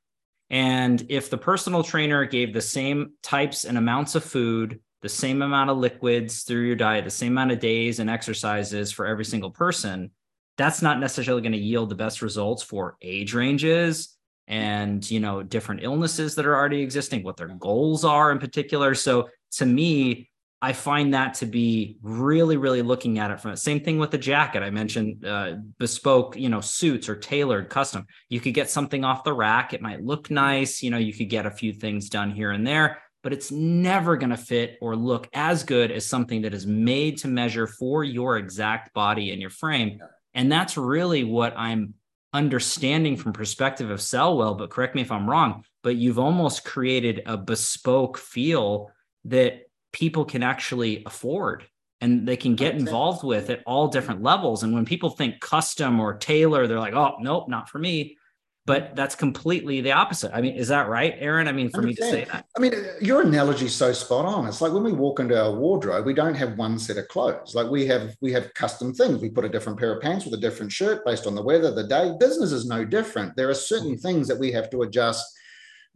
and 0.50 1.06
if 1.10 1.30
the 1.30 1.38
personal 1.38 1.84
trainer 1.84 2.26
gave 2.26 2.54
the 2.54 2.62
same 2.62 3.14
types 3.24 3.66
and 3.66 3.78
amounts 3.78 4.16
of 4.16 4.24
food, 4.24 4.80
the 5.02 5.10
same 5.10 5.42
amount 5.42 5.70
of 5.70 5.78
liquids 5.78 6.44
through 6.44 6.66
your 6.66 6.76
diet, 6.76 7.06
the 7.06 7.12
same 7.12 7.34
amount 7.34 7.52
of 7.52 7.60
days 7.60 8.00
and 8.00 8.10
exercises 8.10 8.92
for 8.92 9.06
every 9.06 9.26
single 9.26 9.52
person, 9.52 10.12
that's 10.58 10.82
not 10.82 11.00
necessarily 11.00 11.42
going 11.42 11.52
to 11.52 11.58
yield 11.58 11.90
the 11.90 11.96
best 11.96 12.22
results 12.22 12.64
for 12.64 12.98
age 13.02 13.34
ranges 13.34 14.16
and 14.48 15.10
you 15.10 15.20
know 15.20 15.42
different 15.42 15.84
illnesses 15.84 16.36
that 16.36 16.46
are 16.46 16.56
already 16.56 16.82
existing 16.82 17.24
what 17.24 17.36
their 17.38 17.48
goals 17.48 18.06
are 18.06 18.32
in 18.32 18.40
particular. 18.40 18.94
So 18.96 19.30
to 19.54 19.66
me 19.66 20.30
i 20.62 20.74
find 20.74 21.14
that 21.14 21.36
to 21.36 21.46
be 21.46 21.98
really 22.02 22.58
really 22.58 22.82
looking 22.82 23.20
at 23.20 23.32
it 23.32 23.40
from 23.40 23.52
the 23.52 23.58
same 23.58 23.82
thing 23.82 24.00
with 24.00 24.12
the 24.12 24.18
jacket. 24.18 24.64
I 24.64 24.70
mentioned 24.70 25.26
uh, 25.26 25.56
bespoke 25.78 26.36
you 26.36 26.50
know 26.50 26.62
suits 26.62 27.10
or 27.10 27.16
tailored 27.16 27.70
custom. 27.70 28.06
You 28.30 28.40
could 28.40 28.54
get 28.54 28.70
something 28.70 29.04
off 29.04 29.24
the 29.24 29.34
rack. 29.34 29.74
It 29.74 29.82
might 29.82 30.04
look 30.04 30.32
nice. 30.32 30.82
You 30.82 30.92
know 30.92 30.98
you 30.98 31.14
could 31.14 31.30
get 31.30 31.46
a 31.46 31.52
few 31.52 31.74
things 31.74 32.10
done 32.10 32.32
here 32.32 32.52
and 32.52 32.66
there 32.66 33.02
but 33.26 33.34
it's 33.34 33.52
never 33.52 34.18
going 34.18 34.30
to 34.30 34.38
fit 34.38 34.78
or 34.82 34.96
look 34.96 35.28
as 35.34 35.64
good 35.64 35.92
as 35.92 36.06
something 36.06 36.44
that 36.44 36.54
is 36.54 36.68
made 36.68 37.18
to 37.18 37.28
measure 37.28 37.66
for 37.66 38.04
your 38.04 38.38
exact 38.38 38.94
body 38.94 39.32
and 39.32 39.42
your 39.42 39.50
frame. 39.50 40.00
And 40.36 40.52
that's 40.52 40.78
really 40.78 41.24
what 41.24 41.58
I'm 41.58 41.96
understanding 42.34 43.18
from 43.18 43.34
perspective 43.34 43.90
of 43.90 44.00
Sellwell, 44.00 44.56
but 44.56 44.70
correct 44.70 44.94
me 44.94 45.02
if 45.02 45.12
I'm 45.12 45.28
wrong, 45.28 45.64
but 45.82 45.96
you've 45.96 46.20
almost 46.20 46.66
created 46.66 47.24
a 47.26 47.36
bespoke 47.36 48.20
feel 48.20 48.92
that 49.24 49.65
people 49.96 50.26
can 50.26 50.44
actually 50.44 51.02
afford 51.06 51.66
and 52.02 52.28
they 52.28 52.36
can 52.36 52.56
get 52.56 52.76
involved 52.76 53.24
with 53.24 53.50
at 53.50 53.64
all 53.66 53.88
different 53.88 54.22
levels. 54.22 54.62
And 54.62 54.74
when 54.74 54.86
people 54.86 55.10
think 55.10 55.40
custom 55.40 56.00
or 56.00 56.16
tailor, 56.16 56.68
they're 56.68 56.80
like, 56.80 56.94
oh, 56.94 57.16
nope, 57.22 57.48
not 57.48 57.70
for 57.70 57.80
me 57.80 58.18
but 58.66 58.96
that's 58.96 59.14
completely 59.14 59.82
the 59.82 59.92
opposite. 59.92 60.32
I 60.34 60.42
mean, 60.42 60.56
is 60.56 60.70
that 60.70 60.90
right, 60.90 61.14
Aaron? 61.20 61.48
I 61.48 61.52
mean, 61.52 61.70
for 61.70 61.84
me 61.84 61.94
to 61.94 62.02
say 62.02 62.26
that. 62.26 62.46
I 62.58 62.60
mean, 62.60 62.74
your 63.00 63.22
analogy 63.22 63.68
is 63.68 63.76
so 63.76 63.94
spot 63.94 64.26
on. 64.26 64.48
It's 64.48 64.60
like 64.60 64.74
when 64.74 64.84
we 64.84 64.92
walk 64.92 65.20
into 65.20 65.40
our 65.40 65.52
wardrobe, 65.52 66.06
we 66.06 66.16
don't 66.16 66.34
have 66.34 66.58
one 66.58 66.80
set 66.80 66.98
of 66.98 67.08
clothes. 67.08 67.54
Like 67.54 67.70
we 67.70 67.86
have, 67.86 68.16
we 68.22 68.32
have 68.34 68.54
custom 68.56 68.92
things. 68.92 69.22
We 69.22 69.30
put 69.30 69.46
a 69.46 69.50
different 69.50 69.78
pair 69.78 69.96
of 69.96 70.02
pants 70.02 70.26
with 70.26 70.34
a 70.34 70.42
different 70.42 70.72
shirt 70.72 71.06
based 71.06 71.28
on 71.28 71.36
the 71.36 71.44
weather, 71.44 71.72
the 71.72 71.84
day. 71.84 72.14
Business 72.20 72.52
is 72.52 72.66
no 72.66 72.84
different. 72.84 73.36
There 73.36 73.50
are 73.50 73.54
certain 73.56 73.92
mm-hmm. 73.92 74.02
things 74.02 74.28
that 74.28 74.40
we 74.40 74.52
have 74.54 74.72
to 74.72 74.82
adjust 74.82 75.24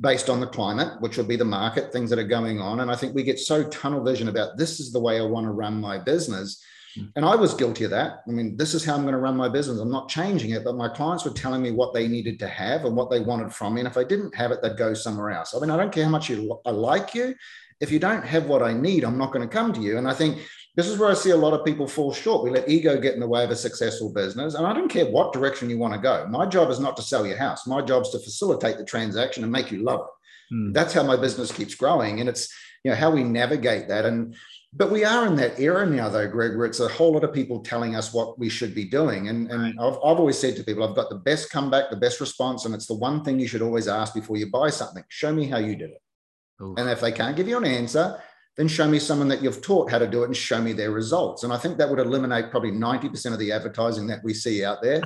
based 0.01 0.29
on 0.29 0.39
the 0.39 0.47
climate, 0.47 0.99
which 1.01 1.17
will 1.17 1.25
be 1.25 1.35
the 1.35 1.45
market, 1.45 1.91
things 1.91 2.09
that 2.09 2.19
are 2.19 2.23
going 2.23 2.59
on. 2.59 2.79
And 2.79 2.89
I 2.89 2.95
think 2.95 3.13
we 3.13 3.23
get 3.23 3.39
so 3.39 3.67
tunnel 3.69 4.03
vision 4.03 4.29
about 4.29 4.57
this 4.57 4.79
is 4.79 4.91
the 4.91 4.99
way 4.99 5.19
I 5.19 5.25
want 5.25 5.45
to 5.45 5.51
run 5.51 5.79
my 5.79 5.97
business 5.97 6.63
hmm. 6.95 7.05
and 7.15 7.25
I 7.25 7.35
was 7.35 7.53
guilty 7.53 7.83
of 7.83 7.91
that. 7.91 8.23
I 8.27 8.31
mean, 8.31 8.55
this 8.55 8.73
is 8.73 8.85
how 8.85 8.95
I'm 8.95 9.01
going 9.01 9.13
to 9.13 9.19
run 9.19 9.35
my 9.35 9.49
business. 9.49 9.79
I'm 9.79 9.91
not 9.91 10.09
changing 10.09 10.51
it, 10.51 10.63
but 10.63 10.75
my 10.75 10.87
clients 10.87 11.25
were 11.25 11.31
telling 11.31 11.61
me 11.61 11.71
what 11.71 11.93
they 11.93 12.07
needed 12.07 12.39
to 12.39 12.47
have 12.47 12.85
and 12.85 12.95
what 12.95 13.09
they 13.09 13.19
wanted 13.19 13.53
from 13.53 13.73
me. 13.73 13.81
And 13.81 13.89
if 13.89 13.97
I 13.97 14.05
didn't 14.05 14.35
have 14.35 14.51
it, 14.51 14.61
they'd 14.61 14.77
go 14.77 14.93
somewhere 14.93 15.31
else. 15.31 15.53
I 15.53 15.59
mean, 15.59 15.71
I 15.71 15.77
don't 15.77 15.91
care 15.91 16.05
how 16.05 16.11
much 16.11 16.29
you 16.29 16.59
I 16.65 16.71
like 16.71 17.13
you. 17.13 17.35
If 17.81 17.91
you 17.91 17.99
don't 17.99 18.25
have 18.25 18.47
what 18.47 18.61
I 18.61 18.73
need, 18.73 19.03
I'm 19.03 19.17
not 19.17 19.31
going 19.31 19.47
to 19.47 19.53
come 19.53 19.71
to 19.73 19.79
you. 19.79 19.97
And 19.97 20.07
I 20.07 20.13
think 20.13 20.39
this 20.79 20.87
is 20.87 20.97
where 20.97 21.11
I 21.11 21.13
see 21.13 21.31
a 21.31 21.35
lot 21.35 21.51
of 21.51 21.65
people 21.65 21.87
fall 21.87 22.13
short. 22.13 22.41
We 22.41 22.51
let 22.51 22.69
ego 22.69 22.97
get 22.97 23.13
in 23.13 23.19
the 23.19 23.27
way 23.27 23.43
of 23.43 23.51
a 23.51 23.55
successful 23.55 24.13
business. 24.13 24.53
And 24.53 24.65
I 24.65 24.71
don't 24.71 24.87
care 24.87 25.07
what 25.07 25.33
direction 25.33 25.69
you 25.69 25.77
want 25.77 25.93
to 25.93 25.99
go. 25.99 26.25
My 26.29 26.45
job 26.45 26.69
is 26.69 26.79
not 26.79 26.95
to 26.95 27.03
sell 27.03 27.27
your 27.27 27.35
house. 27.35 27.67
My 27.67 27.81
job 27.81 28.03
is 28.03 28.11
to 28.11 28.19
facilitate 28.19 28.77
the 28.77 28.85
transaction 28.85 29.43
and 29.43 29.51
make 29.51 29.71
you 29.71 29.83
love 29.83 29.99
it. 29.99 30.55
Hmm. 30.55 30.71
That's 30.71 30.93
how 30.93 31.03
my 31.03 31.17
business 31.17 31.51
keeps 31.51 31.75
growing. 31.75 32.21
And 32.21 32.29
it's, 32.29 32.47
you 32.85 32.91
know, 32.91 32.95
how 32.95 33.11
we 33.11 33.25
navigate 33.25 33.89
that. 33.89 34.05
And 34.05 34.37
but 34.71 34.89
we 34.89 35.03
are 35.03 35.27
in 35.27 35.35
that 35.35 35.59
era 35.59 35.85
now, 35.85 36.07
though, 36.07 36.29
Greg, 36.29 36.55
where 36.55 36.65
it's 36.65 36.79
a 36.79 36.87
whole 36.87 37.11
lot 37.11 37.25
of 37.25 37.33
people 37.33 37.59
telling 37.59 37.97
us 37.97 38.13
what 38.13 38.39
we 38.39 38.47
should 38.47 38.73
be 38.73 38.85
doing. 38.85 39.27
And, 39.27 39.51
and 39.51 39.77
I've, 39.81 39.95
I've 39.95 40.19
always 40.21 40.39
said 40.39 40.55
to 40.55 40.63
people, 40.63 40.87
I've 40.87 40.95
got 40.95 41.09
the 41.09 41.17
best 41.17 41.49
comeback, 41.49 41.89
the 41.89 41.97
best 41.97 42.21
response. 42.21 42.63
And 42.63 42.73
it's 42.73 42.85
the 42.85 42.93
one 42.93 43.21
thing 43.25 43.37
you 43.37 43.47
should 43.47 43.63
always 43.63 43.89
ask 43.89 44.13
before 44.13 44.37
you 44.37 44.49
buy 44.49 44.69
something 44.69 45.03
show 45.09 45.33
me 45.33 45.45
how 45.45 45.57
you 45.57 45.75
did 45.75 45.89
it. 45.89 46.01
Ooh. 46.61 46.75
And 46.77 46.89
if 46.89 47.01
they 47.01 47.11
can't 47.11 47.35
give 47.35 47.49
you 47.49 47.57
an 47.57 47.65
answer, 47.65 48.21
then 48.59 48.67
show 48.67 48.89
me 48.89 48.99
someone 48.99 49.29
that 49.29 49.41
you've 49.41 49.61
taught 49.61 49.89
how 49.89 49.97
to 49.97 50.05
do 50.05 50.23
it 50.23 50.25
and 50.25 50.35
show 50.35 50.61
me 50.61 50.73
their 50.73 50.91
results. 50.91 51.45
And 51.45 51.53
I 51.53 51.57
think 51.57 51.77
that 51.77 51.89
would 51.89 51.97
eliminate 51.97 52.51
probably 52.51 52.73
90% 52.73 53.31
of 53.31 53.39
the 53.39 53.53
advertising 53.53 54.05
that 54.07 54.19
we 54.21 54.33
see 54.33 54.65
out 54.65 54.81
there. 54.81 55.01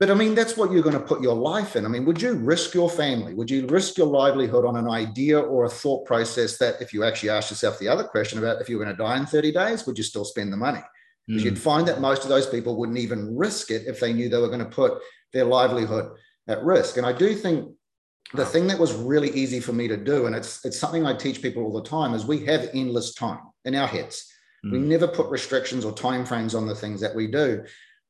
But 0.00 0.10
I 0.10 0.14
mean, 0.14 0.34
that's 0.34 0.56
what 0.56 0.72
you're 0.72 0.82
going 0.82 0.98
to 0.98 1.06
put 1.06 1.22
your 1.22 1.36
life 1.36 1.76
in. 1.76 1.84
I 1.84 1.88
mean, 1.88 2.04
would 2.04 2.20
you 2.20 2.34
risk 2.34 2.74
your 2.74 2.90
family? 2.90 3.32
Would 3.32 3.48
you 3.48 3.64
risk 3.68 3.96
your 3.96 4.08
livelihood 4.08 4.64
on 4.64 4.74
an 4.74 4.88
idea 4.88 5.38
or 5.38 5.66
a 5.66 5.68
thought 5.68 6.04
process 6.04 6.58
that, 6.58 6.82
if 6.82 6.92
you 6.92 7.04
actually 7.04 7.30
ask 7.30 7.50
yourself 7.50 7.78
the 7.78 7.86
other 7.86 8.02
question 8.02 8.40
about 8.40 8.60
if 8.60 8.68
you 8.68 8.76
were 8.76 8.84
going 8.84 8.96
to 8.96 9.00
die 9.00 9.18
in 9.18 9.26
30 9.26 9.52
days, 9.52 9.86
would 9.86 9.96
you 9.96 10.02
still 10.02 10.24
spend 10.24 10.52
the 10.52 10.56
money? 10.56 10.82
Because 11.28 11.42
mm. 11.42 11.44
you'd 11.44 11.58
find 11.60 11.86
that 11.86 12.00
most 12.00 12.24
of 12.24 12.28
those 12.28 12.48
people 12.48 12.74
wouldn't 12.76 12.98
even 12.98 13.36
risk 13.36 13.70
it 13.70 13.86
if 13.86 14.00
they 14.00 14.12
knew 14.12 14.28
they 14.28 14.40
were 14.40 14.48
going 14.48 14.58
to 14.58 14.64
put 14.64 15.00
their 15.32 15.44
livelihood 15.44 16.10
at 16.48 16.64
risk. 16.64 16.96
And 16.96 17.06
I 17.06 17.12
do 17.12 17.36
think 17.36 17.72
the 18.34 18.44
thing 18.44 18.66
that 18.66 18.78
was 18.78 18.92
really 18.92 19.30
easy 19.30 19.60
for 19.60 19.72
me 19.72 19.88
to 19.88 19.96
do, 19.96 20.26
and 20.26 20.34
it's 20.34 20.64
it's 20.64 20.78
something 20.78 21.06
I 21.06 21.14
teach 21.14 21.40
people 21.40 21.62
all 21.64 21.72
the 21.72 21.88
time, 21.88 22.14
is 22.14 22.26
we 22.26 22.44
have 22.46 22.70
endless 22.74 23.14
time 23.14 23.40
in 23.64 23.74
our 23.74 23.86
heads. 23.86 24.30
Mm. 24.64 24.72
We 24.72 24.78
never 24.78 25.06
put 25.06 25.30
restrictions 25.30 25.84
or 25.84 25.92
time 25.92 26.26
frames 26.26 26.54
on 26.54 26.66
the 26.66 26.74
things 26.74 27.00
that 27.00 27.14
we 27.14 27.26
do. 27.28 27.64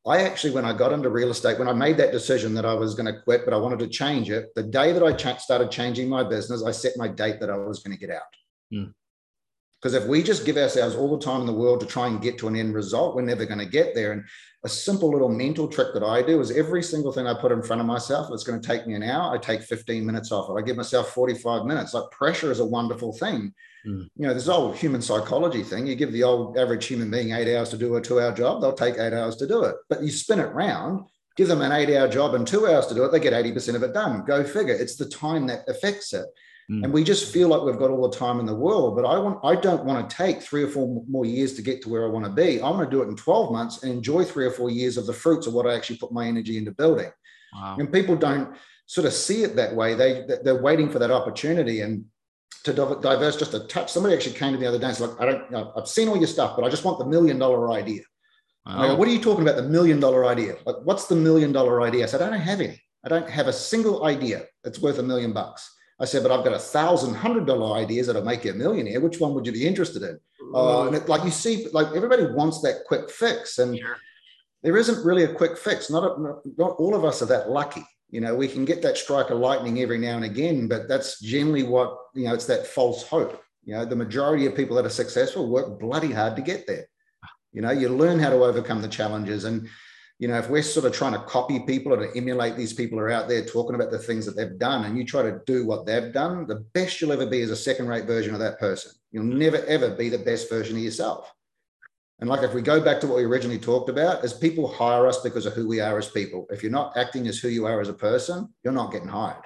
I 0.07 0.23
actually, 0.23 0.53
when 0.53 0.67
I 0.67 0.77
got 0.77 0.93
into 0.93 1.09
real 1.09 1.31
estate, 1.31 1.59
when 1.59 1.69
I 1.69 1.73
made 1.73 1.97
that 1.97 2.13
decision 2.13 2.53
that 2.55 2.67
I 2.67 2.75
was 2.75 2.95
going 2.95 3.07
to 3.07 3.21
quit, 3.23 3.45
but 3.45 3.55
I 3.55 3.57
wanted 3.57 3.79
to 3.79 3.89
change 3.89 4.31
it, 4.31 4.55
the 4.55 4.63
day 4.63 4.93
that 4.93 5.03
I 5.03 5.13
ch- 5.15 5.41
started 5.41 5.71
changing 5.71 6.11
my 6.11 6.23
business, 6.23 6.63
I 6.63 6.73
set 6.73 6.93
my 6.97 7.09
date 7.09 7.41
that 7.41 7.49
I 7.49 7.57
was 7.57 7.79
going 7.83 7.97
to 7.97 8.07
get 8.07 8.15
out. 8.15 8.23
Because 8.71 9.95
mm. 9.95 10.03
if 10.03 10.07
we 10.07 10.23
just 10.23 10.45
give 10.45 10.59
ourselves 10.59 10.95
all 10.95 11.17
the 11.17 11.25
time 11.25 11.41
in 11.41 11.47
the 11.47 11.55
world 11.55 11.81
to 11.81 11.87
try 11.87 12.07
and 12.07 12.21
get 12.21 12.37
to 12.39 12.49
an 12.49 12.57
end 12.57 12.75
result, 12.75 13.17
we're 13.17 13.23
never 13.23 13.47
going 13.47 13.61
to 13.61 13.67
get 13.67 13.95
there. 13.95 14.13
And 14.13 14.25
a 14.65 14.69
simple 14.69 15.11
little 15.11 15.29
mental 15.29 15.69
trick 15.69 15.89
that 15.95 16.03
I 16.03 16.23
do 16.23 16.41
is 16.41 16.51
every 16.51 16.83
single 16.83 17.13
thing 17.13 17.27
I 17.27 17.35
put 17.35 17.53
in 17.53 17.63
front 17.63 17.81
of 17.81 17.87
myself, 17.87 18.31
it's 18.33 18.45
going 18.45 18.61
to 18.61 18.67
take 18.67 18.87
me 18.87 18.95
an 18.95 19.03
hour, 19.03 19.35
I 19.35 19.39
take 19.39 19.63
15 19.63 20.05
minutes 20.05 20.33
off 20.33 20.49
it. 20.51 20.55
I 20.55 20.63
give 20.63 20.77
myself 20.77 21.11
45 21.11 21.67
minutes. 21.67 21.93
Like 21.93 22.11
pressure 22.11 22.51
is 22.51 22.61
a 22.61 22.65
wonderful 22.65 23.13
thing 23.13 23.53
Mm. 23.87 24.09
You 24.17 24.27
know, 24.27 24.35
this 24.35 24.49
old 24.49 24.77
human 24.77 25.03
psychology 25.03 25.63
thing. 25.63 25.87
You 25.87 25.95
give 25.95 26.13
the 26.13 26.23
old 26.23 26.57
average 26.57 26.87
human 26.87 27.11
being 27.11 27.33
eight 27.33 27.55
hours 27.55 27.69
to 27.71 27.77
do 27.77 27.97
a 27.97 28.01
two 28.01 28.21
hour 28.21 28.33
job, 28.33 28.61
they'll 28.61 28.73
take 28.73 28.95
eight 28.95 29.13
hours 29.13 29.37
to 29.37 29.47
do 29.47 29.65
it. 29.65 29.77
But 29.89 30.03
you 30.03 30.11
spin 30.11 30.41
it 30.41 30.53
round, 30.55 31.07
give 31.37 31.49
them 31.49 31.61
an 31.61 31.73
eight 31.73 31.95
hour 31.95 32.09
job 32.09 32.35
and 32.35 32.47
two 32.47 32.67
hours 32.67 32.87
to 32.87 32.95
do 32.95 33.05
it, 33.05 33.13
they 33.13 33.21
get 33.21 33.33
80% 33.33 33.75
of 33.75 33.83
it 33.83 33.93
done. 33.93 34.25
Go 34.25 34.43
figure. 34.45 34.75
It's 34.75 34.97
the 34.97 35.09
time 35.09 35.47
that 35.49 35.69
affects 35.69 36.13
it. 36.15 36.27
Mm. 36.71 36.85
And 36.85 36.93
we 36.93 37.05
just 37.05 37.33
feel 37.33 37.49
like 37.49 37.63
we've 37.63 37.79
got 37.79 37.91
all 37.91 38.09
the 38.09 38.17
time 38.17 38.41
in 38.41 38.47
the 38.47 38.55
world. 38.55 38.97
But 38.97 39.05
I 39.05 39.19
want 39.19 39.39
I 39.45 39.55
don't 39.55 39.85
want 39.85 40.09
to 40.09 40.17
take 40.17 40.43
three 40.43 40.63
or 40.63 40.69
four 40.69 41.05
more 41.09 41.27
years 41.27 41.55
to 41.55 41.63
get 41.63 41.83
to 41.83 41.89
where 41.89 42.05
I 42.07 42.09
want 42.09 42.25
to 42.25 42.33
be. 42.33 42.61
I 42.61 42.71
want 42.71 42.89
to 42.89 42.97
do 42.97 43.03
it 43.03 43.09
in 43.09 43.17
12 43.17 43.53
months 43.53 43.83
and 43.83 43.93
enjoy 43.93 44.25
three 44.25 44.47
or 44.47 44.51
four 44.51 44.71
years 44.71 44.97
of 44.97 45.07
the 45.07 45.13
fruits 45.13 45.47
of 45.47 45.53
what 45.53 45.67
I 45.67 45.75
actually 45.75 45.99
put 45.99 46.13
my 46.13 46.27
energy 46.27 46.57
into 46.57 46.73
building. 46.73 47.11
Wow. 47.55 47.77
And 47.79 47.93
people 47.93 48.17
don't 48.17 48.57
sort 48.87 49.07
of 49.07 49.13
see 49.13 49.43
it 49.43 49.57
that 49.57 49.75
way. 49.75 49.95
They 49.95 50.27
they're 50.43 50.63
waiting 50.63 50.91
for 50.91 50.99
that 50.99 51.11
opportunity. 51.11 51.81
And 51.83 52.07
to 52.65 52.73
diverse 52.73 53.37
just 53.37 53.53
a 53.53 53.61
touch. 53.67 53.93
Somebody 53.93 54.15
actually 54.15 54.37
came 54.37 54.53
to 54.53 54.59
me 54.59 54.65
the 54.65 54.69
other 54.69 54.79
day 54.79 54.87
and 54.87 54.97
said, 54.97 55.09
"Look, 55.11 55.21
I 55.21 55.27
don't 55.27 55.51
know 55.51 55.73
i've 55.77 55.87
seen 55.87 56.09
all 56.09 56.17
your 56.17 56.27
stuff, 56.27 56.57
but 56.57 56.65
I 56.65 56.71
just 56.71 56.83
want 56.83 56.99
the 56.99 57.05
million 57.05 57.39
dollar 57.39 57.71
idea." 57.73 58.03
Wow. 58.67 58.89
Go, 58.89 58.95
what 58.97 59.09
are 59.09 59.11
you 59.11 59.21
talking 59.21 59.43
about? 59.43 59.57
The 59.57 59.69
million 59.69 60.01
dollar 60.01 60.25
idea? 60.25 60.57
Like, 60.65 60.77
what's 60.85 61.07
the 61.07 61.17
million 61.17 61.53
dollar 61.53 61.83
idea? 61.83 62.05
I 62.05 62.07
said, 62.07 62.23
I 62.23 62.31
don't 62.31 62.41
have 62.41 62.61
any. 62.61 62.81
I 63.05 63.09
don't 63.09 63.29
have 63.29 63.49
a 63.49 63.53
single 63.53 64.07
idea 64.07 64.47
that's 64.63 64.79
worth 64.79 64.99
a 64.99 65.03
million 65.03 65.33
bucks. 65.33 65.71
I 66.01 66.07
said, 66.07 66.23
but 66.23 66.33
I've 66.33 66.45
got 66.45 66.55
a 66.55 66.59
thousand 66.59 67.15
hundred 67.15 67.47
dollar 67.47 67.77
ideas 67.77 68.07
that'll 68.07 68.25
make 68.25 68.45
you 68.45 68.53
a 68.53 68.55
millionaire. 68.55 69.01
Which 69.01 69.21
one 69.21 69.35
would 69.35 69.47
you 69.47 69.53
be 69.53 69.67
interested 69.67 70.03
in? 70.03 70.19
Uh, 70.55 70.87
and 70.87 70.97
it, 70.97 71.09
like 71.09 71.25
you 71.25 71.31
see, 71.31 71.69
like 71.73 71.89
everybody 71.95 72.27
wants 72.27 72.61
that 72.63 72.85
quick 72.87 73.11
fix, 73.11 73.59
and 73.59 73.79
sure. 73.79 73.97
there 74.63 74.77
isn't 74.77 75.05
really 75.05 75.25
a 75.25 75.33
quick 75.33 75.57
fix. 75.57 75.91
Not, 75.91 76.05
a, 76.05 76.41
not 76.57 76.77
all 76.79 76.95
of 76.95 77.05
us 77.05 77.23
are 77.23 77.27
that 77.27 77.51
lucky 77.51 77.85
you 78.15 78.21
know, 78.21 78.33
we 78.33 78.47
can 78.47 78.65
get 78.65 78.81
that 78.83 78.97
strike 78.97 79.31
of 79.31 79.41
lightning 79.41 79.81
every 79.83 79.99
now 79.99 80.15
and 80.15 80.25
again, 80.25 80.69
but 80.69 80.87
that's 80.87 81.19
generally 81.19 81.65
what, 81.65 81.97
you 82.15 82.27
know, 82.27 82.35
it's 82.35 82.47
that 82.47 82.65
false 82.65 83.03
hope. 83.03 83.43
You 83.65 83.75
know, 83.75 83.85
the 83.85 83.97
majority 83.97 84.47
of 84.47 84.55
people 84.55 84.77
that 84.77 84.87
are 84.87 84.91
successful 84.91 85.51
work 85.51 85.81
bloody 85.81 86.13
hard 86.13 86.37
to 86.37 86.43
get 86.43 86.65
there. 86.65 86.87
You 87.53 87.63
know, 87.63 87.73
you 87.73 87.89
learn 87.89 88.21
how 88.21 88.31
to 88.31 88.37
overcome 88.37 88.83
the 88.83 88.89
challenges. 88.89 89.45
And, 89.47 89.69
you 90.19 90.29
know, 90.29 90.39
if 90.39 90.49
we're 90.49 90.63
sort 90.63 90.87
of 90.87 90.93
trying 90.93 91.13
to 91.13 91.19
copy 91.21 91.61
people 91.61 91.93
or 91.93 92.07
to 92.07 92.17
emulate 92.17 92.57
these 92.57 92.73
people 92.73 92.99
who 92.99 93.05
are 93.05 93.11
out 93.11 93.29
there 93.29 93.45
talking 93.45 93.75
about 93.75 93.91
the 93.91 93.99
things 93.99 94.25
that 94.27 94.37
they've 94.37 94.59
done 94.59 94.85
and 94.85 94.97
you 94.97 95.05
try 95.05 95.23
to 95.23 95.41
do 95.45 95.67
what 95.67 95.87
they've 95.87 96.13
done, 96.13 96.47
the 96.47 96.65
best 96.73 97.01
you'll 97.01 97.13
ever 97.13 97.27
be 97.27 97.41
is 97.41 97.51
a 97.51 97.57
second 97.57 97.89
rate 97.89 98.07
version 98.07 98.33
of 98.33 98.41
that 98.41 98.61
person. 98.61 98.93
You'll 99.11 99.25
never, 99.25 99.59
ever 99.67 99.91
be 99.91 100.09
the 100.09 100.19
best 100.19 100.49
version 100.49 100.77
of 100.77 100.83
yourself. 100.83 101.33
And 102.21 102.31
like 102.31 102.45
if 102.45 102.55
we 102.55 102.63
go 102.63 102.81
back 102.81 103.01
to 103.01 103.09
what 103.09 103.17
we 103.17 103.25
originally 103.25 103.59
talked 103.59 103.91
about, 103.91 104.25
is 104.25 104.33
people 104.33 104.69
hire 104.69 105.09
us 105.09 105.21
because 105.21 105.47
of 105.47 105.55
who 105.55 105.67
we 105.67 105.81
are 105.81 105.99
as 105.99 106.09
people. 106.09 106.47
If 106.49 106.63
you're 106.63 106.71
not 106.71 106.97
acting 106.97 107.27
as 107.27 107.41
who 107.41 107.49
you 107.49 107.67
are 107.67 107.81
as 107.81 107.89
a 107.89 107.95
person, 107.95 108.55
you're 108.63 108.73
not 108.73 108.93
getting 108.93 109.09
hired. 109.09 109.43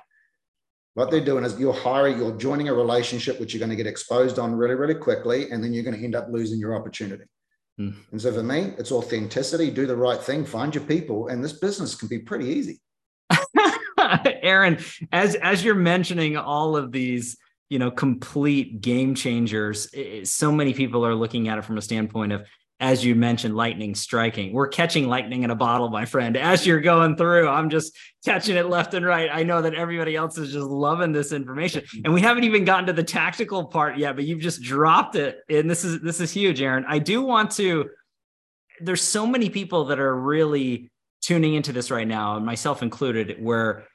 What 0.93 1.11
they're 1.11 1.25
doing 1.25 1.45
is 1.45 1.59
you're 1.59 1.73
hiring, 1.73 2.19
you're 2.19 2.37
joining 2.37 2.69
a 2.69 2.75
relationship 2.75 3.41
which 3.41 3.55
you're 3.55 3.61
going 3.61 3.71
to 3.71 3.77
get 3.77 3.87
exposed 3.87 4.39
on 4.39 4.55
really, 4.55 4.75
really 4.75 4.97
quickly, 4.97 5.51
and 5.51 5.64
then 5.64 5.73
you're 5.73 5.85
going 5.85 5.97
to 5.97 6.05
end 6.05 6.14
up 6.14 6.27
losing 6.29 6.61
your 6.61 6.77
opportunity. 6.77 7.25
Mm. 7.79 7.95
And 8.11 8.20
so 8.20 8.33
for 8.33 8.43
me, 8.43 8.72
it's 8.79 8.93
authenticity, 8.93 9.70
do 9.70 9.87
the 9.87 9.97
right 9.97 10.20
thing, 10.20 10.45
find 10.45 10.74
your 10.74 10.85
people, 10.85 11.29
and 11.29 11.43
this 11.43 11.53
business 11.53 11.95
can 11.95 12.09
be 12.09 12.18
pretty 12.18 12.47
easy. 12.47 12.81
Aaron, 13.99 14.79
as 15.12 15.35
as 15.37 15.64
you're 15.64 15.74
mentioning 15.74 16.37
all 16.37 16.76
of 16.76 16.93
these, 16.93 17.37
you 17.68 17.79
know, 17.79 17.91
complete 17.91 18.81
game 18.81 19.14
changers, 19.14 19.89
so 20.24 20.51
many 20.51 20.72
people 20.72 21.05
are 21.05 21.14
looking 21.14 21.49
at 21.49 21.59
it 21.59 21.64
from 21.64 21.79
a 21.79 21.83
standpoint 21.83 22.33
of 22.33 22.47
as 22.81 23.05
you 23.05 23.14
mentioned, 23.14 23.57
lightning 23.57 23.95
striking. 23.95 24.53
We're 24.53 24.68
catching 24.68 25.09
lightning 25.09 25.43
in 25.43 25.51
a 25.51 25.57
bottle, 25.57 25.89
my 25.89 26.05
friend. 26.05 26.37
As 26.37 26.64
you're 26.64 26.81
going 26.81 27.16
through, 27.16 27.49
I'm 27.49 27.70
just 27.70 27.97
catching 28.24 28.57
it 28.57 28.68
left 28.68 28.95
and 28.95 29.05
right. 29.05 29.29
I 29.33 29.43
know 29.43 29.61
that 29.62 29.74
everybody 29.74 30.14
else 30.14 30.39
is 30.39 30.53
just 30.53 30.66
loving 30.66 31.12
this 31.12 31.33
information, 31.33 31.83
and 32.05 32.14
we 32.14 32.20
haven't 32.20 32.45
even 32.45 32.64
gotten 32.64 32.87
to 32.87 32.93
the 32.93 33.03
tactical 33.03 33.66
part 33.66 33.99
yet. 33.99 34.14
But 34.14 34.26
you've 34.26 34.41
just 34.41 34.62
dropped 34.62 35.16
it, 35.16 35.39
and 35.49 35.68
this 35.68 35.85
is 35.85 36.01
this 36.01 36.20
is 36.20 36.31
huge, 36.31 36.61
Aaron. 36.61 36.85
I 36.89 36.99
do 36.99 37.22
want 37.22 37.51
to. 37.53 37.91
There's 38.81 39.03
so 39.03 39.26
many 39.26 39.51
people 39.51 39.87
that 39.87 39.99
are 39.99 40.14
really 40.14 40.91
tuning 41.20 41.55
into 41.55 41.72
this 41.72 41.91
right 41.91 42.07
now, 42.07 42.37
and 42.37 42.47
myself 42.47 42.83
included, 42.83 43.43
where 43.43 43.87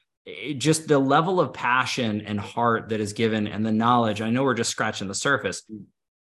just 0.57 0.87
the 0.87 0.99
level 0.99 1.39
of 1.39 1.53
passion 1.53 2.21
and 2.21 2.39
heart 2.39 2.89
that 2.89 2.99
is 2.99 3.13
given 3.13 3.47
and 3.47 3.65
the 3.65 3.71
knowledge. 3.71 4.21
I 4.21 4.29
know 4.29 4.43
we're 4.43 4.53
just 4.53 4.71
scratching 4.71 5.07
the 5.07 5.15
surface, 5.15 5.63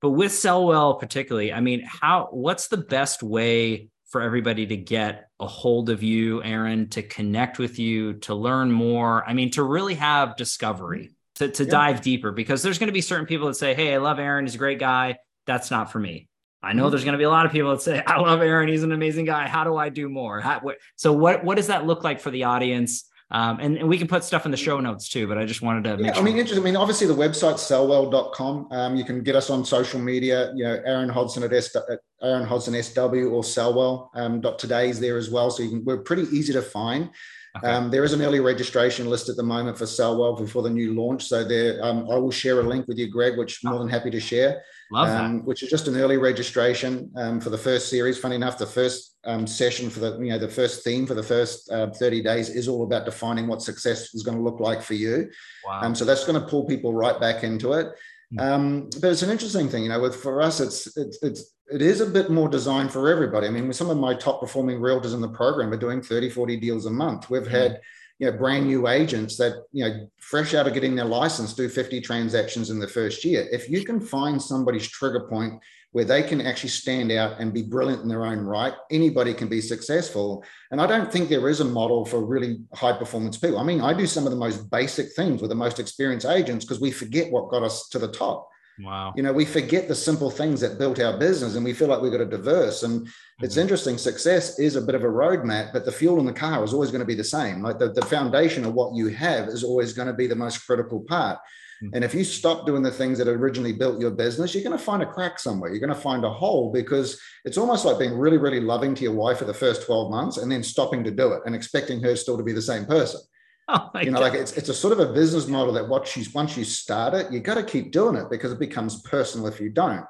but 0.02 0.10
with 0.10 0.32
Sellwell 0.32 0.98
particularly, 0.98 1.52
I 1.52 1.60
mean, 1.60 1.84
how 1.86 2.28
what's 2.32 2.66
the 2.66 2.76
best 2.76 3.22
way 3.22 3.88
for 4.08 4.20
everybody 4.20 4.66
to 4.66 4.76
get 4.76 5.28
a 5.40 5.46
hold 5.46 5.88
of 5.88 6.02
you, 6.02 6.42
Aaron, 6.42 6.88
to 6.90 7.02
connect 7.02 7.58
with 7.58 7.78
you, 7.78 8.14
to 8.14 8.34
learn 8.34 8.70
more? 8.70 9.24
I 9.26 9.32
mean, 9.32 9.52
to 9.52 9.62
really 9.62 9.94
have 9.94 10.36
discovery, 10.36 11.10
to, 11.36 11.48
to 11.48 11.64
yeah. 11.64 11.70
dive 11.70 12.02
deeper, 12.02 12.32
because 12.32 12.62
there's 12.62 12.78
going 12.78 12.88
to 12.88 12.92
be 12.92 13.00
certain 13.00 13.26
people 13.26 13.46
that 13.46 13.54
say, 13.54 13.74
Hey, 13.74 13.94
I 13.94 13.98
love 13.98 14.18
Aaron, 14.18 14.44
he's 14.44 14.56
a 14.56 14.58
great 14.58 14.80
guy. 14.80 15.18
That's 15.46 15.70
not 15.70 15.92
for 15.92 16.00
me. 16.00 16.28
I 16.64 16.72
know 16.72 16.84
mm-hmm. 16.84 16.90
there's 16.90 17.04
going 17.04 17.12
to 17.12 17.18
be 17.18 17.24
a 17.24 17.30
lot 17.30 17.46
of 17.46 17.52
people 17.52 17.70
that 17.70 17.82
say, 17.82 18.02
I 18.06 18.20
love 18.20 18.40
Aaron, 18.42 18.68
he's 18.68 18.82
an 18.82 18.92
amazing 18.92 19.24
guy. 19.24 19.46
How 19.46 19.64
do 19.64 19.76
I 19.76 19.88
do 19.88 20.08
more? 20.08 20.40
How, 20.40 20.60
what, 20.60 20.78
so 20.96 21.12
what, 21.12 21.44
what 21.44 21.56
does 21.56 21.68
that 21.68 21.86
look 21.86 22.04
like 22.04 22.20
for 22.20 22.30
the 22.30 22.44
audience? 22.44 23.04
Um, 23.32 23.60
and, 23.60 23.78
and, 23.78 23.88
we 23.88 23.96
can 23.96 24.08
put 24.08 24.24
stuff 24.24 24.44
in 24.44 24.50
the 24.50 24.58
show 24.58 24.78
notes 24.78 25.08
too, 25.08 25.26
but 25.26 25.38
I 25.38 25.46
just 25.46 25.62
wanted 25.62 25.84
to 25.84 26.04
yeah, 26.04 26.12
sure. 26.12 26.22
I 26.22 26.24
mean, 26.24 26.36
interesting. 26.36 26.62
I 26.62 26.64
mean, 26.64 26.76
obviously 26.76 27.06
the 27.06 27.14
website's 27.14 27.62
sellwell.com. 27.62 28.68
Um, 28.70 28.94
you 28.94 29.04
can 29.04 29.22
get 29.22 29.34
us 29.34 29.48
on 29.48 29.64
social 29.64 29.98
media, 29.98 30.52
you 30.54 30.64
know, 30.64 30.82
Aaron 30.84 31.08
Hodson 31.08 31.42
at, 31.42 31.52
S, 31.52 31.74
at 31.74 32.00
Aaron 32.22 32.46
Hodson 32.46 32.80
SW 32.82 32.98
or 32.98 33.42
Sellwell. 33.42 34.10
Um, 34.14 34.42
today 34.58 34.90
is 34.90 35.00
there 35.00 35.16
as 35.16 35.30
well. 35.30 35.50
So 35.50 35.62
you 35.62 35.70
can, 35.70 35.84
we're 35.84 36.02
pretty 36.02 36.24
easy 36.24 36.52
to 36.52 36.62
find. 36.62 37.08
Okay. 37.56 37.70
Um, 37.70 37.90
there 37.90 38.04
is 38.04 38.12
an 38.12 38.22
early 38.22 38.40
registration 38.40 39.08
list 39.08 39.28
at 39.28 39.36
the 39.36 39.42
moment 39.42 39.78
for 39.78 39.84
Sellwell 39.84 40.38
before 40.38 40.62
the 40.62 40.70
new 40.70 40.94
launch. 40.94 41.24
So 41.24 41.42
there, 41.42 41.82
um, 41.82 42.10
I 42.10 42.16
will 42.16 42.30
share 42.30 42.60
a 42.60 42.62
link 42.62 42.86
with 42.86 42.98
you, 42.98 43.10
Greg, 43.10 43.38
which 43.38 43.60
I'm 43.64 43.70
more 43.70 43.78
than 43.78 43.88
happy 43.88 44.10
to 44.10 44.20
share. 44.20 44.62
Love 44.90 45.08
Um, 45.08 45.44
which 45.44 45.62
is 45.62 45.70
just 45.70 45.88
an 45.88 45.96
early 45.96 46.18
registration 46.18 47.10
um, 47.16 47.40
for 47.40 47.48
the 47.48 47.58
first 47.58 47.88
series. 47.88 48.18
Funny 48.18 48.36
enough, 48.36 48.58
the 48.58 48.66
first 48.66 49.11
um, 49.24 49.46
session 49.46 49.88
for 49.88 50.00
the 50.00 50.18
you 50.18 50.30
know 50.30 50.38
the 50.38 50.48
first 50.48 50.82
theme 50.82 51.06
for 51.06 51.14
the 51.14 51.22
first 51.22 51.70
uh, 51.70 51.90
30 51.90 52.22
days 52.22 52.48
is 52.48 52.68
all 52.68 52.82
about 52.82 53.04
defining 53.04 53.46
what 53.46 53.62
success 53.62 54.14
is 54.14 54.22
going 54.22 54.36
to 54.36 54.42
look 54.42 54.60
like 54.60 54.82
for 54.82 54.94
you. 54.94 55.30
Wow. 55.64 55.80
Um, 55.82 55.94
so 55.94 56.04
that's 56.04 56.24
going 56.26 56.40
to 56.40 56.46
pull 56.46 56.64
people 56.64 56.92
right 56.92 57.18
back 57.20 57.44
into 57.44 57.74
it. 57.74 57.88
Hmm. 58.32 58.40
Um, 58.40 58.90
but 59.00 59.12
it's 59.12 59.22
an 59.22 59.30
interesting 59.30 59.68
thing, 59.68 59.84
you 59.84 59.88
know. 59.88 60.00
With 60.00 60.16
for 60.16 60.42
us, 60.42 60.60
it's 60.60 60.96
it's 60.96 61.22
it's 61.22 61.54
it 61.72 61.82
is 61.82 62.00
a 62.00 62.06
bit 62.06 62.30
more 62.30 62.48
designed 62.48 62.92
for 62.92 63.08
everybody. 63.08 63.46
I 63.46 63.50
mean, 63.50 63.68
with 63.68 63.76
some 63.76 63.90
of 63.90 63.96
my 63.96 64.14
top 64.14 64.40
performing 64.40 64.80
realtors 64.80 65.14
in 65.14 65.20
the 65.20 65.28
program 65.28 65.72
are 65.72 65.78
doing 65.78 66.02
30, 66.02 66.30
40 66.30 66.56
deals 66.56 66.86
a 66.86 66.90
month. 66.90 67.30
We've 67.30 67.46
hmm. 67.46 67.50
had 67.50 67.80
you 68.22 68.30
know, 68.30 68.36
brand 68.38 68.68
new 68.68 68.86
agents 68.86 69.36
that, 69.36 69.64
you 69.72 69.84
know, 69.84 70.08
fresh 70.18 70.54
out 70.54 70.68
of 70.68 70.74
getting 70.74 70.94
their 70.94 71.04
license, 71.04 71.54
do 71.54 71.68
50 71.68 72.00
transactions 72.02 72.70
in 72.70 72.78
the 72.78 72.86
first 72.86 73.24
year. 73.24 73.48
If 73.50 73.68
you 73.68 73.84
can 73.84 73.98
find 73.98 74.40
somebody's 74.40 74.86
trigger 74.86 75.26
point 75.28 75.60
where 75.92 76.04
they 76.04 76.22
can 76.22 76.40
actually 76.40 76.70
stand 76.70 77.12
out 77.12 77.38
and 77.38 77.52
be 77.52 77.62
brilliant 77.62 78.02
in 78.02 78.08
their 78.08 78.24
own 78.24 78.40
right, 78.40 78.72
anybody 78.90 79.34
can 79.34 79.46
be 79.46 79.60
successful. 79.60 80.42
And 80.70 80.80
I 80.80 80.86
don't 80.86 81.12
think 81.12 81.28
there 81.28 81.48
is 81.48 81.60
a 81.60 81.64
model 81.64 82.04
for 82.04 82.24
really 82.24 82.60
high 82.74 82.94
performance 82.94 83.36
people. 83.36 83.58
I 83.58 83.62
mean, 83.62 83.82
I 83.82 83.92
do 83.92 84.06
some 84.06 84.24
of 84.24 84.32
the 84.32 84.38
most 84.38 84.70
basic 84.70 85.12
things 85.12 85.42
with 85.42 85.50
the 85.50 85.54
most 85.54 85.78
experienced 85.78 86.26
agents 86.26 86.64
because 86.64 86.80
we 86.80 86.90
forget 86.90 87.30
what 87.30 87.50
got 87.50 87.62
us 87.62 87.88
to 87.90 87.98
the 87.98 88.08
top. 88.08 88.48
Wow. 88.80 89.12
You 89.14 89.22
know, 89.22 89.34
we 89.34 89.44
forget 89.44 89.86
the 89.86 89.94
simple 89.94 90.30
things 90.30 90.60
that 90.62 90.78
built 90.78 90.98
our 90.98 91.18
business 91.18 91.56
and 91.56 91.64
we 91.64 91.74
feel 91.74 91.88
like 91.88 92.00
we've 92.00 92.10
got 92.10 92.22
a 92.22 92.26
diverse. 92.26 92.82
And 92.84 93.02
mm-hmm. 93.02 93.44
it's 93.44 93.58
interesting, 93.58 93.98
success 93.98 94.58
is 94.58 94.76
a 94.76 94.80
bit 94.80 94.94
of 94.94 95.04
a 95.04 95.08
roadmap, 95.08 95.74
but 95.74 95.84
the 95.84 95.92
fuel 95.92 96.18
in 96.18 96.24
the 96.24 96.32
car 96.32 96.64
is 96.64 96.72
always 96.72 96.90
going 96.90 97.00
to 97.00 97.06
be 97.06 97.14
the 97.14 97.22
same. 97.22 97.62
Like 97.62 97.78
the, 97.78 97.92
the 97.92 98.06
foundation 98.06 98.64
of 98.64 98.72
what 98.72 98.94
you 98.94 99.08
have 99.08 99.48
is 99.48 99.62
always 99.62 99.92
going 99.92 100.08
to 100.08 100.14
be 100.14 100.26
the 100.26 100.34
most 100.34 100.66
critical 100.66 101.00
part. 101.00 101.38
Mm-hmm. 101.82 101.94
And 101.94 102.04
if 102.04 102.14
you 102.14 102.22
stop 102.22 102.64
doing 102.64 102.82
the 102.82 102.90
things 102.90 103.18
that 103.18 103.26
originally 103.26 103.72
built 103.72 104.00
your 104.00 104.12
business, 104.12 104.54
you're 104.54 104.62
going 104.62 104.76
to 104.76 104.82
find 104.82 105.02
a 105.02 105.06
crack 105.06 105.38
somewhere. 105.38 105.70
You're 105.70 105.80
going 105.80 105.94
to 105.94 105.94
find 105.94 106.24
a 106.24 106.30
hole 106.30 106.70
because 106.72 107.20
it's 107.44 107.58
almost 107.58 107.84
like 107.84 107.98
being 107.98 108.16
really, 108.16 108.38
really 108.38 108.60
loving 108.60 108.94
to 108.94 109.02
your 109.02 109.14
wife 109.14 109.38
for 109.38 109.44
the 109.44 109.54
first 109.54 109.84
12 109.86 110.10
months 110.10 110.36
and 110.36 110.50
then 110.50 110.62
stopping 110.62 111.02
to 111.04 111.10
do 111.10 111.32
it 111.32 111.42
and 111.44 111.54
expecting 111.54 112.00
her 112.02 112.14
still 112.14 112.36
to 112.36 112.44
be 112.44 112.52
the 112.52 112.62
same 112.62 112.84
person. 112.84 113.20
Oh 113.68 113.90
you 114.02 114.10
know, 114.10 114.18
God. 114.18 114.32
like 114.32 114.40
it's 114.40 114.52
it's 114.54 114.68
a 114.68 114.74
sort 114.74 114.92
of 114.92 114.98
a 114.98 115.12
business 115.12 115.46
model 115.46 115.72
that 115.74 115.88
once 115.88 116.16
you 116.16 116.24
once 116.34 116.56
you 116.56 116.64
start 116.64 117.14
it, 117.14 117.32
you 117.32 117.38
got 117.38 117.54
to 117.54 117.62
keep 117.62 117.92
doing 117.92 118.16
it 118.16 118.28
because 118.28 118.50
it 118.50 118.58
becomes 118.58 119.00
personal 119.02 119.46
if 119.46 119.60
you 119.60 119.70
don't. 119.70 120.04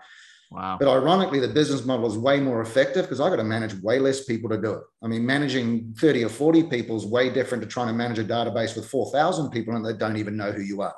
Wow. 0.52 0.76
But 0.78 0.88
ironically, 0.88 1.38
the 1.38 1.48
business 1.48 1.84
model 1.84 2.06
is 2.06 2.18
way 2.18 2.40
more 2.40 2.60
effective 2.60 3.04
because 3.04 3.20
I 3.20 3.30
got 3.30 3.36
to 3.36 3.44
manage 3.44 3.74
way 3.74 3.98
less 3.98 4.24
people 4.24 4.50
to 4.50 4.60
do 4.60 4.72
it. 4.72 4.82
I 5.02 5.06
mean, 5.06 5.24
managing 5.24 5.94
30 5.98 6.24
or 6.24 6.28
40 6.28 6.64
people 6.64 6.96
is 6.96 7.06
way 7.06 7.30
different 7.30 7.62
to 7.62 7.68
trying 7.68 7.88
to 7.88 7.94
manage 7.94 8.18
a 8.18 8.24
database 8.24 8.76
with 8.76 8.88
4,000 8.88 9.50
people 9.50 9.76
and 9.76 9.84
they 9.84 9.94
don't 9.94 10.16
even 10.16 10.36
know 10.36 10.52
who 10.52 10.62
you 10.62 10.82
are. 10.82 10.94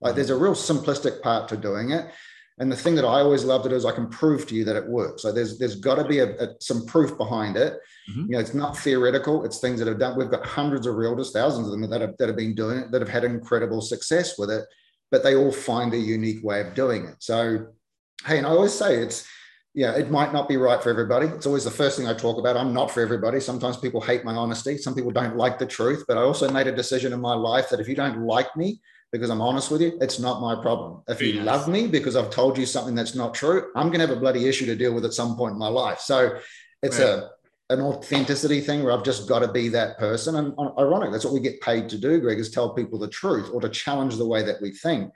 Like 0.00 0.14
there's 0.14 0.30
a 0.30 0.36
real 0.36 0.54
simplistic 0.54 1.22
part 1.22 1.48
to 1.48 1.56
doing 1.56 1.90
it. 1.90 2.06
And 2.58 2.72
the 2.72 2.76
thing 2.76 2.94
that 2.94 3.04
I 3.04 3.20
always 3.20 3.44
love 3.44 3.62
to 3.64 3.68
do 3.68 3.74
is 3.74 3.84
I 3.84 3.92
can 3.92 4.08
prove 4.08 4.46
to 4.46 4.54
you 4.54 4.64
that 4.64 4.76
it 4.76 4.88
works. 4.88 5.22
So 5.22 5.30
there's 5.30 5.58
there's 5.58 5.76
got 5.76 5.96
to 5.96 6.04
be 6.04 6.20
a, 6.20 6.34
a, 6.42 6.54
some 6.60 6.86
proof 6.86 7.16
behind 7.18 7.56
it. 7.56 7.74
Mm-hmm. 8.10 8.20
You 8.22 8.28
know, 8.28 8.38
it's 8.38 8.54
not 8.54 8.78
theoretical. 8.78 9.44
It's 9.44 9.58
things 9.58 9.78
that 9.78 9.88
have 9.88 9.98
done. 9.98 10.16
We've 10.16 10.30
got 10.30 10.46
hundreds 10.46 10.86
of 10.86 10.94
realtors, 10.94 11.32
thousands 11.32 11.66
of 11.66 11.72
them 11.72 11.88
that 11.90 12.00
have, 12.00 12.16
that 12.18 12.28
have 12.28 12.36
been 12.36 12.54
doing 12.54 12.78
it, 12.78 12.90
that 12.92 13.02
have 13.02 13.10
had 13.10 13.24
incredible 13.24 13.82
success 13.82 14.38
with 14.38 14.50
it. 14.50 14.64
But 15.10 15.22
they 15.22 15.34
all 15.34 15.52
find 15.52 15.92
a 15.92 15.98
unique 15.98 16.42
way 16.42 16.60
of 16.62 16.74
doing 16.74 17.04
it. 17.04 17.16
So, 17.18 17.66
hey, 18.24 18.38
and 18.38 18.46
I 18.46 18.50
always 18.50 18.72
say 18.72 18.96
it's 19.02 19.28
yeah, 19.76 19.94
it 19.94 20.10
might 20.10 20.32
not 20.32 20.48
be 20.48 20.56
right 20.56 20.82
for 20.82 20.88
everybody. 20.88 21.26
It's 21.26 21.44
always 21.44 21.64
the 21.64 21.70
first 21.70 21.98
thing 21.98 22.08
I 22.08 22.14
talk 22.14 22.38
about. 22.38 22.56
I'm 22.56 22.72
not 22.72 22.90
for 22.90 23.02
everybody. 23.02 23.40
Sometimes 23.40 23.76
people 23.76 24.00
hate 24.00 24.24
my 24.24 24.34
honesty. 24.34 24.78
Some 24.78 24.94
people 24.94 25.10
don't 25.10 25.36
like 25.36 25.58
the 25.58 25.66
truth. 25.66 26.06
But 26.08 26.16
I 26.16 26.22
also 26.22 26.50
made 26.50 26.66
a 26.66 26.74
decision 26.74 27.12
in 27.12 27.20
my 27.20 27.34
life 27.34 27.68
that 27.68 27.78
if 27.78 27.86
you 27.86 27.94
don't 27.94 28.22
like 28.22 28.56
me, 28.56 28.80
because 29.12 29.28
I'm 29.28 29.42
honest 29.42 29.70
with 29.70 29.82
you, 29.82 29.98
it's 30.00 30.18
not 30.18 30.40
my 30.40 30.54
problem. 30.62 31.02
If 31.08 31.20
you 31.20 31.28
yes. 31.28 31.44
love 31.44 31.68
me 31.68 31.88
because 31.88 32.16
I've 32.16 32.30
told 32.30 32.56
you 32.56 32.64
something 32.64 32.94
that's 32.94 33.14
not 33.14 33.34
true, 33.34 33.70
I'm 33.76 33.88
going 33.88 34.00
to 34.00 34.06
have 34.06 34.16
a 34.16 34.18
bloody 34.18 34.48
issue 34.48 34.64
to 34.64 34.74
deal 34.74 34.94
with 34.94 35.04
at 35.04 35.12
some 35.12 35.36
point 35.36 35.52
in 35.52 35.58
my 35.58 35.68
life. 35.68 36.00
So 36.00 36.38
it's 36.82 36.98
a 36.98 37.30
an 37.68 37.80
authenticity 37.80 38.60
thing 38.60 38.82
where 38.82 38.92
I've 38.92 39.04
just 39.04 39.28
got 39.28 39.40
to 39.40 39.48
be 39.48 39.68
that 39.70 39.98
person. 39.98 40.36
And 40.36 40.54
ironic, 40.78 41.10
that's 41.10 41.24
what 41.24 41.34
we 41.34 41.40
get 41.40 41.60
paid 41.60 41.88
to 41.90 41.98
do, 41.98 42.20
Greg, 42.20 42.38
is 42.38 42.50
tell 42.50 42.70
people 42.70 42.98
the 42.98 43.08
truth 43.08 43.50
or 43.52 43.60
to 43.60 43.68
challenge 43.68 44.16
the 44.16 44.26
way 44.26 44.42
that 44.44 44.62
we 44.62 44.70
think. 44.70 45.12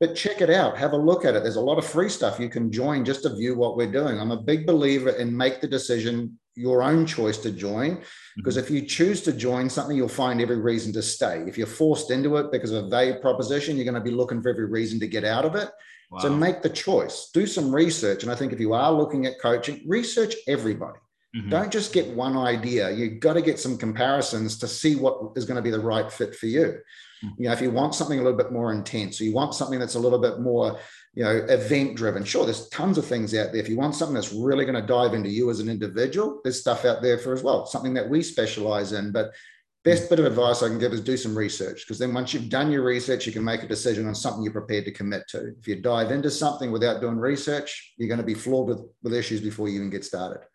But 0.00 0.16
check 0.16 0.40
it 0.40 0.50
out, 0.50 0.76
have 0.76 0.92
a 0.92 0.96
look 0.96 1.24
at 1.24 1.34
it. 1.34 1.42
There's 1.42 1.56
a 1.56 1.60
lot 1.60 1.78
of 1.78 1.86
free 1.86 2.08
stuff 2.08 2.40
you 2.40 2.48
can 2.48 2.72
join 2.72 3.04
just 3.04 3.22
to 3.22 3.34
view 3.34 3.54
what 3.54 3.76
we're 3.76 3.90
doing. 3.90 4.18
I'm 4.18 4.32
a 4.32 4.42
big 4.42 4.66
believer 4.66 5.10
in 5.10 5.36
make 5.36 5.60
the 5.60 5.68
decision 5.68 6.38
your 6.56 6.82
own 6.82 7.06
choice 7.06 7.38
to 7.38 7.50
join. 7.50 8.02
Because 8.36 8.56
mm-hmm. 8.56 8.64
if 8.64 8.70
you 8.70 8.86
choose 8.86 9.22
to 9.22 9.32
join 9.32 9.70
something, 9.70 9.96
you'll 9.96 10.08
find 10.08 10.40
every 10.40 10.60
reason 10.60 10.92
to 10.94 11.02
stay. 11.02 11.44
If 11.46 11.56
you're 11.56 11.66
forced 11.66 12.10
into 12.10 12.36
it 12.36 12.50
because 12.52 12.72
of 12.72 12.86
a 12.86 12.88
value 12.88 13.14
proposition, 13.20 13.76
you're 13.76 13.84
going 13.84 13.94
to 13.94 14.00
be 14.00 14.10
looking 14.10 14.42
for 14.42 14.50
every 14.50 14.66
reason 14.66 15.00
to 15.00 15.06
get 15.06 15.24
out 15.24 15.44
of 15.44 15.54
it. 15.54 15.70
Wow. 16.10 16.18
So 16.20 16.30
make 16.30 16.62
the 16.62 16.70
choice, 16.70 17.30
do 17.32 17.46
some 17.46 17.72
research. 17.72 18.24
And 18.24 18.32
I 18.32 18.34
think 18.34 18.52
if 18.52 18.60
you 18.60 18.72
are 18.72 18.92
looking 18.92 19.26
at 19.26 19.40
coaching, 19.40 19.82
research 19.86 20.34
everybody. 20.48 20.98
Mm-hmm. 21.36 21.50
Don't 21.50 21.72
just 21.72 21.92
get 21.92 22.08
one 22.08 22.36
idea. 22.36 22.90
You've 22.90 23.20
got 23.20 23.34
to 23.34 23.42
get 23.42 23.60
some 23.60 23.78
comparisons 23.78 24.58
to 24.58 24.66
see 24.66 24.96
what 24.96 25.32
is 25.36 25.44
going 25.44 25.56
to 25.56 25.62
be 25.62 25.70
the 25.70 25.78
right 25.78 26.10
fit 26.10 26.34
for 26.34 26.46
you. 26.46 26.78
You 27.22 27.46
know, 27.46 27.52
if 27.52 27.60
you 27.60 27.70
want 27.70 27.94
something 27.94 28.18
a 28.18 28.22
little 28.22 28.38
bit 28.38 28.52
more 28.52 28.72
intense, 28.72 29.20
or 29.20 29.24
you 29.24 29.34
want 29.34 29.54
something 29.54 29.78
that's 29.78 29.94
a 29.94 29.98
little 29.98 30.18
bit 30.18 30.40
more 30.40 30.78
you 31.14 31.24
know, 31.24 31.44
event 31.48 31.96
driven. 31.96 32.24
Sure, 32.24 32.44
there's 32.44 32.68
tons 32.68 32.96
of 32.96 33.04
things 33.04 33.34
out 33.34 33.52
there. 33.52 33.60
If 33.60 33.68
you 33.68 33.76
want 33.76 33.94
something 33.94 34.14
that's 34.14 34.32
really 34.32 34.64
going 34.64 34.80
to 34.80 34.86
dive 34.86 35.14
into 35.14 35.28
you 35.28 35.50
as 35.50 35.60
an 35.60 35.68
individual, 35.68 36.40
there's 36.42 36.60
stuff 36.60 36.84
out 36.84 37.02
there 37.02 37.18
for 37.18 37.32
as 37.32 37.42
well, 37.42 37.66
something 37.66 37.94
that 37.94 38.08
we 38.08 38.22
specialize 38.22 38.92
in. 38.92 39.10
But 39.10 39.32
best 39.82 40.08
bit 40.08 40.20
of 40.20 40.26
advice 40.26 40.62
I 40.62 40.68
can 40.68 40.78
give 40.78 40.92
is 40.92 41.00
do 41.00 41.16
some 41.16 41.36
research 41.36 41.84
because 41.84 41.98
then 41.98 42.14
once 42.14 42.32
you've 42.32 42.48
done 42.48 42.70
your 42.70 42.84
research, 42.84 43.26
you 43.26 43.32
can 43.32 43.44
make 43.44 43.62
a 43.62 43.68
decision 43.68 44.06
on 44.06 44.14
something 44.14 44.42
you're 44.42 44.52
prepared 44.52 44.84
to 44.84 44.92
commit 44.92 45.26
to. 45.28 45.54
If 45.58 45.66
you 45.66 45.80
dive 45.80 46.12
into 46.12 46.30
something 46.30 46.70
without 46.70 47.00
doing 47.00 47.16
research, 47.16 47.94
you're 47.96 48.08
going 48.08 48.20
to 48.20 48.24
be 48.24 48.34
flawed 48.34 48.68
with, 48.68 48.80
with 49.02 49.14
issues 49.14 49.40
before 49.40 49.68
you 49.68 49.76
even 49.76 49.90
get 49.90 50.04
started. 50.04 50.46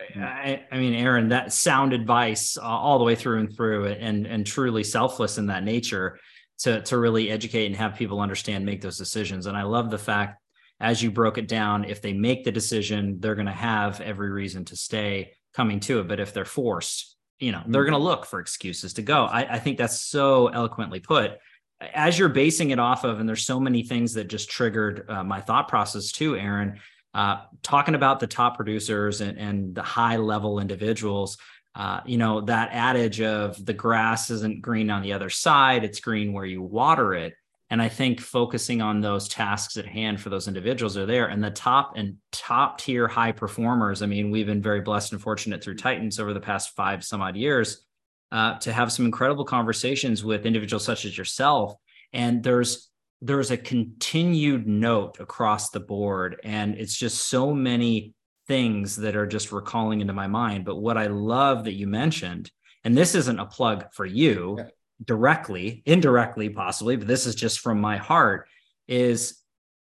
I, 0.00 0.64
I 0.70 0.78
mean, 0.78 0.94
Aaron, 0.94 1.30
that 1.30 1.52
sound 1.52 1.92
advice 1.92 2.56
uh, 2.56 2.62
all 2.62 2.98
the 2.98 3.04
way 3.04 3.14
through 3.14 3.40
and 3.40 3.54
through, 3.54 3.86
and 3.86 4.26
and 4.26 4.46
truly 4.46 4.84
selfless 4.84 5.38
in 5.38 5.46
that 5.46 5.64
nature 5.64 6.18
to 6.58 6.82
to 6.82 6.98
really 6.98 7.30
educate 7.30 7.66
and 7.66 7.76
have 7.76 7.96
people 7.96 8.20
understand 8.20 8.64
make 8.64 8.80
those 8.80 8.98
decisions. 8.98 9.46
And 9.46 9.56
i 9.56 9.62
love 9.62 9.90
the 9.90 9.98
fact 9.98 10.40
as 10.80 11.02
you 11.02 11.10
broke 11.10 11.38
it 11.38 11.48
down 11.48 11.84
if 11.84 12.00
they 12.00 12.12
make 12.12 12.44
the 12.44 12.52
decision 12.52 13.18
they're 13.18 13.34
going 13.34 13.46
to 13.46 13.52
have 13.52 14.00
every 14.00 14.30
reason 14.30 14.64
to 14.66 14.76
stay 14.76 15.32
coming 15.54 15.80
to 15.80 16.00
it. 16.00 16.08
But 16.08 16.20
if 16.20 16.32
they're 16.32 16.44
forced 16.44 17.16
you 17.38 17.52
know 17.52 17.62
they're 17.66 17.82
mm-hmm. 17.82 17.92
going 17.92 18.00
to 18.00 18.08
look 18.08 18.26
for 18.26 18.40
excuses 18.40 18.94
to 18.94 19.02
go. 19.02 19.24
I, 19.24 19.54
I 19.54 19.58
think 19.58 19.78
that's 19.78 20.00
so 20.00 20.48
eloquently 20.48 21.00
put. 21.00 21.38
As 21.80 22.18
you're 22.18 22.28
basing 22.28 22.70
it 22.70 22.80
off 22.80 23.04
of 23.04 23.20
and 23.20 23.28
there's 23.28 23.46
so 23.46 23.60
many 23.60 23.84
things 23.84 24.14
that 24.14 24.24
just 24.24 24.50
triggered 24.50 25.08
uh, 25.08 25.22
my 25.22 25.40
thought 25.40 25.68
process 25.68 26.10
too 26.10 26.36
aaron 26.36 26.80
uh, 27.18 27.40
talking 27.64 27.96
about 27.96 28.20
the 28.20 28.28
top 28.28 28.54
producers 28.54 29.20
and, 29.20 29.36
and 29.38 29.74
the 29.74 29.82
high 29.82 30.16
level 30.16 30.60
individuals, 30.60 31.36
uh, 31.74 31.98
you 32.06 32.16
know, 32.16 32.42
that 32.42 32.68
adage 32.70 33.20
of 33.20 33.66
the 33.66 33.72
grass 33.72 34.30
isn't 34.30 34.62
green 34.62 34.88
on 34.88 35.02
the 35.02 35.12
other 35.12 35.28
side, 35.28 35.82
it's 35.82 35.98
green 35.98 36.32
where 36.32 36.44
you 36.44 36.62
water 36.62 37.14
it. 37.14 37.34
And 37.70 37.82
I 37.82 37.88
think 37.88 38.20
focusing 38.20 38.80
on 38.80 39.00
those 39.00 39.26
tasks 39.26 39.76
at 39.76 39.84
hand 39.84 40.20
for 40.20 40.30
those 40.30 40.46
individuals 40.46 40.96
are 40.96 41.06
there. 41.06 41.26
And 41.26 41.42
the 41.42 41.50
top 41.50 41.94
and 41.96 42.18
top 42.30 42.78
tier 42.78 43.08
high 43.08 43.32
performers, 43.32 44.00
I 44.00 44.06
mean, 44.06 44.30
we've 44.30 44.46
been 44.46 44.62
very 44.62 44.82
blessed 44.82 45.12
and 45.12 45.20
fortunate 45.20 45.60
through 45.60 45.74
Titans 45.74 46.20
over 46.20 46.32
the 46.32 46.38
past 46.38 46.76
five 46.76 47.02
some 47.02 47.20
odd 47.20 47.34
years 47.34 47.84
uh, 48.30 48.60
to 48.60 48.72
have 48.72 48.92
some 48.92 49.06
incredible 49.06 49.44
conversations 49.44 50.22
with 50.22 50.46
individuals 50.46 50.84
such 50.84 51.04
as 51.04 51.18
yourself. 51.18 51.74
And 52.12 52.44
there's 52.44 52.87
there's 53.20 53.50
a 53.50 53.56
continued 53.56 54.66
note 54.66 55.18
across 55.20 55.70
the 55.70 55.80
board, 55.80 56.40
and 56.44 56.74
it's 56.76 56.96
just 56.96 57.28
so 57.28 57.52
many 57.52 58.14
things 58.46 58.96
that 58.96 59.16
are 59.16 59.26
just 59.26 59.52
recalling 59.52 60.00
into 60.00 60.12
my 60.12 60.26
mind. 60.26 60.64
But 60.64 60.76
what 60.76 60.96
I 60.96 61.06
love 61.06 61.64
that 61.64 61.74
you 61.74 61.86
mentioned, 61.86 62.50
and 62.84 62.96
this 62.96 63.14
isn't 63.14 63.38
a 63.38 63.46
plug 63.46 63.86
for 63.92 64.06
you 64.06 64.56
yeah. 64.58 64.64
directly, 65.04 65.82
indirectly, 65.84 66.48
possibly, 66.48 66.96
but 66.96 67.08
this 67.08 67.26
is 67.26 67.34
just 67.34 67.60
from 67.60 67.80
my 67.80 67.96
heart, 67.96 68.46
is 68.86 69.42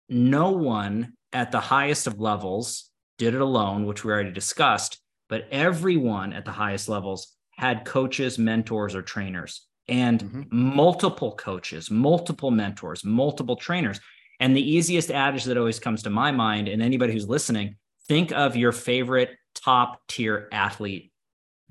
no 0.09 0.51
one 0.51 1.13
at 1.33 1.51
the 1.51 1.59
highest 1.59 2.07
of 2.07 2.19
levels 2.19 2.89
did 3.17 3.35
it 3.35 3.41
alone, 3.41 3.85
which 3.85 4.03
we 4.03 4.11
already 4.11 4.31
discussed, 4.31 4.99
but 5.27 5.47
everyone 5.51 6.33
at 6.33 6.45
the 6.45 6.51
highest 6.51 6.87
levels 6.87 7.35
had 7.51 7.85
coaches, 7.85 8.37
mentors, 8.37 8.95
or 8.95 9.01
trainers, 9.01 9.67
and 9.87 10.23
mm-hmm. 10.23 10.43
multiple 10.51 11.33
coaches, 11.35 11.89
multiple 11.89 12.51
mentors, 12.51 13.03
multiple 13.03 13.55
trainers. 13.55 13.99
And 14.39 14.55
the 14.55 14.71
easiest 14.71 15.09
adage 15.09 15.45
that 15.45 15.57
always 15.57 15.79
comes 15.79 16.03
to 16.03 16.09
my 16.09 16.31
mind, 16.31 16.67
and 16.67 16.81
anybody 16.81 17.13
who's 17.13 17.27
listening, 17.27 17.75
think 18.07 18.31
of 18.31 18.55
your 18.55 18.71
favorite 18.71 19.31
top 19.55 19.99
tier 20.07 20.47
athlete, 20.51 21.11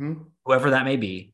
mm-hmm. 0.01 0.23
whoever 0.45 0.71
that 0.71 0.85
may 0.85 0.97
be. 0.97 1.33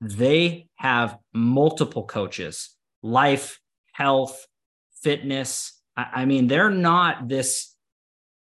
They 0.00 0.68
have 0.76 1.16
multiple 1.32 2.04
coaches, 2.04 2.70
life, 3.02 3.60
health, 3.92 4.46
fitness. 5.02 5.80
I, 5.96 6.06
I 6.14 6.24
mean, 6.24 6.48
they're 6.48 6.70
not 6.70 7.28
this 7.28 7.74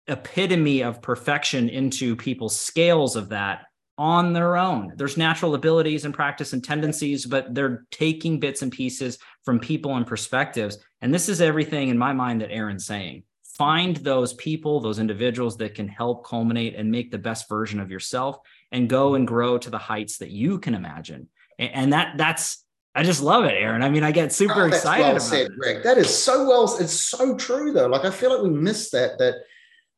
epitome 0.08 0.82
of 0.82 1.01
perfection 1.01 1.70
into 1.70 2.16
people's 2.16 2.60
scales 2.60 3.16
of 3.16 3.30
that 3.30 3.66
on 3.98 4.34
their 4.34 4.58
own. 4.58 4.93
There's 4.95 5.18
natural 5.18 5.56
abilities 5.56 6.06
and 6.06 6.14
practice 6.14 6.54
and 6.54 6.64
tendencies, 6.64 7.26
but 7.26 7.54
they're 7.54 7.86
taking 7.91 8.39
bits 8.39 8.62
and 8.62 8.72
pieces 8.72 9.18
from 9.43 9.60
people 9.60 9.95
and 9.95 10.06
perspectives. 10.06 10.78
And 11.02 11.14
this 11.14 11.30
is 11.30 11.41
everything 11.41 11.89
in 11.89 11.98
my 11.98 12.14
mind 12.14 12.41
that 12.41 12.52
Aaron's 12.52 12.86
saying. 12.86 13.24
Find 13.58 13.98
those 13.98 14.34
people, 14.34 14.80
those 14.80 15.00
individuals 15.00 15.58
that 15.58 15.74
can 15.74 15.88
help 15.88 16.28
culminate 16.28 16.76
and 16.76 16.91
make 16.91 17.10
the 17.10 17.18
best 17.18 17.50
version 17.50 17.80
of 17.80 17.89
yourself 17.89 18.38
and 18.72 18.89
go 18.89 19.16
and 19.16 19.28
grow 19.28 19.58
to 19.58 19.70
the 19.72 19.80
heights 19.80 20.20
that 20.20 20.30
you 20.30 20.60
can 20.60 20.76
imagine. 20.76 21.28
And 21.58 21.93
that 21.93 22.18
that's 22.18 22.64
I 22.93 23.04
just 23.04 23.22
love 23.22 23.45
it, 23.45 23.54
Aaron. 23.54 23.84
I 23.84 23.89
mean, 23.89 24.04
I 24.04 24.12
get 24.12 24.34
super 24.34 24.64
oh, 24.64 24.68
excited. 24.68 25.04
Well 25.04 25.20
said, 25.20 25.52
Greg. 25.56 25.84
That 25.84 26.00
is 26.00 26.16
so 26.16 26.48
well. 26.48 26.64
It's 26.80 26.93
so 26.93 27.38
true, 27.38 27.72
though. 27.72 27.86
Like 27.86 28.06
I 28.06 28.10
feel 28.10 28.34
like 28.34 28.41
we 28.41 28.50
miss 28.50 28.89
that. 28.89 29.20
That 29.20 29.36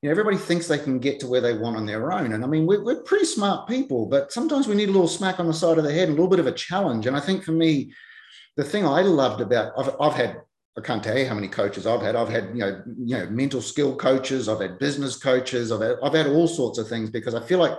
you 0.02 0.08
know, 0.08 0.12
everybody 0.12 0.38
thinks 0.38 0.68
they 0.68 0.78
can 0.78 1.00
get 1.00 1.20
to 1.20 1.28
where 1.28 1.42
they 1.42 1.58
want 1.58 1.76
on 1.76 1.86
their 1.86 2.12
own. 2.12 2.34
And 2.34 2.44
I 2.44 2.48
mean, 2.48 2.66
we're, 2.66 2.84
we're 2.84 3.04
pretty 3.04 3.26
smart 3.26 3.68
people, 3.68 4.06
but 4.06 4.32
sometimes 4.32 4.68
we 4.68 4.76
need 4.76 4.90
a 4.90 4.94
little 4.94 5.08
smack 5.08 5.40
on 5.40 5.48
the 5.48 5.54
side 5.54 5.78
of 5.78 5.84
the 5.84 5.92
head, 5.92 6.08
a 6.08 6.12
little 6.12 6.30
bit 6.30 6.40
of 6.40 6.48
a 6.48 6.54
challenge. 6.54 7.06
And 7.06 7.18
I 7.18 7.20
think 7.20 7.44
for 7.44 7.52
me, 7.52 7.94
the 8.56 8.64
thing 8.64 8.86
I 8.86 9.02
loved 9.02 9.42
about 9.42 9.74
I've, 9.78 9.96
I've 10.00 10.14
had 10.14 10.42
I 10.78 10.82
can't 10.82 11.04
tell 11.04 11.18
you 11.18 11.26
how 11.26 11.36
many 11.36 11.48
coaches 11.48 11.86
I've 11.86 12.02
had. 12.02 12.16
I've 12.16 12.30
had 12.30 12.50
you 12.54 12.60
know 12.60 12.82
you 12.98 13.18
know 13.18 13.30
mental 13.30 13.62
skill 13.62 13.96
coaches. 13.96 14.48
I've 14.48 14.62
had 14.62 14.80
business 14.80 15.18
coaches. 15.18 15.72
I've 15.72 15.82
had, 15.82 15.98
I've 16.04 16.14
had 16.14 16.28
all 16.28 16.48
sorts 16.48 16.78
of 16.78 16.88
things 16.88 17.10
because 17.10 17.36
I 17.36 17.42
feel 17.42 17.60
like 17.60 17.78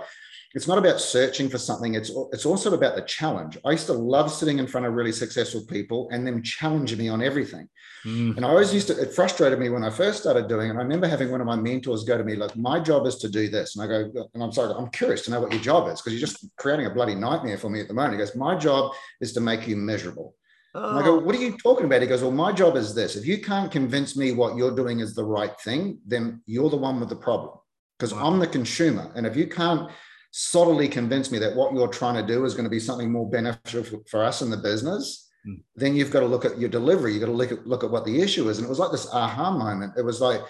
it's 0.53 0.67
not 0.67 0.77
about 0.77 0.99
searching 0.99 1.49
for 1.49 1.57
something. 1.57 1.95
It's 1.95 2.11
it's 2.31 2.45
also 2.45 2.73
about 2.73 2.95
the 2.95 3.03
challenge. 3.03 3.57
I 3.65 3.71
used 3.71 3.85
to 3.85 3.93
love 3.93 4.31
sitting 4.31 4.59
in 4.59 4.67
front 4.67 4.85
of 4.85 4.93
really 4.93 5.11
successful 5.11 5.65
people 5.65 6.09
and 6.11 6.27
them 6.27 6.43
challenging 6.43 6.97
me 6.97 7.07
on 7.07 7.23
everything. 7.23 7.69
Mm. 8.05 8.35
And 8.35 8.45
I 8.45 8.49
always 8.49 8.73
used 8.73 8.87
to. 8.87 8.99
It 8.99 9.13
frustrated 9.13 9.59
me 9.59 9.69
when 9.69 9.83
I 9.83 9.89
first 9.89 10.19
started 10.19 10.47
doing 10.47 10.69
it. 10.69 10.73
I 10.73 10.77
remember 10.77 11.07
having 11.07 11.31
one 11.31 11.39
of 11.39 11.47
my 11.47 11.55
mentors 11.55 12.03
go 12.03 12.17
to 12.17 12.23
me 12.23 12.35
like, 12.35 12.55
"My 12.57 12.79
job 12.79 13.05
is 13.07 13.15
to 13.17 13.29
do 13.29 13.47
this," 13.47 13.75
and 13.75 13.83
I 13.83 13.87
go, 13.87 14.29
"And 14.33 14.43
I'm 14.43 14.51
sorry, 14.51 14.73
I'm 14.73 14.89
curious 14.89 15.23
to 15.25 15.31
know 15.31 15.39
what 15.39 15.53
your 15.53 15.61
job 15.61 15.87
is 15.87 16.01
because 16.01 16.13
you're 16.13 16.27
just 16.27 16.45
creating 16.57 16.85
a 16.85 16.89
bloody 16.89 17.15
nightmare 17.15 17.57
for 17.57 17.69
me 17.69 17.79
at 17.79 17.87
the 17.87 17.93
moment." 17.93 18.15
He 18.15 18.19
goes, 18.19 18.35
"My 18.35 18.55
job 18.55 18.93
is 19.21 19.33
to 19.33 19.39
make 19.39 19.67
you 19.67 19.77
miserable." 19.77 20.35
Oh. 20.73 20.89
And 20.89 20.99
I 20.99 21.03
go, 21.03 21.15
oh. 21.15 21.19
"What 21.19 21.35
are 21.35 21.41
you 21.41 21.57
talking 21.57 21.85
about?" 21.85 22.01
He 22.01 22.07
goes, 22.07 22.21
"Well, 22.21 22.31
my 22.31 22.51
job 22.51 22.75
is 22.75 22.93
this. 22.93 23.15
If 23.15 23.25
you 23.25 23.41
can't 23.41 23.71
convince 23.71 24.17
me 24.17 24.33
what 24.33 24.57
you're 24.57 24.75
doing 24.75 24.99
is 24.99 25.13
the 25.13 25.23
right 25.23 25.57
thing, 25.61 25.99
then 26.05 26.41
you're 26.45 26.69
the 26.69 26.75
one 26.77 26.99
with 26.99 27.09
the 27.09 27.15
problem." 27.15 27.53
Because 27.97 28.13
wow. 28.13 28.25
I'm 28.25 28.39
the 28.39 28.47
consumer, 28.47 29.11
and 29.15 29.25
if 29.25 29.37
you 29.37 29.47
can't 29.47 29.89
subtly 30.31 30.87
convince 30.87 31.29
me 31.29 31.37
that 31.39 31.55
what 31.55 31.73
you're 31.73 31.87
trying 31.87 32.15
to 32.15 32.25
do 32.25 32.45
is 32.45 32.53
going 32.53 32.63
to 32.63 32.69
be 32.69 32.79
something 32.79 33.11
more 33.11 33.29
beneficial 33.29 33.83
for, 33.83 33.99
for 34.09 34.23
us 34.23 34.41
in 34.41 34.49
the 34.49 34.57
business, 34.57 35.29
mm. 35.47 35.61
then 35.75 35.95
you've 35.95 36.11
got 36.11 36.21
to 36.21 36.25
look 36.25 36.45
at 36.45 36.57
your 36.57 36.69
delivery. 36.69 37.13
You've 37.13 37.21
got 37.21 37.27
to 37.27 37.33
look 37.33 37.51
at, 37.51 37.67
look 37.67 37.83
at 37.83 37.91
what 37.91 38.05
the 38.05 38.21
issue 38.21 38.49
is. 38.49 38.57
And 38.57 38.65
it 38.65 38.69
was 38.69 38.79
like 38.79 38.91
this 38.91 39.07
aha 39.11 39.51
moment. 39.51 39.93
It 39.97 40.05
was 40.05 40.21
like, 40.21 40.41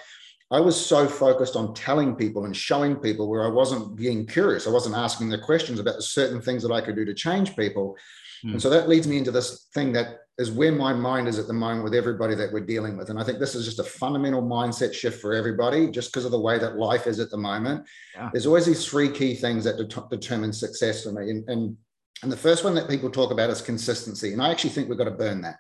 I 0.52 0.60
was 0.60 0.86
so 0.86 1.08
focused 1.08 1.56
on 1.56 1.74
telling 1.74 2.16
people 2.16 2.46
and 2.46 2.56
showing 2.56 2.98
people 2.98 3.30
where 3.30 3.44
I 3.44 3.50
wasn't 3.50 3.96
being 3.96 4.28
curious. 4.28 4.68
I 4.68 4.72
wasn't 4.72 4.96
asking 4.96 5.30
the 5.30 5.38
questions 5.38 5.80
about 5.80 5.96
the 5.96 6.02
certain 6.02 6.42
things 6.42 6.62
that 6.64 6.74
I 6.74 6.82
could 6.82 6.96
do 6.96 7.06
to 7.06 7.14
change 7.14 7.56
people. 7.56 7.98
Mm. 8.46 8.52
And 8.54 8.62
so 8.62 8.70
that 8.70 8.90
leads 8.90 9.08
me 9.08 9.18
into 9.18 9.32
this 9.32 9.68
thing 9.74 9.94
that 9.94 10.21
is 10.38 10.52
where 10.52 10.72
my 10.72 10.94
mind 10.94 11.28
is 11.28 11.38
at 11.38 11.48
the 11.48 11.54
moment 11.54 11.84
with 11.84 11.94
everybody 11.94 12.36
that 12.36 12.52
we're 12.52 12.66
dealing 12.66 12.98
with. 12.98 13.10
And 13.10 13.20
I 13.20 13.24
think 13.24 13.40
this 13.40 13.54
is 13.54 13.66
just 13.66 13.80
a 13.80 13.84
fundamental 13.84 14.42
mindset 14.42 14.94
shift 14.94 15.22
for 15.22 15.34
everybody, 15.34 15.92
just 15.92 16.12
because 16.12 16.26
of 16.26 16.32
the 16.32 16.40
way 16.40 16.58
that 16.58 16.78
life 16.78 17.06
is 17.06 17.20
at 17.20 17.30
the 17.30 17.38
moment. 17.38 17.86
Yeah. 18.16 18.30
There's 18.32 18.46
always 18.46 18.66
these 18.66 18.86
three 18.86 19.10
key 19.10 19.36
things 19.36 19.64
that 19.66 19.78
det- 19.78 20.10
determine 20.10 20.54
success 20.54 21.04
for 21.04 21.12
me. 21.12 21.30
And, 21.30 21.50
and, 21.50 21.78
and 22.24 22.32
the 22.32 22.38
first 22.38 22.64
one 22.64 22.74
that 22.76 22.90
people 22.90 23.10
talk 23.10 23.32
about 23.32 23.50
is 23.50 23.62
consistency. 23.62 24.34
And 24.34 24.42
I 24.42 24.52
actually 24.52 24.72
think 24.72 24.90
we've 24.90 24.98
got 24.98 25.06
to 25.06 25.12
burn 25.12 25.42
that. 25.42 25.60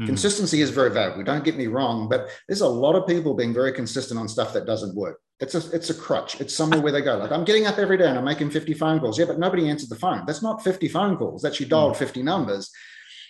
Mm. 0.00 0.06
Consistency 0.06 0.60
is 0.60 0.70
very 0.70 0.90
valuable. 0.90 1.24
Don't 1.24 1.44
get 1.44 1.56
me 1.56 1.66
wrong, 1.66 2.08
but 2.08 2.28
there's 2.46 2.62
a 2.62 2.68
lot 2.68 2.94
of 2.94 3.06
people 3.06 3.34
being 3.34 3.52
very 3.52 3.72
consistent 3.72 4.18
on 4.18 4.28
stuff 4.28 4.52
that 4.52 4.66
doesn't 4.66 4.94
work. 4.94 5.20
It's 5.40 5.54
a 5.54 5.74
it's 5.74 5.88
a 5.88 5.94
crutch. 5.94 6.38
It's 6.40 6.54
somewhere 6.54 6.82
where 6.82 6.92
they 6.92 7.00
go. 7.00 7.16
Like 7.16 7.32
I'm 7.32 7.44
getting 7.44 7.66
up 7.66 7.78
every 7.78 7.96
day 7.96 8.06
and 8.06 8.18
I'm 8.18 8.24
making 8.24 8.50
50 8.50 8.74
phone 8.74 9.00
calls. 9.00 9.18
Yeah, 9.18 9.24
but 9.24 9.38
nobody 9.38 9.70
answered 9.70 9.88
the 9.88 9.96
phone. 9.96 10.24
That's 10.26 10.42
not 10.42 10.62
50 10.62 10.88
phone 10.88 11.16
calls. 11.16 11.40
That's 11.40 11.58
you 11.60 11.66
dialed 11.66 11.94
mm. 11.94 11.98
50 11.98 12.22
numbers. 12.22 12.70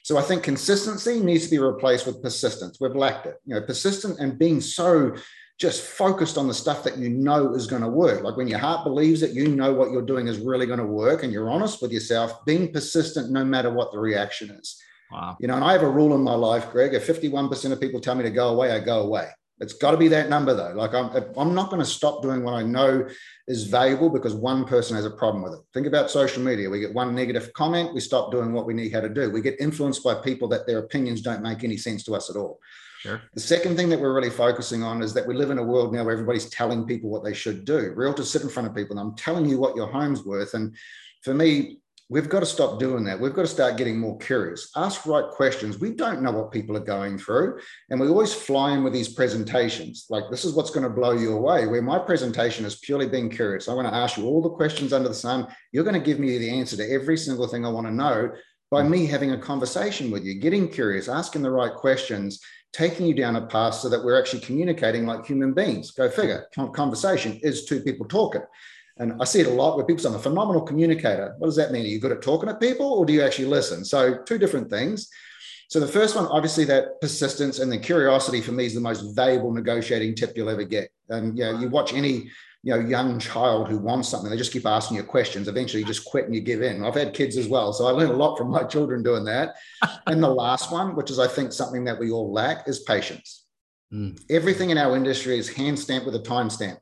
So 0.02 0.16
I 0.18 0.22
think 0.22 0.42
consistency 0.42 1.20
needs 1.20 1.44
to 1.44 1.50
be 1.50 1.58
replaced 1.58 2.06
with 2.06 2.22
persistence. 2.22 2.78
We've 2.80 2.94
lacked 2.94 3.26
it. 3.26 3.36
You 3.44 3.54
know, 3.54 3.60
persistent 3.60 4.18
and 4.18 4.38
being 4.38 4.60
so 4.60 5.14
just 5.60 5.82
focused 5.82 6.38
on 6.38 6.48
the 6.48 6.54
stuff 6.54 6.82
that 6.84 6.96
you 6.96 7.10
know 7.10 7.54
is 7.54 7.66
going 7.66 7.82
to 7.82 7.88
work. 7.88 8.22
Like 8.22 8.36
when 8.36 8.48
your 8.48 8.58
heart 8.58 8.82
believes 8.82 9.22
it, 9.22 9.32
you 9.32 9.48
know 9.48 9.74
what 9.74 9.90
you're 9.90 10.00
doing 10.00 10.26
is 10.26 10.38
really 10.38 10.64
going 10.64 10.78
to 10.78 10.86
work 10.86 11.22
and 11.22 11.30
you're 11.30 11.50
honest 11.50 11.82
with 11.82 11.92
yourself, 11.92 12.44
being 12.46 12.72
persistent 12.72 13.30
no 13.30 13.44
matter 13.44 13.70
what 13.70 13.92
the 13.92 13.98
reaction 13.98 14.50
is. 14.50 14.80
Wow. 15.12 15.36
You 15.38 15.48
know, 15.48 15.56
and 15.56 15.64
I 15.64 15.72
have 15.72 15.82
a 15.82 15.90
rule 15.90 16.14
in 16.14 16.22
my 16.22 16.34
life, 16.34 16.70
Greg. 16.70 16.94
If 16.94 17.06
51% 17.06 17.72
of 17.72 17.80
people 17.80 18.00
tell 18.00 18.14
me 18.14 18.22
to 18.22 18.30
go 18.30 18.48
away, 18.48 18.72
I 18.72 18.80
go 18.80 19.00
away. 19.00 19.28
It's 19.58 19.74
got 19.74 19.90
to 19.90 19.98
be 19.98 20.08
that 20.08 20.30
number 20.30 20.54
though. 20.54 20.72
Like 20.72 20.94
I'm, 20.94 21.10
I'm 21.36 21.54
not 21.54 21.68
going 21.68 21.82
to 21.82 21.86
stop 21.86 22.22
doing 22.22 22.42
what 22.42 22.54
I 22.54 22.62
know 22.62 23.06
is 23.50 23.64
valuable 23.64 24.08
because 24.08 24.32
one 24.32 24.64
person 24.64 24.94
has 24.94 25.04
a 25.04 25.10
problem 25.10 25.42
with 25.42 25.54
it. 25.54 25.60
Think 25.74 25.88
about 25.88 26.08
social 26.08 26.40
media. 26.40 26.70
We 26.70 26.78
get 26.78 26.94
one 26.94 27.14
negative 27.16 27.52
comment, 27.52 27.92
we 27.92 28.00
stop 28.00 28.30
doing 28.30 28.52
what 28.52 28.64
we 28.64 28.74
need 28.74 28.92
how 28.92 29.00
to 29.00 29.08
do. 29.08 29.28
We 29.28 29.40
get 29.40 29.60
influenced 29.60 30.04
by 30.04 30.14
people 30.14 30.46
that 30.48 30.68
their 30.68 30.78
opinions 30.78 31.20
don't 31.20 31.42
make 31.42 31.64
any 31.64 31.76
sense 31.76 32.04
to 32.04 32.14
us 32.14 32.30
at 32.30 32.36
all. 32.36 32.60
Sure. 33.00 33.20
The 33.34 33.40
second 33.40 33.76
thing 33.76 33.88
that 33.88 33.98
we're 33.98 34.14
really 34.14 34.30
focusing 34.30 34.84
on 34.84 35.02
is 35.02 35.12
that 35.14 35.26
we 35.26 35.34
live 35.34 35.50
in 35.50 35.58
a 35.58 35.64
world 35.64 35.92
now 35.92 36.04
where 36.04 36.12
everybody's 36.12 36.48
telling 36.50 36.86
people 36.86 37.10
what 37.10 37.24
they 37.24 37.34
should 37.34 37.64
do. 37.64 37.92
Realtors 37.96 38.26
sit 38.26 38.42
in 38.42 38.48
front 38.48 38.68
of 38.68 38.74
people 38.74 38.96
and 38.96 39.00
I'm 39.00 39.16
telling 39.16 39.46
you 39.46 39.58
what 39.58 39.74
your 39.74 39.88
home's 39.88 40.24
worth. 40.24 40.54
And 40.54 40.76
for 41.22 41.34
me, 41.34 41.78
We've 42.10 42.28
got 42.28 42.40
to 42.40 42.46
stop 42.46 42.80
doing 42.80 43.04
that. 43.04 43.20
We've 43.20 43.32
got 43.32 43.42
to 43.42 43.48
start 43.48 43.76
getting 43.76 43.96
more 43.96 44.18
curious. 44.18 44.72
Ask 44.74 45.06
right 45.06 45.28
questions. 45.30 45.78
We 45.78 45.92
don't 45.92 46.22
know 46.22 46.32
what 46.32 46.50
people 46.50 46.76
are 46.76 46.80
going 46.80 47.18
through. 47.18 47.60
And 47.88 48.00
we 48.00 48.08
always 48.08 48.34
fly 48.34 48.72
in 48.72 48.82
with 48.82 48.92
these 48.92 49.14
presentations 49.14 50.06
like, 50.10 50.24
this 50.28 50.44
is 50.44 50.52
what's 50.52 50.70
going 50.70 50.82
to 50.82 50.90
blow 50.90 51.12
you 51.12 51.34
away. 51.34 51.68
Where 51.68 51.80
my 51.80 52.00
presentation 52.00 52.64
is 52.64 52.80
purely 52.80 53.08
being 53.08 53.30
curious. 53.30 53.68
I 53.68 53.74
want 53.74 53.86
to 53.86 53.94
ask 53.94 54.16
you 54.16 54.24
all 54.24 54.42
the 54.42 54.50
questions 54.50 54.92
under 54.92 55.08
the 55.08 55.14
sun. 55.14 55.46
You're 55.70 55.84
going 55.84 55.94
to 55.94 56.04
give 56.04 56.18
me 56.18 56.36
the 56.36 56.50
answer 56.50 56.76
to 56.78 56.92
every 56.92 57.16
single 57.16 57.46
thing 57.46 57.64
I 57.64 57.70
want 57.70 57.86
to 57.86 57.92
know 57.92 58.32
by 58.72 58.82
me 58.82 59.06
having 59.06 59.30
a 59.30 59.38
conversation 59.38 60.10
with 60.10 60.24
you, 60.24 60.40
getting 60.40 60.68
curious, 60.68 61.08
asking 61.08 61.42
the 61.42 61.50
right 61.52 61.74
questions, 61.74 62.40
taking 62.72 63.06
you 63.06 63.14
down 63.14 63.36
a 63.36 63.46
path 63.46 63.74
so 63.74 63.88
that 63.88 64.02
we're 64.02 64.18
actually 64.18 64.40
communicating 64.40 65.06
like 65.06 65.26
human 65.26 65.52
beings. 65.52 65.92
Go 65.92 66.08
figure. 66.08 66.46
Conversation 66.72 67.38
is 67.42 67.66
two 67.66 67.80
people 67.80 68.06
talking. 68.06 68.42
And 69.00 69.14
I 69.18 69.24
see 69.24 69.40
it 69.40 69.46
a 69.46 69.50
lot 69.50 69.76
where 69.76 69.86
people 69.86 70.02
say, 70.02 70.10
I'm 70.10 70.14
a 70.14 70.18
phenomenal 70.18 70.60
communicator. 70.60 71.34
What 71.38 71.46
does 71.46 71.56
that 71.56 71.72
mean? 71.72 71.86
Are 71.86 71.88
you 71.88 71.98
good 71.98 72.12
at 72.12 72.20
talking 72.20 72.50
to 72.50 72.54
people 72.54 72.86
or 72.86 73.06
do 73.06 73.14
you 73.14 73.22
actually 73.22 73.46
listen? 73.46 73.82
So, 73.82 74.18
two 74.24 74.36
different 74.36 74.68
things. 74.68 75.08
So, 75.70 75.80
the 75.80 75.88
first 75.88 76.16
one, 76.16 76.26
obviously, 76.26 76.66
that 76.66 77.00
persistence 77.00 77.60
and 77.60 77.72
the 77.72 77.78
curiosity 77.78 78.42
for 78.42 78.52
me 78.52 78.66
is 78.66 78.74
the 78.74 78.80
most 78.80 79.16
valuable 79.16 79.52
negotiating 79.52 80.16
tip 80.16 80.36
you'll 80.36 80.50
ever 80.50 80.64
get. 80.64 80.90
And 81.08 81.36
you, 81.36 81.44
know, 81.44 81.58
you 81.58 81.70
watch 81.70 81.94
any 81.94 82.30
you 82.62 82.74
know 82.74 82.78
young 82.78 83.18
child 83.18 83.70
who 83.70 83.78
wants 83.78 84.10
something 84.10 84.30
they 84.30 84.36
just 84.36 84.52
keep 84.52 84.66
asking 84.66 84.98
you 84.98 85.02
questions 85.02 85.48
eventually 85.48 85.80
you 85.80 85.86
just 85.86 86.04
quit 86.04 86.26
and 86.26 86.34
you 86.34 86.42
give 86.42 86.60
in 86.60 86.84
i've 86.84 86.94
had 86.94 87.14
kids 87.14 87.38
as 87.38 87.48
well 87.48 87.72
so 87.72 87.86
i 87.86 87.90
learned 87.90 88.12
a 88.12 88.16
lot 88.16 88.36
from 88.36 88.50
my 88.50 88.62
children 88.64 89.02
doing 89.02 89.24
that 89.24 89.54
and 90.08 90.22
the 90.22 90.28
last 90.28 90.70
one 90.70 90.94
which 90.94 91.10
is 91.10 91.18
i 91.18 91.26
think 91.26 91.54
something 91.54 91.84
that 91.84 91.98
we 91.98 92.10
all 92.10 92.30
lack 92.30 92.68
is 92.68 92.80
patience 92.80 93.46
mm. 93.90 94.14
everything 94.28 94.68
in 94.68 94.76
our 94.76 94.94
industry 94.94 95.38
is 95.38 95.48
hand 95.48 95.78
stamped 95.78 96.04
with 96.04 96.14
a 96.14 96.18
timestamp 96.18 96.76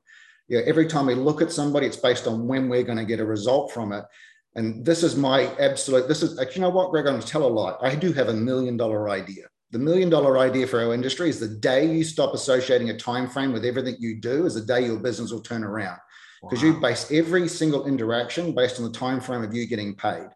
You 0.48 0.58
know, 0.58 0.64
every 0.66 0.86
time 0.86 1.06
we 1.06 1.14
look 1.14 1.42
at 1.42 1.52
somebody, 1.52 1.86
it's 1.86 1.96
based 1.96 2.26
on 2.26 2.46
when 2.46 2.68
we're 2.68 2.82
going 2.82 2.98
to 2.98 3.04
get 3.04 3.20
a 3.20 3.24
result 3.24 3.72
from 3.72 3.92
it. 3.92 4.04
And 4.54 4.84
this 4.84 5.02
is 5.02 5.14
my 5.14 5.54
absolute, 5.56 6.08
this 6.08 6.22
is, 6.22 6.40
you 6.54 6.60
know 6.60 6.70
what, 6.70 6.90
Greg, 6.90 7.06
I'm 7.06 7.12
going 7.12 7.22
to 7.22 7.28
tell 7.28 7.44
a 7.44 7.48
lie. 7.48 7.76
I 7.80 7.94
do 7.94 8.12
have 8.12 8.28
a 8.28 8.34
million 8.34 8.76
dollar 8.76 9.08
idea. 9.08 9.44
The 9.70 9.78
million 9.78 10.08
dollar 10.08 10.38
idea 10.38 10.66
for 10.66 10.80
our 10.80 10.94
industry 10.94 11.28
is 11.28 11.38
the 11.38 11.48
day 11.48 11.92
you 11.92 12.02
stop 12.02 12.32
associating 12.32 12.88
a 12.88 12.96
time 12.96 13.28
frame 13.28 13.52
with 13.52 13.64
everything 13.64 13.96
you 13.98 14.20
do 14.20 14.46
is 14.46 14.54
the 14.54 14.62
day 14.62 14.86
your 14.86 14.98
business 14.98 15.30
will 15.30 15.42
turn 15.42 15.62
around. 15.62 15.98
Because 16.42 16.62
wow. 16.62 16.70
you 16.70 16.80
base 16.80 17.10
every 17.12 17.46
single 17.48 17.86
interaction 17.86 18.54
based 18.54 18.78
on 18.78 18.84
the 18.84 18.98
time 18.98 19.20
frame 19.20 19.44
of 19.44 19.54
you 19.54 19.66
getting 19.66 19.94
paid. 19.94 20.28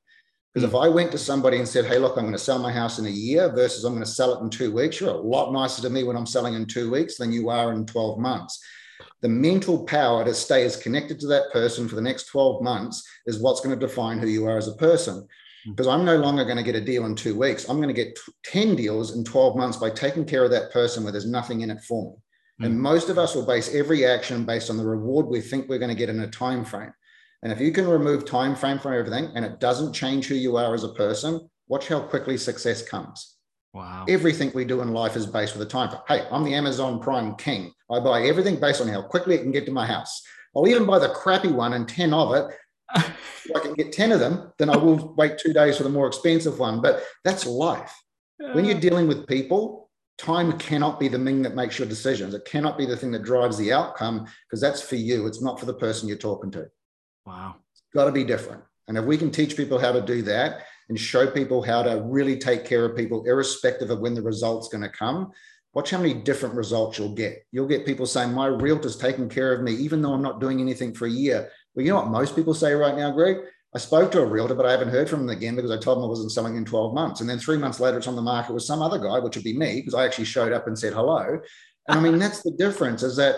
Because 0.53 0.69
if 0.69 0.73
hmm. 0.73 0.85
I 0.85 0.89
went 0.89 1.11
to 1.13 1.19
somebody 1.19 1.59
and 1.59 1.67
said, 1.67 1.87
hey, 1.87 1.99
look, 1.99 2.17
I'm 2.17 2.25
going 2.25 2.33
to 2.33 2.39
sell 2.39 2.59
my 2.59 2.73
house 2.73 2.99
in 2.99 3.07
a 3.07 3.11
year 3.11 3.51
versus 3.51 3.85
I'm 3.85 3.95
going 3.95 4.05
to 4.05 4.11
sell 4.11 4.35
it 4.35 4.43
in 4.43 4.51
two 4.51 4.73
weeks, 4.73 5.01
you're 5.01 5.11
a 5.11 5.15
lot 5.15 5.53
nicer 5.53 5.81
to 5.83 5.91
me 5.91 6.05
when 6.05 6.17
I'm 6.17 6.27
selling 6.27 6.55
in 6.55 6.67
two 6.67 6.91
weeks 6.91 7.17
than 7.17 7.33
you 7.33 7.49
are 7.49 7.73
in 7.73 7.87
12 7.87 8.19
months. 8.19 8.63
The 9.23 9.29
mental 9.29 9.85
power 9.85 10.25
to 10.25 10.35
stay 10.35 10.65
as 10.65 10.77
connected 10.77 11.19
to 11.21 11.27
that 11.29 11.53
person 11.53 11.89
for 11.89 11.95
the 11.95 12.03
next 12.03 12.27
12 12.27 12.63
months 12.63 13.03
is 13.27 13.41
what's 13.41 13.61
going 13.61 13.79
to 13.79 13.87
define 13.87 14.19
who 14.19 14.27
you 14.27 14.47
are 14.47 14.59
as 14.59 14.69
a 14.69 14.75
person. 14.75 15.27
Because 15.65 15.87
hmm. 15.87 15.93
I'm 15.93 16.05
no 16.05 16.17
longer 16.17 16.45
going 16.45 16.57
to 16.57 16.63
get 16.63 16.75
a 16.75 16.85
deal 16.85 17.07
in 17.07 17.15
two 17.15 17.39
weeks. 17.39 17.69
I'm 17.69 17.77
going 17.77 17.89
to 17.89 17.95
get 17.95 18.19
10 18.45 18.75
deals 18.75 19.17
in 19.17 19.25
12 19.25 19.57
months 19.57 19.77
by 19.77 19.91
taking 19.91 20.25
care 20.25 20.45
of 20.45 20.51
that 20.51 20.73
person 20.73 21.03
where 21.03 21.13
there's 21.13 21.27
nothing 21.27 21.61
in 21.61 21.71
it 21.71 21.83
for 21.83 22.13
me. 22.13 22.17
Mm. 22.61 22.71
And 22.71 22.81
most 22.81 23.09
of 23.09 23.19
us 23.19 23.35
will 23.35 23.47
base 23.47 23.75
every 23.75 24.05
action 24.05 24.45
based 24.45 24.71
on 24.71 24.77
the 24.77 24.85
reward 24.85 25.27
we 25.27 25.41
think 25.41 25.69
we're 25.69 25.79
going 25.79 25.89
to 25.89 25.95
get 25.97 26.09
in 26.09 26.21
a 26.21 26.29
time 26.29 26.65
frame. 26.65 26.93
And 27.43 27.53
if 27.53 27.61
you 27.61 27.73
can 27.73 27.89
remove 27.89 28.25
time 28.25 28.55
frame 28.55 28.79
from 28.79 28.95
everything 28.95 29.31
and 29.35 29.45
it 29.45 29.61
doesn't 29.61 29.93
change 29.93 30.27
who 30.27 30.35
you 30.35 30.57
are 30.57 30.75
as 30.75 30.85
a 30.85 30.95
person, 30.95 31.49
watch 31.69 31.89
how 31.89 32.01
quickly 32.01 32.37
success 32.37 32.83
comes. 32.87 33.32
Wow. 33.73 34.05
Everything 34.07 34.53
we 34.55 34.67
do 34.67 34.83
in 34.83 34.93
life 34.93 35.17
is 35.17 35.27
based 35.27 35.57
with 35.57 35.67
a 35.67 35.71
time 35.71 35.89
frame. 35.89 36.03
Hey, 36.07 36.27
I'm 36.31 36.45
the 36.45 36.55
Amazon 36.55 37.01
Prime 37.01 37.35
king. 37.37 37.73
I 37.91 38.01
buy 38.01 38.23
everything 38.25 38.61
based 38.61 38.83
on 38.83 38.89
how 38.89 39.01
quickly 39.01 39.35
it 39.35 39.43
can 39.43 39.53
get 39.53 39.65
to 39.67 39.73
my 39.73 39.87
house. 39.87 40.23
I'll 40.55 40.69
even 40.69 40.85
buy 40.85 40.99
the 40.99 41.09
crappy 41.09 41.49
one 41.49 41.73
and 41.73 41.89
10 41.89 42.13
of 42.13 42.35
it. 42.35 42.55
if 42.97 43.51
I 43.57 43.61
can 43.61 43.73
get 43.73 43.93
10 43.93 44.13
of 44.13 44.21
them, 44.21 44.53
then 44.59 44.69
I 44.69 44.77
will 44.77 45.15
wait 45.17 45.39
two 45.39 45.55
days 45.55 45.79
for 45.79 45.85
the 45.85 45.89
more 45.89 46.07
expensive 46.07 46.59
one. 46.59 46.83
But 46.83 47.03
that's 47.25 47.47
life. 47.47 47.95
When 48.53 48.67
you're 48.67 48.77
uh. 48.77 48.81
dealing 48.81 49.09
with 49.09 49.27
people, 49.27 49.91
time 50.19 50.59
cannot 50.59 51.01
be 51.01 51.09
the 51.09 51.19
thing 51.19 51.41
that 51.43 51.55
makes 51.55 51.79
your 51.79 51.89
decisions. 51.89 52.35
It 52.35 52.45
cannot 52.45 52.77
be 52.77 52.85
the 52.85 52.97
thing 52.97 53.13
that 53.13 53.23
drives 53.23 53.57
the 53.57 53.73
outcome 53.73 54.27
because 54.47 54.61
that's 54.61 54.83
for 54.83 54.97
you. 54.97 55.27
It's 55.27 55.41
not 55.41 55.59
for 55.59 55.65
the 55.65 55.75
person 55.75 56.09
you're 56.09 56.19
talking 56.19 56.51
to. 56.51 56.69
Wow. 57.25 57.57
It's 57.73 57.83
got 57.95 58.05
to 58.05 58.13
be 58.13 58.25
different. 58.25 58.63
And 58.89 58.99
if 58.99 59.05
we 59.07 59.17
can 59.17 59.31
teach 59.31 59.57
people 59.57 59.79
how 59.79 59.93
to 59.93 60.03
do 60.03 60.21
that 60.23 60.67
and 60.93 61.01
show 61.01 61.27
people 61.27 61.63
how 61.63 61.83
to 61.83 62.03
really 62.05 62.37
take 62.37 62.67
care 62.67 62.85
of 62.85 62.95
people, 62.95 63.25
irrespective 63.25 63.89
of 63.89 64.01
when 64.01 64.13
the 64.13 64.21
result's 64.21 64.69
going 64.69 64.83
to 64.83 64.91
come, 64.91 65.33
watch 65.73 65.89
how 65.89 65.97
many 65.97 66.13
different 66.13 66.55
results 66.55 66.99
you'll 66.99 67.15
get. 67.15 67.47
You'll 67.51 67.67
get 67.67 67.87
people 67.87 68.05
saying, 68.05 68.35
My 68.35 68.47
realtor's 68.47 68.99
taking 68.99 69.31
care 69.31 69.55
of 69.55 69.63
me, 69.63 69.73
even 69.73 70.03
though 70.03 70.13
I'm 70.13 70.21
not 70.21 70.39
doing 70.39 70.61
anything 70.61 70.93
for 70.93 71.07
a 71.07 71.11
year. 71.11 71.49
Well, 71.75 71.87
you 71.87 71.93
know 71.93 71.97
what 71.97 72.09
most 72.09 72.37
people 72.37 72.53
say 72.53 72.75
right 72.75 72.95
now, 72.95 73.11
Greg? 73.11 73.39
I 73.75 73.79
spoke 73.79 74.13
to 74.13 74.21
a 74.21 74.27
realtor, 74.27 74.55
but 74.55 74.67
I 74.67 74.71
haven't 74.71 74.91
heard 74.91 75.09
from 75.09 75.21
them 75.21 75.35
again 75.35 75.57
because 75.57 75.71
I 75.71 75.79
told 75.79 75.97
them 75.97 76.05
I 76.05 76.09
wasn't 76.09 76.33
selling 76.33 76.57
in 76.57 76.67
12 76.67 76.93
months. 76.93 77.23
And 77.23 77.31
then 77.31 77.39
three 77.39 77.57
months 77.57 77.81
later, 77.81 77.97
it's 77.97 78.07
on 78.07 78.17
the 78.17 78.21
market 78.21 78.53
with 78.53 78.65
some 78.65 78.83
other 78.83 78.99
guy, 78.99 79.19
which 79.19 79.35
would 79.35 79.45
be 79.45 79.57
me, 79.57 79.77
because 79.77 79.95
I 79.95 80.05
actually 80.05 80.27
showed 80.27 80.53
up 80.53 80.67
and 80.67 80.79
said 80.79 80.93
hello. 80.93 81.41
And 81.89 81.99
I 81.99 82.03
mean, 82.03 82.19
that's 82.19 82.43
the 82.43 82.51
difference 82.51 83.03
is 83.03 83.17
that 83.17 83.37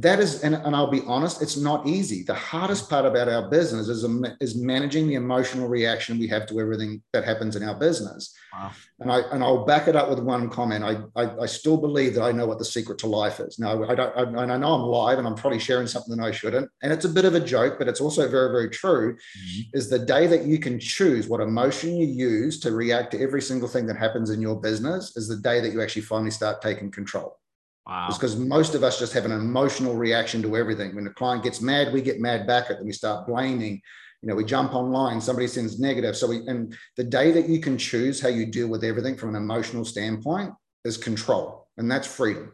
that 0.00 0.20
is 0.20 0.42
and, 0.42 0.54
and 0.54 0.76
i'll 0.76 0.90
be 0.90 1.02
honest 1.06 1.40
it's 1.40 1.56
not 1.56 1.86
easy. 1.86 2.22
The 2.22 2.34
hardest 2.34 2.90
part 2.90 3.06
about 3.06 3.28
our 3.28 3.48
business 3.48 3.88
is, 3.88 4.04
is 4.40 4.56
managing 4.56 5.06
the 5.08 5.14
emotional 5.14 5.68
reaction 5.68 6.18
we 6.18 6.28
have 6.28 6.46
to 6.46 6.60
everything 6.60 7.02
that 7.12 7.24
happens 7.24 7.56
in 7.56 7.62
our 7.62 7.74
business. 7.74 8.34
Wow. 8.52 8.72
and 9.00 9.12
i 9.12 9.20
and 9.32 9.42
i'll 9.42 9.64
back 9.64 9.88
it 9.88 9.96
up 9.96 10.08
with 10.08 10.18
one 10.18 10.48
comment. 10.50 10.84
I, 10.84 11.20
I, 11.20 11.42
I 11.42 11.46
still 11.46 11.76
believe 11.76 12.14
that 12.14 12.22
i 12.22 12.32
know 12.32 12.46
what 12.46 12.58
the 12.58 12.64
secret 12.64 12.98
to 12.98 13.06
life 13.06 13.40
is. 13.40 13.58
Now 13.58 13.84
i 13.84 13.94
don't 13.94 14.36
I, 14.36 14.42
I 14.42 14.56
know 14.56 14.74
i'm 14.74 14.82
live 14.82 15.18
and 15.18 15.26
i'm 15.26 15.34
probably 15.34 15.58
sharing 15.58 15.86
something 15.86 16.16
that 16.16 16.24
i 16.24 16.30
shouldn't. 16.30 16.70
And 16.82 16.92
it's 16.92 17.04
a 17.04 17.10
bit 17.10 17.24
of 17.24 17.34
a 17.34 17.40
joke 17.40 17.78
but 17.78 17.88
it's 17.88 18.00
also 18.00 18.28
very 18.28 18.50
very 18.50 18.70
true 18.70 19.14
mm-hmm. 19.14 19.76
is 19.78 19.88
the 19.88 19.98
day 19.98 20.26
that 20.26 20.44
you 20.44 20.58
can 20.58 20.78
choose 20.78 21.28
what 21.28 21.40
emotion 21.40 21.96
you 21.96 22.06
use 22.06 22.60
to 22.60 22.72
react 22.72 23.12
to 23.12 23.20
every 23.20 23.42
single 23.42 23.68
thing 23.68 23.86
that 23.86 23.96
happens 23.96 24.30
in 24.30 24.40
your 24.40 24.60
business 24.60 25.16
is 25.16 25.28
the 25.28 25.36
day 25.36 25.60
that 25.60 25.72
you 25.72 25.80
actually 25.82 26.02
finally 26.02 26.30
start 26.30 26.60
taking 26.60 26.90
control 26.90 27.38
Wow. 27.86 28.06
It's 28.08 28.18
because 28.18 28.36
most 28.36 28.74
of 28.74 28.82
us 28.82 28.98
just 28.98 29.12
have 29.12 29.24
an 29.24 29.32
emotional 29.32 29.94
reaction 29.94 30.42
to 30.42 30.56
everything. 30.56 30.94
When 30.94 31.04
the 31.04 31.10
client 31.10 31.44
gets 31.44 31.60
mad, 31.60 31.92
we 31.92 32.02
get 32.02 32.20
mad 32.20 32.46
back 32.46 32.70
at 32.70 32.78
them. 32.78 32.86
We 32.86 32.92
start 32.92 33.26
blaming. 33.26 33.80
You 34.22 34.28
know, 34.28 34.34
we 34.34 34.44
jump 34.44 34.74
online, 34.74 35.20
somebody 35.20 35.46
sends 35.46 35.78
negative. 35.78 36.16
So 36.16 36.26
we 36.26 36.38
and 36.48 36.76
the 36.96 37.04
day 37.04 37.30
that 37.32 37.48
you 37.48 37.60
can 37.60 37.78
choose 37.78 38.20
how 38.20 38.28
you 38.28 38.46
deal 38.46 38.66
with 38.66 38.82
everything 38.82 39.16
from 39.16 39.30
an 39.30 39.36
emotional 39.36 39.84
standpoint 39.84 40.52
is 40.84 40.96
control. 40.96 41.68
And 41.76 41.88
that's 41.88 42.06
freedom. 42.06 42.52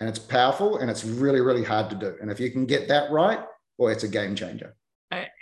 And 0.00 0.08
it's 0.08 0.18
powerful 0.18 0.78
and 0.78 0.90
it's 0.90 1.04
really, 1.04 1.40
really 1.40 1.62
hard 1.62 1.90
to 1.90 1.96
do. 1.96 2.16
And 2.20 2.30
if 2.30 2.40
you 2.40 2.50
can 2.50 2.66
get 2.66 2.88
that 2.88 3.12
right, 3.12 3.40
boy, 3.78 3.92
it's 3.92 4.02
a 4.02 4.08
game 4.08 4.34
changer. 4.34 4.74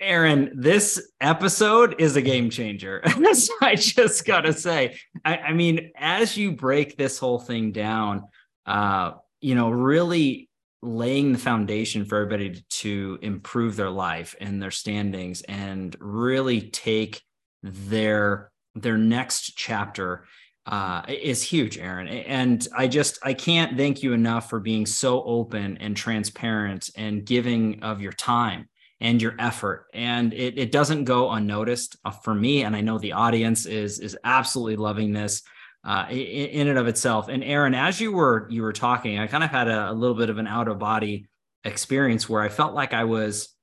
Aaron, 0.01 0.51
this 0.55 1.13
episode 1.21 1.95
is 1.99 2.17
a 2.17 2.23
game 2.23 2.51
changer. 2.51 3.01
I 3.63 3.75
just 3.75 4.27
gotta 4.27 4.53
say. 4.53 4.99
I, 5.25 5.37
I 5.39 5.53
mean, 5.55 5.93
as 5.97 6.37
you 6.37 6.53
break 6.53 6.99
this 6.99 7.19
whole 7.19 7.39
thing 7.39 7.73
down, 7.73 8.25
uh, 8.67 9.13
you 9.41 9.55
know, 9.55 9.71
really 9.71 10.49
laying 10.83 11.33
the 11.33 11.39
foundation 11.39 12.05
for 12.05 12.17
everybody 12.17 12.65
to 12.69 13.19
improve 13.23 13.77
their 13.77 13.91
life 13.91 14.35
and 14.41 14.61
their 14.61 14.71
standings 14.71 15.43
and 15.43 15.97
really 16.01 16.61
take 16.61 17.23
their 17.63 18.51
their 18.75 18.97
next 18.99 19.57
chapter 19.57 20.25
uh, 20.67 21.03
is 21.09 21.43
huge, 21.43 21.77
Aaron. 21.79 22.09
And 22.09 22.67
I 22.77 22.89
just 22.89 23.19
I 23.23 23.35
can't 23.35 23.77
thank 23.77 24.03
you 24.03 24.13
enough 24.13 24.49
for 24.49 24.61
being 24.61 24.87
so 24.87 25.23
open 25.25 25.77
and 25.79 25.97
transparent 25.97 26.91
and 26.97 27.25
giving 27.25 27.83
of 27.83 28.01
your 28.01 28.13
time 28.13 28.69
and 29.01 29.21
your 29.21 29.35
effort. 29.39 29.87
And 29.93 30.33
it, 30.33 30.59
it 30.59 30.71
doesn't 30.71 31.05
go 31.05 31.31
unnoticed 31.31 31.97
uh, 32.05 32.11
for 32.11 32.35
me. 32.35 32.63
And 32.63 32.77
I 32.77 32.81
know 32.81 32.99
the 32.99 33.13
audience 33.13 33.67
is 33.67 33.99
is 33.99 34.17
absolutely 34.25 34.77
loving 34.77 35.13
this 35.13 35.43
uh, 35.85 36.07
in, 36.11 36.17
in 36.17 36.69
and 36.69 36.79
of 36.79 36.87
itself. 36.87 37.29
And 37.29 37.43
Aaron, 37.43 37.75
as 37.75 38.01
you 38.01 38.13
were 38.13 38.47
you 38.51 38.63
were 38.63 38.73
talking, 38.73 39.19
I 39.19 39.27
kind 39.27 39.45
of 39.45 39.51
had 39.51 39.69
a, 39.69 39.91
a 39.91 39.93
little 39.93 40.17
bit 40.17 40.31
of 40.31 40.39
an 40.39 40.47
out 40.47 40.69
of 40.69 40.79
body 40.79 41.29
experience 41.65 42.29
where 42.29 42.43
I 42.43 42.49
felt 42.49 42.75
like 42.75 42.93
I 42.93 43.05
was 43.05 43.55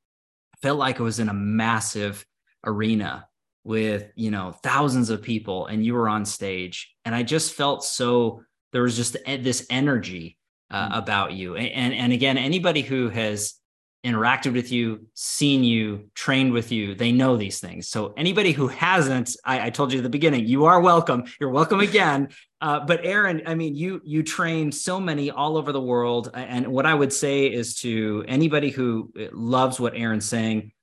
felt 0.62 0.80
like 0.80 1.00
I 1.00 1.04
was 1.04 1.20
in 1.20 1.30
a 1.30 1.34
massive 1.34 2.26
arena 2.66 3.28
with 3.64 4.12
you 4.16 4.32
know 4.32 4.52
thousands 4.64 5.10
of 5.10 5.22
people, 5.22 5.68
and 5.68 5.86
you 5.86 5.94
were 5.94 6.10
on 6.10 6.26
stage, 6.26 6.94
and 7.06 7.16
I 7.16 7.24
just 7.24 7.54
felt 7.54 7.84
so 7.84 8.44
there 8.72 8.84
was 8.84 8.96
just 8.96 9.18
this 9.26 9.66
energy 9.70 10.38
uh, 10.72 10.90
mm-hmm. 10.90 10.98
about 10.98 11.34
you. 11.34 11.56
And 11.56 11.94
and 11.94 12.14
again, 12.14 12.38
anybody 12.38 12.82
who 12.82 13.10
has 13.10 13.54
interacted 14.06 14.54
with 14.54 14.72
you, 14.72 15.08
seen 15.14 15.64
you, 15.64 16.10
trained 16.16 16.54
with 16.54 16.72
you, 16.72 16.96
they 16.96 17.12
know 17.12 17.36
these 17.36 17.60
things. 17.60 17.90
So 17.90 18.14
anybody 18.16 18.52
who 18.52 18.68
hasn't, 18.68 19.36
I, 19.44 19.68
I 19.68 19.70
told 19.70 19.92
you 19.92 20.00
at 20.00 20.04
the 20.04 20.10
beginning, 20.10 20.48
you 20.48 20.66
are 20.66 20.80
welcome. 20.80 21.26
You're 21.40 21.50
welcome 21.52 21.80
again. 21.80 22.30
Uh, 22.62 22.78
but 22.82 23.06
Aaron, 23.06 23.44
I 23.46 23.56
mean, 23.56 23.74
you 23.74 24.02
you 24.04 24.22
train 24.22 24.74
so 24.74 25.00
many 25.00 25.32
all 25.32 25.56
over 25.56 25.72
the 25.72 25.80
world, 25.80 26.30
and 26.34 26.68
what 26.68 26.86
I 26.86 26.94
would 26.94 27.14
say 27.14 27.46
is 27.46 27.76
to 27.76 28.26
anybody 28.28 28.70
who 28.70 29.14
loves 29.32 29.80
what 29.80 29.94
Aaron's 29.96 30.28
saying, 30.28 30.74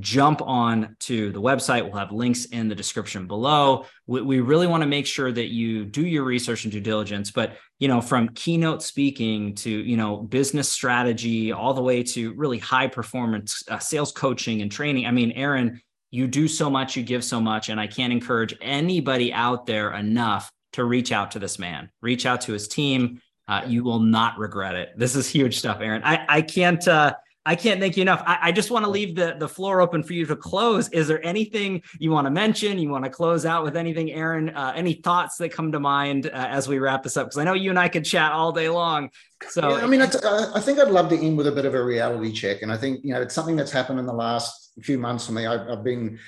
jump 0.00 0.42
on 0.42 0.96
to 1.00 1.30
the 1.32 1.40
website. 1.40 1.84
We'll 1.84 1.98
have 1.98 2.12
links 2.12 2.46
in 2.46 2.68
the 2.68 2.74
description 2.74 3.26
below. 3.26 3.86
We, 4.06 4.20
we, 4.22 4.40
really 4.40 4.66
want 4.66 4.82
to 4.82 4.86
make 4.86 5.06
sure 5.06 5.30
that 5.30 5.48
you 5.48 5.84
do 5.84 6.04
your 6.04 6.24
research 6.24 6.64
and 6.64 6.72
due 6.72 6.80
diligence. 6.80 7.30
But 7.30 7.56
you 7.78 7.88
know, 7.88 8.00
from 8.00 8.30
keynote 8.30 8.82
speaking 8.82 9.54
to 9.56 9.70
you 9.70 9.96
know 9.96 10.16
business 10.18 10.68
strategy, 10.68 11.52
all 11.52 11.74
the 11.74 11.82
way 11.82 12.02
to 12.02 12.34
really 12.34 12.58
high 12.58 12.88
performance 12.88 13.62
uh, 13.68 13.78
sales 13.78 14.12
coaching 14.12 14.62
and 14.62 14.72
training. 14.72 15.06
I 15.06 15.10
mean, 15.10 15.32
Aaron, 15.32 15.80
you 16.10 16.26
do 16.26 16.48
so 16.48 16.68
much, 16.68 16.96
you 16.96 17.02
give 17.02 17.24
so 17.24 17.40
much, 17.40 17.68
and 17.68 17.80
I 17.80 17.86
can't 17.86 18.12
encourage 18.12 18.56
anybody 18.60 19.32
out 19.32 19.66
there 19.66 19.92
enough 19.92 20.50
to 20.72 20.84
reach 20.84 21.12
out 21.12 21.32
to 21.32 21.38
this 21.38 21.58
man. 21.58 21.90
Reach 22.00 22.26
out 22.26 22.42
to 22.42 22.52
his 22.52 22.68
team. 22.68 23.20
Uh, 23.48 23.62
you 23.66 23.84
will 23.84 24.00
not 24.00 24.38
regret 24.38 24.74
it. 24.74 24.90
This 24.96 25.14
is 25.14 25.28
huge 25.28 25.58
stuff, 25.58 25.78
Aaron. 25.80 26.02
I 26.04 26.24
I 26.28 26.42
can't. 26.42 26.86
Uh, 26.86 27.14
I 27.46 27.54
can't 27.54 27.80
thank 27.80 27.96
you 27.96 28.02
enough. 28.02 28.24
I, 28.26 28.38
I, 28.42 28.52
just 28.52 28.72
want 28.72 28.84
to 28.84 28.90
leave 28.90 29.14
the, 29.14 29.36
the 29.38 29.48
floor 29.48 29.80
open 29.80 30.02
for 30.02 30.14
you 30.14 30.26
to 30.26 30.34
close. 30.34 30.88
Is 30.88 31.06
there 31.06 31.24
anything 31.24 31.80
you 32.00 32.10
want 32.10 32.26
to 32.26 32.30
mention? 32.30 32.76
You 32.76 32.88
want 32.88 33.04
to 33.04 33.10
close 33.10 33.46
out 33.46 33.62
with 33.62 33.76
anything, 33.76 34.10
Aaron? 34.10 34.50
Uh, 34.50 34.72
any 34.74 34.94
thoughts 34.94 35.36
that 35.36 35.50
come 35.50 35.70
to 35.70 35.78
mind 35.78 36.26
uh, 36.26 36.30
as 36.32 36.66
we 36.66 36.80
wrap 36.80 37.04
this 37.04 37.16
up? 37.16 37.28
Because 37.28 37.38
I 37.38 37.44
know 37.44 37.54
you 37.54 37.70
and 37.70 37.78
I 37.78 37.88
could 37.88 38.04
chat 38.04 38.32
all 38.32 38.50
day 38.50 38.68
long. 38.68 39.10
So, 39.48 39.70
yeah, 39.70 39.76
I 39.76 39.86
mean, 39.86 40.02
I 40.02 40.08
think 40.08 40.80
I'd 40.80 40.88
love 40.88 41.08
to 41.10 41.16
end 41.16 41.38
with 41.38 41.46
a 41.46 41.52
bit 41.52 41.66
of 41.66 41.74
a 41.74 41.84
reality 41.84 42.32
check. 42.32 42.62
And 42.62 42.72
I 42.72 42.76
think, 42.76 43.04
you 43.04 43.14
know, 43.14 43.22
it's 43.22 43.34
something 43.34 43.54
that's 43.54 43.70
happened 43.70 44.00
in 44.00 44.06
the 44.06 44.12
last 44.12 44.72
few 44.82 44.98
months 44.98 45.26
for 45.26 45.32
me. 45.32 45.46
I've, 45.46 45.68
I've 45.68 45.84
been, 45.84 46.18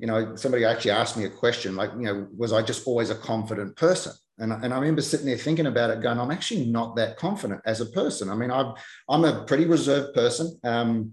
you 0.00 0.08
know, 0.08 0.34
somebody 0.34 0.64
actually 0.64 0.90
asked 0.90 1.16
me 1.16 1.24
a 1.24 1.30
question 1.30 1.76
like, 1.76 1.92
you 1.92 2.06
know, 2.06 2.26
was 2.36 2.52
I 2.52 2.62
just 2.62 2.84
always 2.88 3.10
a 3.10 3.14
confident 3.14 3.76
person? 3.76 4.12
And, 4.38 4.52
and 4.52 4.72
I 4.72 4.78
remember 4.78 5.02
sitting 5.02 5.26
there 5.26 5.36
thinking 5.36 5.66
about 5.66 5.90
it, 5.90 6.02
going, 6.02 6.18
I'm 6.18 6.30
actually 6.30 6.66
not 6.66 6.96
that 6.96 7.16
confident 7.16 7.60
as 7.66 7.80
a 7.80 7.86
person. 7.86 8.28
I 8.28 8.34
mean, 8.34 8.50
I'm, 8.50 8.74
I'm 9.08 9.24
a 9.24 9.44
pretty 9.44 9.66
reserved 9.66 10.14
person. 10.14 10.58
Um, 10.64 11.12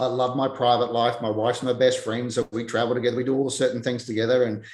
I 0.00 0.06
love 0.06 0.36
my 0.36 0.48
private 0.48 0.92
life. 0.92 1.20
My 1.22 1.30
wife's 1.30 1.62
my 1.62 1.72
best 1.72 2.00
friend. 2.00 2.32
So 2.32 2.46
we 2.52 2.64
travel 2.64 2.94
together, 2.94 3.16
we 3.16 3.24
do 3.24 3.36
all 3.36 3.50
certain 3.50 3.82
things 3.82 4.04
together. 4.04 4.44
And, 4.44 4.64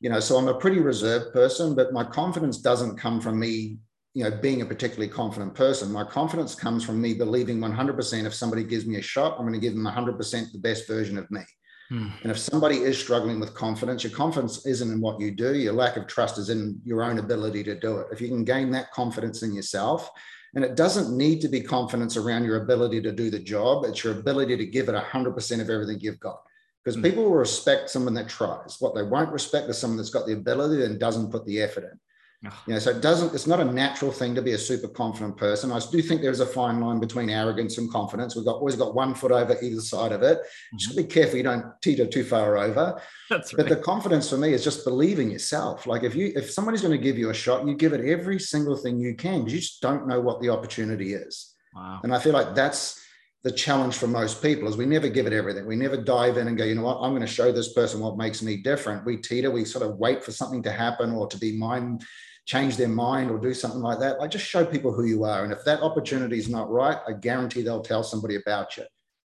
you 0.00 0.10
know, 0.10 0.20
so 0.20 0.36
I'm 0.36 0.48
a 0.48 0.54
pretty 0.54 0.78
reserved 0.78 1.32
person, 1.32 1.74
but 1.74 1.92
my 1.92 2.04
confidence 2.04 2.58
doesn't 2.58 2.96
come 2.96 3.20
from 3.20 3.38
me 3.38 3.78
you 4.14 4.24
know 4.24 4.30
being 4.30 4.60
a 4.60 4.66
particularly 4.66 5.08
confident 5.08 5.54
person 5.54 5.92
my 5.92 6.04
confidence 6.04 6.54
comes 6.54 6.84
from 6.84 7.00
me 7.00 7.14
believing 7.14 7.58
100% 7.58 8.24
if 8.26 8.34
somebody 8.34 8.64
gives 8.64 8.86
me 8.86 8.96
a 8.96 9.02
shot 9.02 9.36
i'm 9.38 9.46
going 9.46 9.52
to 9.52 9.60
give 9.60 9.74
them 9.74 9.84
100% 9.84 10.52
the 10.52 10.58
best 10.58 10.88
version 10.88 11.16
of 11.16 11.30
me 11.30 11.42
hmm. 11.90 12.08
and 12.22 12.32
if 12.32 12.38
somebody 12.38 12.76
is 12.76 12.98
struggling 12.98 13.38
with 13.38 13.54
confidence 13.54 14.02
your 14.02 14.12
confidence 14.12 14.64
isn't 14.64 14.90
in 14.90 15.00
what 15.00 15.20
you 15.20 15.30
do 15.30 15.54
your 15.54 15.74
lack 15.74 15.96
of 15.96 16.06
trust 16.06 16.38
is 16.38 16.48
in 16.48 16.80
your 16.84 17.02
own 17.02 17.18
ability 17.18 17.62
to 17.62 17.78
do 17.78 17.98
it 17.98 18.06
if 18.10 18.20
you 18.20 18.28
can 18.28 18.44
gain 18.44 18.70
that 18.70 18.90
confidence 18.92 19.42
in 19.42 19.52
yourself 19.52 20.10
and 20.54 20.64
it 20.64 20.74
doesn't 20.74 21.16
need 21.16 21.40
to 21.40 21.48
be 21.48 21.60
confidence 21.60 22.16
around 22.16 22.44
your 22.44 22.62
ability 22.62 23.00
to 23.02 23.12
do 23.12 23.30
the 23.30 23.38
job 23.38 23.84
it's 23.84 24.02
your 24.02 24.18
ability 24.18 24.56
to 24.56 24.66
give 24.66 24.88
it 24.88 24.94
100% 24.94 25.60
of 25.60 25.70
everything 25.70 26.00
you've 26.00 26.20
got 26.20 26.40
because 26.82 26.96
hmm. 26.96 27.02
people 27.02 27.24
will 27.24 27.34
respect 27.34 27.90
someone 27.90 28.14
that 28.14 28.28
tries 28.28 28.76
what 28.80 28.94
they 28.94 29.02
won't 29.02 29.32
respect 29.32 29.68
is 29.68 29.78
someone 29.78 29.98
that's 29.98 30.10
got 30.10 30.26
the 30.26 30.32
ability 30.32 30.84
and 30.84 30.98
doesn't 30.98 31.30
put 31.30 31.44
the 31.44 31.60
effort 31.60 31.84
in 31.84 32.00
you 32.42 32.72
know, 32.72 32.78
so 32.78 32.90
it 32.90 33.02
doesn't, 33.02 33.34
it's 33.34 33.46
not 33.46 33.60
a 33.60 33.64
natural 33.64 34.10
thing 34.10 34.34
to 34.34 34.40
be 34.40 34.52
a 34.52 34.58
super 34.58 34.88
confident 34.88 35.36
person. 35.36 35.70
I 35.70 35.78
do 35.90 36.00
think 36.00 36.22
there's 36.22 36.40
a 36.40 36.46
fine 36.46 36.80
line 36.80 36.98
between 36.98 37.28
arrogance 37.28 37.76
and 37.76 37.90
confidence. 37.90 38.34
We've 38.34 38.46
got 38.46 38.56
always 38.56 38.76
got 38.76 38.94
one 38.94 39.14
foot 39.14 39.30
over 39.30 39.58
either 39.60 39.80
side 39.82 40.12
of 40.12 40.22
it. 40.22 40.38
Mm-hmm. 40.38 40.76
Just 40.78 40.96
be 40.96 41.04
careful 41.04 41.36
you 41.36 41.42
don't 41.42 41.66
teeter 41.82 42.06
too 42.06 42.24
far 42.24 42.56
over. 42.56 43.00
That's 43.28 43.52
right. 43.52 43.58
But 43.58 43.68
the 43.68 43.82
confidence 43.82 44.30
for 44.30 44.38
me 44.38 44.54
is 44.54 44.64
just 44.64 44.84
believing 44.84 45.30
yourself. 45.30 45.86
Like 45.86 46.02
if 46.02 46.14
you 46.14 46.32
if 46.34 46.50
somebody's 46.50 46.80
going 46.80 46.96
to 46.96 47.02
give 47.02 47.18
you 47.18 47.28
a 47.28 47.34
shot, 47.34 47.66
you 47.66 47.74
give 47.74 47.92
it 47.92 48.08
every 48.08 48.38
single 48.38 48.76
thing 48.76 48.98
you 48.98 49.14
can 49.14 49.40
because 49.40 49.52
you 49.52 49.60
just 49.60 49.82
don't 49.82 50.08
know 50.08 50.20
what 50.20 50.40
the 50.40 50.48
opportunity 50.48 51.12
is. 51.12 51.54
Wow. 51.74 52.00
And 52.04 52.14
I 52.14 52.18
feel 52.18 52.32
like 52.32 52.54
that's 52.54 52.98
the 53.42 53.52
challenge 53.52 53.96
for 53.96 54.06
most 54.06 54.42
people 54.42 54.68
is 54.68 54.76
we 54.76 54.86
never 54.86 55.08
give 55.08 55.26
it 55.26 55.32
everything. 55.32 55.66
We 55.66 55.76
never 55.76 55.96
dive 55.96 56.36
in 56.36 56.48
and 56.48 56.58
go, 56.58 56.64
you 56.64 56.74
know 56.74 56.82
what, 56.82 57.00
I'm 57.00 57.12
going 57.12 57.22
to 57.22 57.26
show 57.26 57.52
this 57.52 57.72
person 57.72 58.00
what 58.00 58.18
makes 58.18 58.42
me 58.42 58.58
different. 58.58 59.06
We 59.06 59.16
teeter, 59.16 59.50
we 59.50 59.64
sort 59.64 59.86
of 59.86 59.96
wait 59.96 60.22
for 60.22 60.30
something 60.30 60.62
to 60.64 60.72
happen 60.72 61.12
or 61.12 61.26
to 61.28 61.38
be 61.38 61.56
mind 61.56 62.04
change 62.46 62.76
their 62.76 62.88
mind 62.88 63.30
or 63.30 63.38
do 63.38 63.54
something 63.54 63.80
like 63.80 63.98
that. 64.00 64.18
Like 64.18 64.30
just 64.30 64.46
show 64.46 64.64
people 64.64 64.92
who 64.92 65.04
you 65.04 65.24
are. 65.24 65.44
And 65.44 65.52
if 65.52 65.64
that 65.64 65.82
opportunity 65.82 66.38
is 66.38 66.48
not 66.48 66.70
right, 66.70 66.98
I 67.06 67.12
guarantee 67.12 67.62
they'll 67.62 67.82
tell 67.82 68.02
somebody 68.02 68.36
about 68.36 68.76
you. 68.76 68.84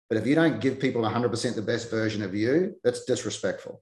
But 0.09 0.17
if 0.17 0.27
you 0.27 0.35
don't 0.35 0.59
give 0.59 0.79
people 0.79 1.01
100% 1.01 1.55
the 1.55 1.61
best 1.61 1.89
version 1.89 2.21
of 2.21 2.35
you, 2.35 2.75
that's 2.83 3.05
disrespectful. 3.05 3.81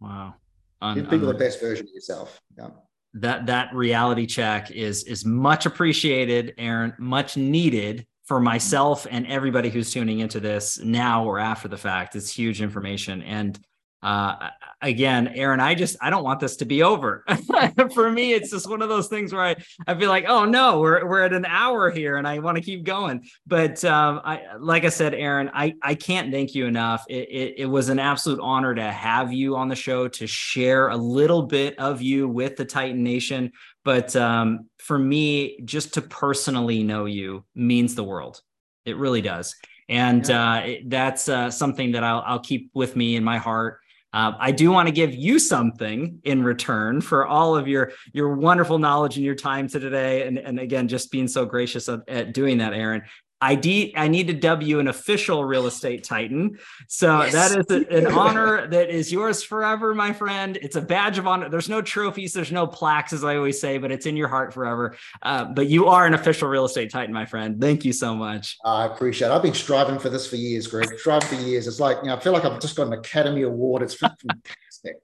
Wow. 0.00 0.34
Un- 0.82 0.96
give 0.96 1.04
people 1.04 1.28
un- 1.28 1.34
the 1.34 1.38
best 1.38 1.60
version 1.60 1.86
of 1.86 1.92
yourself. 1.92 2.40
Yeah. 2.58 2.68
That 3.14 3.46
that 3.46 3.72
reality 3.72 4.26
check 4.26 4.72
is 4.72 5.04
is 5.04 5.24
much 5.24 5.66
appreciated, 5.66 6.54
Aaron, 6.58 6.94
much 6.98 7.36
needed 7.36 8.06
for 8.24 8.40
myself 8.40 9.06
and 9.08 9.26
everybody 9.26 9.70
who's 9.70 9.92
tuning 9.92 10.18
into 10.18 10.40
this 10.40 10.78
now 10.80 11.24
or 11.24 11.38
after 11.38 11.68
the 11.68 11.76
fact. 11.76 12.16
It's 12.16 12.30
huge 12.30 12.60
information. 12.60 13.22
And 13.22 13.58
uh, 14.04 14.50
again, 14.82 15.28
Aaron, 15.28 15.60
I 15.60 15.74
just 15.74 15.96
I 16.00 16.10
don't 16.10 16.24
want 16.24 16.38
this 16.38 16.56
to 16.56 16.66
be 16.66 16.82
over. 16.82 17.24
For 17.94 18.10
me, 18.10 18.34
it's 18.34 18.50
just 18.50 18.68
one 18.68 18.82
of 18.82 18.90
those 18.90 19.08
things 19.08 19.32
where 19.32 19.42
I, 19.42 19.56
I 19.86 19.94
feel 19.94 20.10
like, 20.10 20.26
oh 20.28 20.44
no, 20.44 20.80
we're 20.80 21.06
we're 21.06 21.22
at 21.22 21.32
an 21.32 21.46
hour 21.46 21.90
here 21.90 22.18
and 22.18 22.28
I 22.28 22.38
want 22.40 22.56
to 22.56 22.62
keep 22.62 22.84
going. 22.84 23.26
But 23.46 23.82
um, 23.86 24.20
I 24.22 24.42
like 24.58 24.84
I 24.84 24.90
said, 24.90 25.14
Aaron, 25.14 25.50
I 25.54 25.74
I 25.80 25.94
can't 25.94 26.30
thank 26.30 26.54
you 26.54 26.66
enough. 26.66 27.04
It, 27.08 27.28
it, 27.30 27.54
it 27.60 27.66
was 27.66 27.88
an 27.88 27.98
absolute 27.98 28.40
honor 28.40 28.74
to 28.74 28.92
have 28.92 29.32
you 29.32 29.56
on 29.56 29.68
the 29.68 29.76
show 29.76 30.06
to 30.06 30.26
share 30.26 30.88
a 30.88 30.96
little 30.96 31.42
bit 31.42 31.78
of 31.78 32.02
you 32.02 32.28
with 32.28 32.56
the 32.56 32.66
Titan 32.66 33.02
Nation. 33.02 33.52
But 33.84 34.14
um, 34.16 34.68
for 34.78 34.98
me, 34.98 35.60
just 35.64 35.94
to 35.94 36.02
personally 36.02 36.82
know 36.82 37.06
you 37.06 37.44
means 37.54 37.94
the 37.94 38.04
world. 38.04 38.42
It 38.84 38.98
really 38.98 39.22
does. 39.22 39.54
And 39.88 40.26
yeah. 40.28 40.54
uh, 40.54 40.66
that's 40.86 41.28
uh, 41.28 41.50
something 41.50 41.92
that 41.92 42.04
I'll, 42.04 42.22
I'll 42.26 42.40
keep 42.40 42.70
with 42.74 42.96
me 42.96 43.16
in 43.16 43.24
my 43.24 43.38
heart. 43.38 43.80
Uh, 44.14 44.32
I 44.38 44.52
do 44.52 44.70
want 44.70 44.86
to 44.86 44.92
give 44.92 45.12
you 45.12 45.40
something 45.40 46.20
in 46.22 46.44
return 46.44 47.00
for 47.00 47.26
all 47.26 47.56
of 47.56 47.66
your 47.66 47.90
your 48.12 48.36
wonderful 48.36 48.78
knowledge 48.78 49.16
and 49.16 49.24
your 49.24 49.34
time 49.34 49.66
to 49.68 49.80
today, 49.80 50.24
and 50.28 50.38
and 50.38 50.60
again, 50.60 50.86
just 50.86 51.10
being 51.10 51.26
so 51.26 51.44
gracious 51.44 51.88
at 51.88 52.32
doing 52.32 52.58
that, 52.58 52.72
Aaron. 52.72 53.02
I, 53.40 53.54
de- 53.56 53.92
I 53.96 54.08
need 54.08 54.28
to 54.28 54.32
dub 54.32 54.62
you 54.62 54.80
an 54.80 54.88
official 54.88 55.44
real 55.44 55.66
estate 55.66 56.04
titan. 56.04 56.58
So 56.88 57.22
yes. 57.22 57.32
that 57.32 57.58
is 57.58 57.70
a, 57.70 57.96
an 57.96 58.06
honor 58.18 58.66
that 58.68 58.90
is 58.90 59.12
yours 59.12 59.42
forever, 59.42 59.94
my 59.94 60.12
friend. 60.12 60.56
It's 60.62 60.76
a 60.76 60.80
badge 60.80 61.18
of 61.18 61.26
honor. 61.26 61.48
There's 61.48 61.68
no 61.68 61.82
trophies, 61.82 62.32
there's 62.32 62.52
no 62.52 62.66
plaques, 62.66 63.12
as 63.12 63.24
I 63.24 63.36
always 63.36 63.60
say, 63.60 63.78
but 63.78 63.92
it's 63.92 64.06
in 64.06 64.16
your 64.16 64.28
heart 64.28 64.54
forever. 64.54 64.96
Uh, 65.22 65.44
but 65.44 65.66
you 65.66 65.88
are 65.88 66.06
an 66.06 66.14
official 66.14 66.48
real 66.48 66.64
estate 66.64 66.90
titan, 66.90 67.12
my 67.12 67.26
friend. 67.26 67.60
Thank 67.60 67.84
you 67.84 67.92
so 67.92 68.14
much. 68.14 68.56
I 68.64 68.86
appreciate 68.86 69.28
it. 69.28 69.32
I've 69.32 69.42
been 69.42 69.54
striving 69.54 69.98
for 69.98 70.08
this 70.08 70.26
for 70.26 70.36
years, 70.36 70.66
Greg. 70.66 70.88
Striving 70.98 71.28
for 71.28 71.34
years. 71.34 71.66
It's 71.66 71.80
like, 71.80 71.98
you 72.02 72.08
know, 72.08 72.16
I 72.16 72.20
feel 72.20 72.32
like 72.32 72.44
I've 72.44 72.60
just 72.60 72.76
got 72.76 72.86
an 72.86 72.94
Academy 72.94 73.42
Award. 73.42 73.82
It's 73.82 73.94
fantastic. 73.94 74.44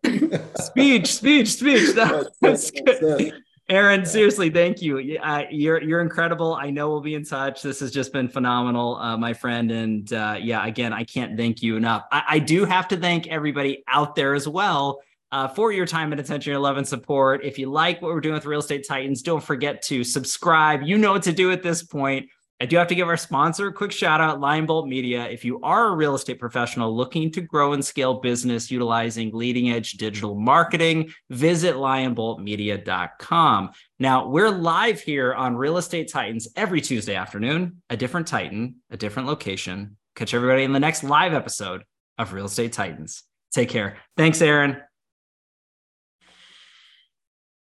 speech, 0.60 1.14
speech, 1.14 1.48
speech. 1.48 1.94
That, 1.94 2.30
that's 2.40 2.70
good. 2.70 3.42
Aaron, 3.70 4.04
seriously, 4.04 4.50
thank 4.50 4.82
you. 4.82 5.16
Uh, 5.22 5.44
you're 5.48 5.80
you're 5.80 6.00
incredible. 6.00 6.54
I 6.54 6.70
know 6.70 6.90
we'll 6.90 7.00
be 7.00 7.14
in 7.14 7.24
touch. 7.24 7.62
This 7.62 7.78
has 7.78 7.92
just 7.92 8.12
been 8.12 8.28
phenomenal, 8.28 8.96
uh, 8.96 9.16
my 9.16 9.32
friend. 9.32 9.70
And 9.70 10.12
uh, 10.12 10.36
yeah, 10.40 10.66
again, 10.66 10.92
I 10.92 11.04
can't 11.04 11.38
thank 11.38 11.62
you 11.62 11.76
enough. 11.76 12.02
I, 12.10 12.22
I, 12.28 12.38
do 12.40 12.64
have 12.64 12.88
to 12.88 12.96
thank 12.96 13.28
everybody 13.28 13.84
out 13.86 14.16
there 14.16 14.34
as 14.34 14.48
well 14.48 15.00
uh, 15.30 15.46
for 15.46 15.70
your 15.70 15.86
time 15.86 16.10
and 16.10 16.20
attention, 16.20 16.50
your 16.50 16.58
love 16.58 16.78
and 16.78 16.88
support. 16.88 17.44
If 17.44 17.60
you 17.60 17.70
like 17.70 18.02
what 18.02 18.12
we're 18.12 18.20
doing 18.20 18.34
with 18.34 18.44
Real 18.44 18.58
Estate 18.58 18.84
Titans, 18.88 19.22
don't 19.22 19.42
forget 19.42 19.82
to 19.82 20.02
subscribe. 20.02 20.82
You 20.82 20.98
know 20.98 21.12
what 21.12 21.22
to 21.22 21.32
do 21.32 21.52
at 21.52 21.62
this 21.62 21.84
point. 21.84 22.28
I 22.62 22.66
do 22.66 22.76
have 22.76 22.88
to 22.88 22.94
give 22.94 23.08
our 23.08 23.16
sponsor 23.16 23.68
a 23.68 23.72
quick 23.72 23.90
shout 23.90 24.20
out, 24.20 24.38
Lion 24.38 24.66
Bolt 24.66 24.86
Media. 24.86 25.26
If 25.26 25.46
you 25.46 25.60
are 25.62 25.86
a 25.88 25.96
real 25.96 26.14
estate 26.14 26.38
professional 26.38 26.94
looking 26.94 27.32
to 27.32 27.40
grow 27.40 27.72
and 27.72 27.82
scale 27.82 28.20
business 28.20 28.70
utilizing 28.70 29.30
leading 29.32 29.70
edge 29.70 29.92
digital 29.92 30.34
marketing, 30.34 31.10
visit 31.30 31.76
lionboltmedia.com. 31.76 33.70
Now, 33.98 34.28
we're 34.28 34.50
live 34.50 35.00
here 35.00 35.32
on 35.32 35.56
Real 35.56 35.78
Estate 35.78 36.10
Titans 36.12 36.48
every 36.54 36.82
Tuesday 36.82 37.14
afternoon, 37.14 37.80
a 37.88 37.96
different 37.96 38.26
Titan, 38.26 38.76
a 38.90 38.96
different 38.98 39.26
location. 39.26 39.96
Catch 40.14 40.34
everybody 40.34 40.64
in 40.64 40.74
the 40.74 40.80
next 40.80 41.02
live 41.02 41.32
episode 41.32 41.84
of 42.18 42.34
Real 42.34 42.44
Estate 42.44 42.74
Titans. 42.74 43.22
Take 43.54 43.70
care. 43.70 43.96
Thanks, 44.18 44.42
Aaron. 44.42 44.82